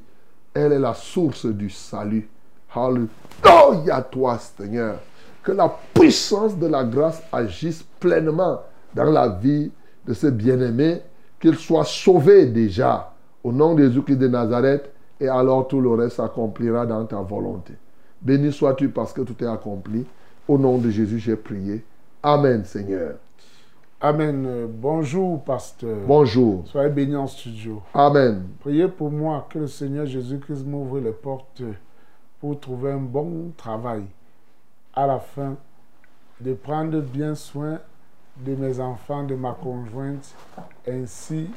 [0.53, 2.29] elle est la source du salut.
[2.77, 4.99] Alléluia, toi, Seigneur.
[5.43, 8.61] Que la puissance de la grâce agisse pleinement
[8.93, 9.71] dans la vie
[10.05, 11.01] de ce bien-aimé,
[11.39, 13.13] qu'il soit sauvé déjà
[13.43, 17.73] au nom de Jésus-Christ de Nazareth, et alors tout le reste s'accomplira dans ta volonté.
[18.21, 20.05] Béni sois-tu parce que tout est accompli.
[20.47, 21.83] Au nom de Jésus, j'ai prié.
[22.23, 23.15] Amen, Seigneur.
[23.99, 24.67] Amen.
[24.69, 25.97] Bonjour, pasteur.
[26.05, 26.63] Bonjour.
[26.67, 27.81] Soyez bénis en studio.
[27.93, 28.43] Amen.
[28.59, 31.63] Priez pour moi que le Seigneur Jésus-Christ m'ouvre les portes
[32.39, 34.05] pour trouver un bon travail.
[34.93, 35.55] À la fin,
[36.39, 37.79] de prendre bien soin
[38.37, 40.35] de mes enfants, de ma conjointe,
[40.87, 41.49] ainsi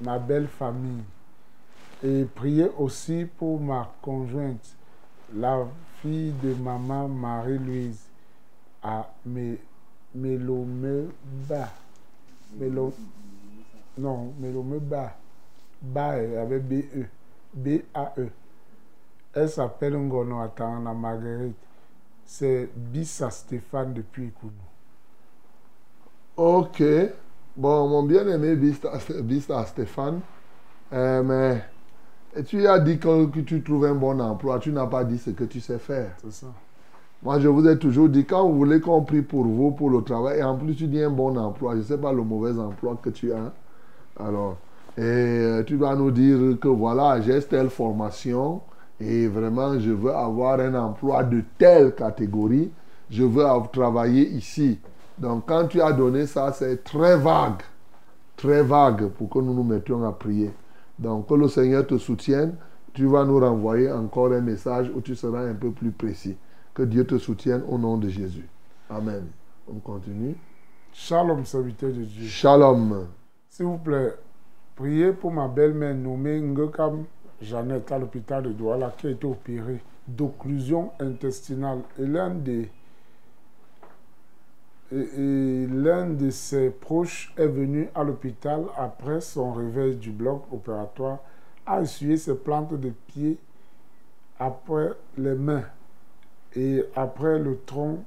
[0.00, 1.04] ma belle famille.
[2.02, 4.76] Et priez aussi pour ma conjointe,
[5.34, 5.66] la
[6.00, 8.08] fille de maman Marie-Louise,
[8.82, 9.10] à
[10.14, 11.12] Melomeba.
[12.58, 12.92] Melo,
[13.98, 15.16] non, Melomeba.
[15.82, 17.06] Ba avec B-E.
[17.52, 18.30] B-A-E.
[19.34, 21.56] Elle s'appelle Ngono Atana Marguerite.
[22.24, 24.52] C'est Bissa Stéphane depuis Kounou.
[26.36, 26.82] Ok.
[27.56, 30.20] Bon, mon bien-aimé Bissa Stéphane,
[30.92, 34.58] euh, mais tu as dit que, que tu trouves un bon emploi.
[34.58, 36.16] Tu n'as pas dit ce que tu sais faire.
[36.22, 36.48] C'est ça.
[37.22, 40.02] Moi, je vous ai toujours dit, quand vous voulez qu'on prie pour vous, pour le
[40.02, 42.58] travail, et en plus tu dis un bon emploi, je ne sais pas le mauvais
[42.58, 43.52] emploi que tu as.
[44.18, 44.56] Alors,
[44.98, 48.60] et euh, tu dois nous dire que voilà, j'ai telle formation
[49.00, 52.70] et vraiment je veux avoir un emploi de telle catégorie,
[53.10, 54.78] je veux travailler ici.
[55.18, 57.62] Donc, quand tu as donné ça, c'est très vague,
[58.36, 60.52] très vague pour que nous nous mettions à prier.
[60.98, 62.56] Donc, que le Seigneur te soutienne,
[62.92, 66.36] tu vas nous renvoyer encore un message où tu seras un peu plus précis.
[66.72, 68.48] Que Dieu te soutienne au nom de Jésus.
[68.90, 69.26] Amen.
[69.68, 70.36] On continue.
[70.92, 72.26] Shalom, serviteur de Dieu.
[72.26, 73.06] Shalom.
[73.48, 74.14] S'il vous plaît,
[74.76, 77.04] priez pour ma belle-mère nommée Ngekam
[77.44, 81.82] Jeannette à l'hôpital de Douala qui a été opérée d'occlusion intestinale.
[81.98, 82.06] Et
[85.66, 91.18] l'un de ses proches est venu à l'hôpital après son réveil du bloc opératoire,
[91.66, 93.38] a essuyé ses plantes de pied
[94.38, 95.64] après les mains
[96.56, 98.04] et après le tronc,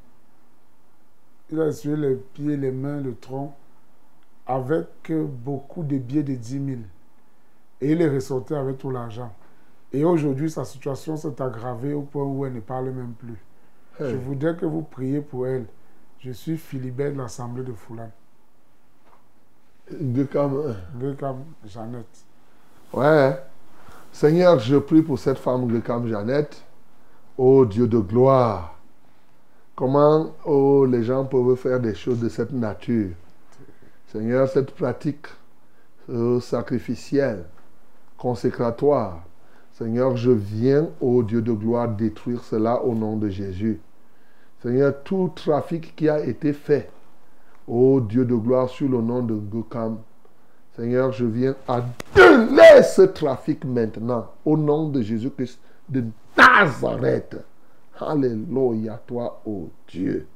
[1.49, 3.53] il a essuyé les pieds, les mains, le tronc,
[4.45, 6.77] avec beaucoup de billets de 10 000.
[7.82, 9.32] Et il est ressorti avec tout l'argent.
[9.94, 13.38] Et aujourd'hui, sa situation s'est aggravée au point où elle ne parle même plus.
[13.99, 15.66] Je voudrais que vous priez pour elle.
[16.20, 18.12] Je suis Philibert de l'Assemblée de Foulan.
[19.90, 20.76] Gekam.
[20.99, 22.26] Gekam Jeannette.
[22.94, 23.40] Ouais.
[24.12, 26.64] Seigneur, je prie pour cette femme Gekam Jeannette
[27.38, 28.76] oh Dieu de gloire,
[29.76, 33.12] comment oh, les gens peuvent faire des choses de cette nature?
[34.12, 35.28] Seigneur, cette pratique
[36.10, 37.45] euh, sacrificielle,
[38.18, 39.23] consécratoire,
[39.73, 43.80] Seigneur, je viens, ô Dieu de gloire, détruire cela au nom de Jésus.
[44.64, 46.89] Seigneur, tout trafic qui a été fait,
[47.68, 49.99] ô Dieu de gloire, sur le nom de Gukam,
[50.76, 56.06] Seigneur, je viens annuler ce trafic maintenant, au nom de Jésus-Christ de
[56.38, 57.38] Nazareth.
[57.99, 60.27] Alléluia, toi, ô Dieu.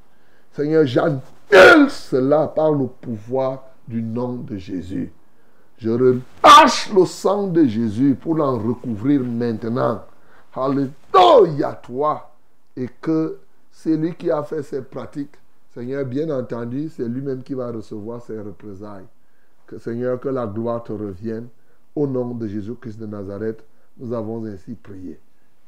[0.52, 5.12] Seigneur, j'annule cela par le pouvoir du nom de Jésus.
[5.82, 10.04] Je relâche le sang de Jésus pour l'en recouvrir maintenant.
[10.54, 12.30] Alléluia, toi.
[12.78, 13.40] Et que
[13.72, 15.34] celui qui a fait ces pratiques,
[15.74, 19.08] Seigneur, bien entendu, c'est lui-même qui va recevoir ses représailles.
[19.66, 21.48] Que Seigneur, que la gloire te revienne.
[21.96, 23.64] Au nom de Jésus-Christ de Nazareth,
[23.98, 25.20] nous avons ainsi prié.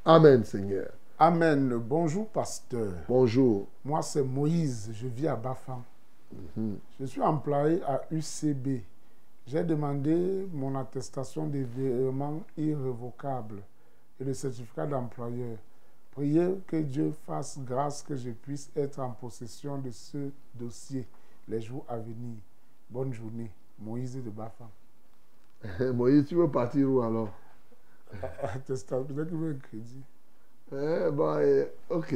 [0.05, 0.91] Amen, Seigneur.
[1.17, 1.75] Amen.
[1.77, 2.93] Bonjour, pasteur.
[3.09, 3.67] Bonjour.
[3.83, 4.91] Moi, c'est Moïse.
[4.93, 5.81] Je vis à Bafan.
[6.55, 6.77] Mhm.
[6.99, 8.83] Je suis employé à UCB.
[9.45, 13.61] J'ai demandé mon attestation de virement irrévocable
[14.19, 15.57] et le certificat d'employeur.
[16.11, 21.05] Priez que Dieu fasse grâce que je puisse être en possession de ce dossier
[21.47, 22.37] les jours à venir.
[22.89, 23.51] Bonne journée.
[23.79, 24.69] Moïse de Bafan.
[25.93, 27.29] Moïse, tu veux partir où alors?
[28.43, 30.03] Attestation, peut-être qu'il veut un crédit.
[30.71, 32.15] Eh ben, eh, ok.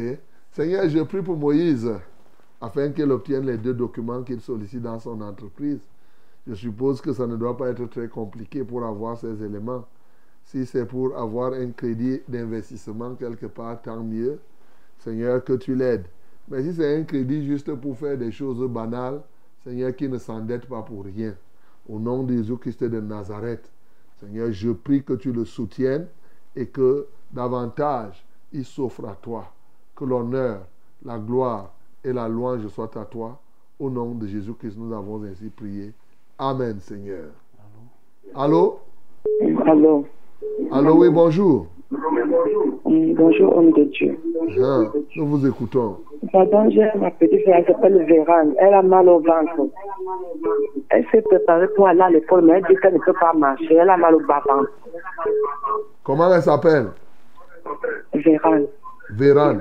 [0.51, 1.91] Seigneur, je prie pour Moïse
[2.61, 5.81] afin qu'il obtienne les deux documents qu'il sollicite dans son entreprise.
[6.47, 9.85] Je suppose que ça ne doit pas être très compliqué pour avoir ces éléments.
[10.45, 14.39] Si c'est pour avoir un crédit d'investissement quelque part, tant mieux.
[14.99, 16.05] Seigneur, que tu l'aides.
[16.47, 19.21] Mais si c'est un crédit juste pour faire des choses banales,
[19.65, 21.35] Seigneur, qui ne s'endette pas pour rien.
[21.89, 23.69] Au nom de Jésus-Christ de Nazareth,
[24.21, 26.07] Seigneur, je prie que tu le soutiennes
[26.55, 29.51] et que davantage il s'offre à toi.
[29.95, 30.65] Que l'honneur,
[31.03, 31.73] la gloire
[32.05, 33.41] et la louange soient à toi.
[33.79, 35.93] Au nom de Jésus-Christ, nous avons ainsi prié.
[36.39, 37.31] Amen, Seigneur.
[38.35, 38.79] Allô?
[39.65, 40.05] Allô?
[40.71, 41.65] Allô, oui, bonjour.
[42.85, 44.19] Bonjour, homme de Dieu.
[44.61, 44.83] Ah,
[45.15, 45.97] nous vous écoutons.
[46.31, 48.53] Pardon, j'ai ma petite fille, elle s'appelle Vérane.
[48.59, 49.67] Elle a mal au ventre.
[50.89, 53.73] Elle s'est préparée pour aller à l'école, mais elle dit qu'elle ne peut pas marcher.
[53.73, 54.71] Elle a mal au bas-ventre.
[56.03, 56.89] Comment elle s'appelle?
[58.13, 58.67] Vérane.
[59.09, 59.59] Vérane.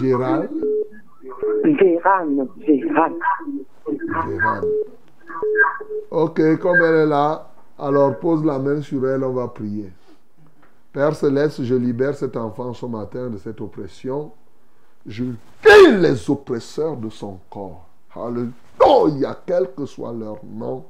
[0.00, 0.50] Gérald.
[1.64, 2.48] Vérane.
[2.58, 3.14] Vérane.
[6.10, 9.92] Ok, comme elle est là, alors pose la main sur elle, on va prier.
[10.92, 14.30] Père Céleste, je libère cet enfant ce matin de cette oppression.
[15.06, 15.24] Je
[15.60, 17.86] tue les oppresseurs de son corps.
[18.14, 20.84] Alléluia, quel que soit leur nom.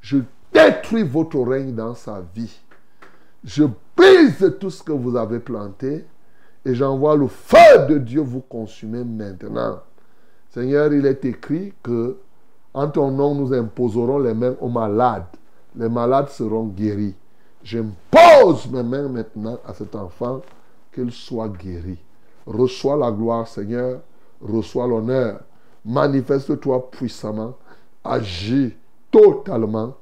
[0.00, 0.18] Je
[0.52, 2.60] détruis votre règne dans sa vie.
[3.44, 3.64] Je
[3.96, 6.04] brise tout ce que vous avez planté
[6.64, 9.80] et j'envoie le feu de Dieu vous consumer maintenant.
[10.50, 12.16] Seigneur, il est écrit que
[12.72, 15.26] en ton nom, nous imposerons les mains aux malades.
[15.76, 17.14] Les malades seront guéris.
[17.62, 20.40] J'impose mes mains maintenant à cet enfant
[20.92, 21.98] qu'il soit guéri.
[22.46, 24.00] Reçois la gloire, Seigneur.
[24.40, 25.40] Reçois l'honneur.
[25.84, 27.54] Manifeste-toi puissamment.
[28.04, 28.74] Agis
[29.10, 29.94] totalement.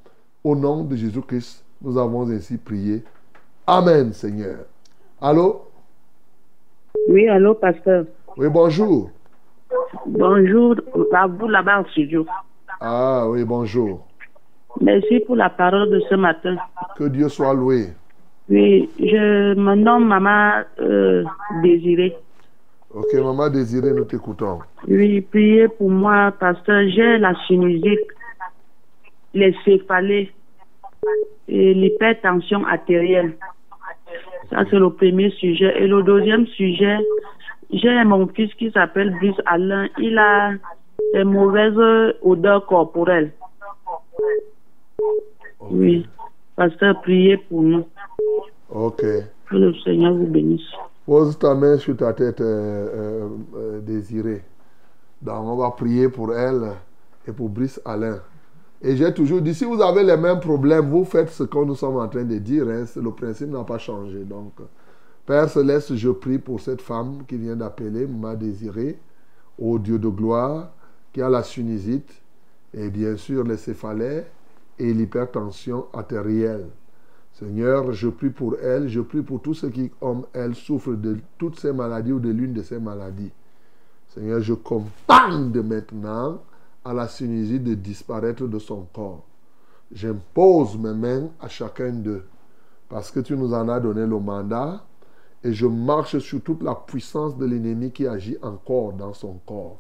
[0.45, 3.03] Au nom de Jésus-Christ, nous avons ainsi prié.
[3.67, 4.67] Amen, Seigneur.
[5.21, 5.63] Allô?
[7.09, 8.05] Oui, allô, pasteur.
[8.37, 9.11] Oui, bonjour.
[10.07, 10.77] Bonjour,
[11.13, 12.27] à vous là-bas en studio.
[12.81, 14.07] Ah oui, bonjour.
[14.81, 16.57] Merci pour la parole de ce matin.
[16.97, 17.89] Que Dieu soit loué.
[18.49, 21.25] Oui, je me nomme Maman euh,
[21.63, 22.17] Désirée.
[22.95, 24.61] Ok, Maman Désirée, nous t'écoutons.
[24.87, 26.83] Oui, priez pour moi, pasteur.
[26.89, 28.07] J'ai la sinusite,
[29.35, 30.33] les céphalées
[31.49, 33.37] et l'hypertension artérielle.
[34.51, 35.75] Ça, c'est le premier sujet.
[35.83, 36.99] Et le deuxième sujet,
[37.71, 39.89] j'ai mon fils qui s'appelle Brice Alain.
[39.99, 40.53] Il a
[41.13, 43.33] des mauvaises odeurs corporelles.
[45.61, 46.07] Oui.
[46.57, 47.87] Pasteur, priez pour nous.
[48.71, 49.03] Ok.
[49.03, 50.67] Que le Seigneur vous bénisse.
[51.07, 54.43] Pose ta main sur ta tête, euh, euh, euh, désirée.
[55.23, 56.73] Donc, on va prier pour elle
[57.27, 58.19] et pour Brice Alain.
[58.83, 61.75] Et j'ai toujours dit, si vous avez les mêmes problèmes, vous faites ce que nous
[61.75, 62.67] sommes en train de dire.
[62.69, 64.25] Hein, le principe n'a pas changé.
[64.25, 64.53] Donc,
[65.29, 68.99] Père Céleste, je prie pour cette femme qui vient d'appeler, m'a désiré,
[69.59, 70.71] au Dieu de gloire,
[71.13, 72.11] qui a la sinusite
[72.73, 74.23] et bien sûr les céphalées
[74.79, 76.69] et l'hypertension artérielle.
[77.35, 81.19] Seigneur, je prie pour elle, je prie pour tous ceux qui, comme elle, souffrent de
[81.37, 83.33] toutes ces maladies ou de l'une de ces maladies.
[84.15, 86.41] Seigneur, je commande maintenant
[86.83, 89.27] à la sinusite de disparaître de son corps.
[89.93, 92.25] J'impose mes mains à chacun d'eux
[92.89, 94.83] parce que tu nous en as donné le mandat
[95.45, 99.79] et je marche sur toute la puissance de l'ennemi qui agit encore dans son corps.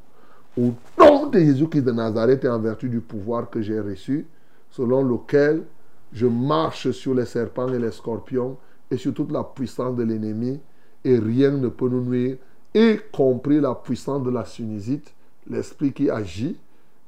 [0.56, 4.26] Au nom de Jésus-Christ de Nazareth et en vertu du pouvoir que j'ai reçu,
[4.70, 5.64] selon lequel
[6.12, 8.56] je marche sur les serpents et les scorpions
[8.90, 10.60] et sur toute la puissance de l'ennemi
[11.04, 12.36] et rien ne peut nous nuire,
[12.74, 15.12] y compris la puissance de la sinusite,
[15.48, 16.58] l'esprit qui agit,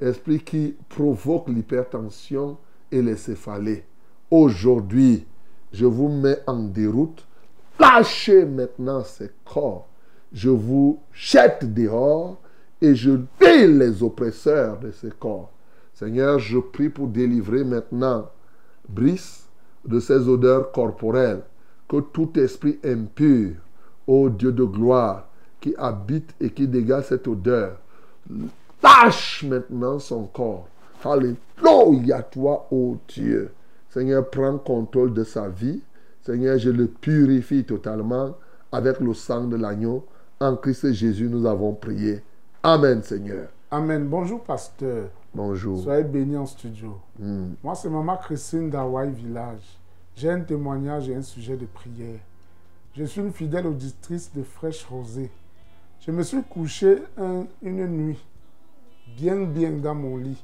[0.01, 2.57] l'esprit qui provoque l'hypertension
[2.91, 3.85] et les céphalées.
[4.31, 5.27] Aujourd'hui,
[5.73, 7.27] je vous mets en déroute.
[7.81, 9.89] Lâchez maintenant ces corps.
[10.35, 12.37] Je vous jette dehors
[12.83, 15.51] et je dis les oppresseurs de ces corps.
[15.95, 18.29] Seigneur, je prie pour délivrer maintenant
[18.87, 19.47] Brice
[19.87, 21.43] de ses odeurs corporelles.
[21.89, 23.53] Que tout esprit impur,
[24.07, 25.29] ô Dieu de gloire,
[25.61, 27.79] qui habite et qui dégage cette odeur,
[28.83, 30.69] lâche maintenant son corps.
[31.03, 33.53] Alléluia, toi, ô Dieu.
[33.89, 35.81] Seigneur, prends contrôle de sa vie.
[36.31, 38.37] Seigneur, je le purifie totalement
[38.71, 40.07] avec le sang de l'agneau.
[40.39, 42.23] En Christ Jésus, nous avons prié.
[42.63, 43.49] Amen, Seigneur.
[43.69, 44.07] Amen.
[44.07, 45.09] Bonjour, pasteur.
[45.35, 45.83] Bonjour.
[45.83, 46.99] Soyez bénis en studio.
[47.19, 47.47] Mm.
[47.65, 49.77] Moi, c'est Maman Christine d'Hawaï Village.
[50.15, 52.21] J'ai un témoignage et un sujet de prière.
[52.97, 55.31] Je suis une fidèle auditrice de Fraîche Rosée.
[56.07, 58.25] Je me suis couché un- une nuit,
[59.17, 60.43] bien, bien dans mon lit.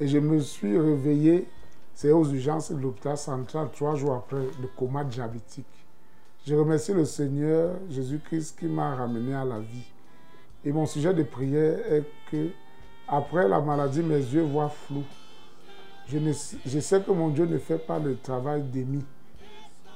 [0.00, 1.46] Et je me suis réveillé,
[1.94, 5.66] c'est aux urgences de l'hôpital central, trois jours après le coma diabétique.
[6.46, 9.86] Je remercie le Seigneur Jésus-Christ qui m'a ramené à la vie.
[10.64, 12.48] Et mon sujet de prière est que,
[13.06, 15.04] après la maladie, mes yeux voient flou.
[16.08, 19.04] Je, ne sais- je sais que mon Dieu ne fait pas le travail d'Émi.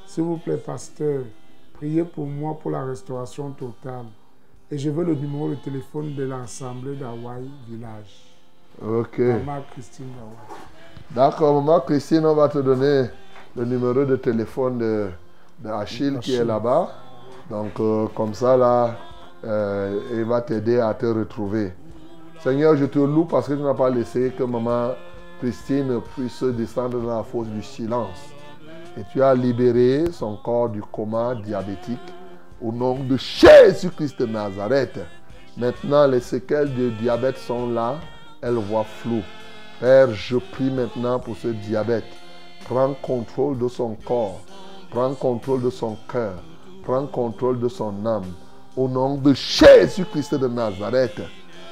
[0.06, 1.24] S'il vous plaît, pasteur,
[1.74, 4.06] priez pour moi pour la restauration totale.
[4.70, 8.34] Et je veux le numéro de téléphone de l'Assemblée d'Hawaï Village.
[8.82, 9.18] Ok.
[9.18, 10.58] Maman Christine d'Hawaï.
[11.10, 13.08] D'accord, maman Christine, on va te donner
[13.56, 15.06] le numéro de téléphone de,
[15.60, 16.88] de Achille qui est là-bas.
[17.48, 18.96] Donc, euh, comme ça, là,
[19.44, 21.72] euh, il va t'aider à te retrouver.
[22.40, 24.90] Seigneur, je te loue parce que tu n'as pas laissé que maman
[25.38, 28.18] Christine puisse descendre dans la fosse du silence.
[28.98, 31.98] Et tu as libéré son corps du coma diabétique
[32.60, 34.98] au nom de Jésus-Christ de Nazareth.
[35.56, 37.94] Maintenant, les séquelles de diabète sont là.
[38.42, 39.22] Elle voit flou.
[39.78, 42.06] Père, je prie maintenant pour ce diabète.
[42.64, 44.40] Prends contrôle de son corps.
[44.90, 46.42] Prends contrôle de son cœur.
[46.82, 48.32] Prends contrôle de son âme.
[48.74, 51.20] Au nom de Jésus-Christ de Nazareth.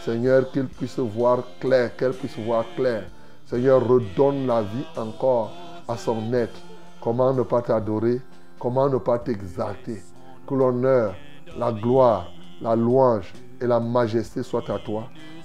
[0.04, 3.04] Seigneur, qu'il puisse voir clair, qu'elle puisse voir clair.
[3.46, 5.52] Seigneur, redonne la vie encore
[5.88, 6.60] à son être.
[7.00, 8.20] Comment ne pas t'adorer?
[8.58, 10.02] Comment ne pas t'exalter?
[10.46, 11.14] Que l'honneur,
[11.56, 12.26] la gloire,
[12.60, 13.32] la louange
[13.62, 15.04] et la majesté soient à toi.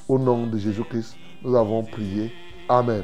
[0.09, 2.33] Au nom de Jésus-Christ, nous avons prié.
[2.69, 3.03] Amen.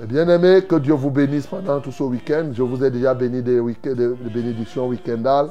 [0.00, 2.50] Bien-aimés, que Dieu vous bénisse pendant tout ce week-end.
[2.52, 5.50] Je vous ai déjà béni des, week des bénédictions week-endales.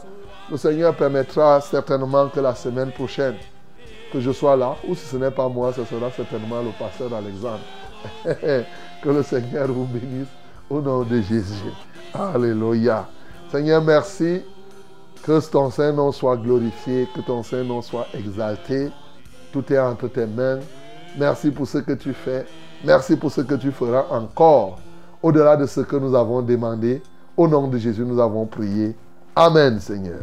[0.52, 3.36] Le Seigneur permettra certainement que la semaine prochaine,
[4.12, 7.14] que je sois là, ou si ce n'est pas moi, ce sera certainement le pasteur
[7.14, 7.60] Alexandre.
[9.04, 10.28] que le Seigneur vous bénisse
[10.70, 11.72] au nom de Jésus.
[12.14, 13.08] Alléluia.
[13.50, 14.42] Seigneur, merci.
[15.24, 18.90] Que ton Saint-Nom soit glorifié, que ton Saint-Nom soit exalté.
[19.52, 20.60] Tout est entre tes mains.
[21.18, 22.46] Merci pour ce que tu fais.
[22.84, 24.80] Merci pour ce que tu feras encore.
[25.22, 27.02] Au-delà de ce que nous avons demandé,
[27.36, 28.96] au nom de Jésus, nous avons prié.
[29.36, 30.20] Amen, Seigneur.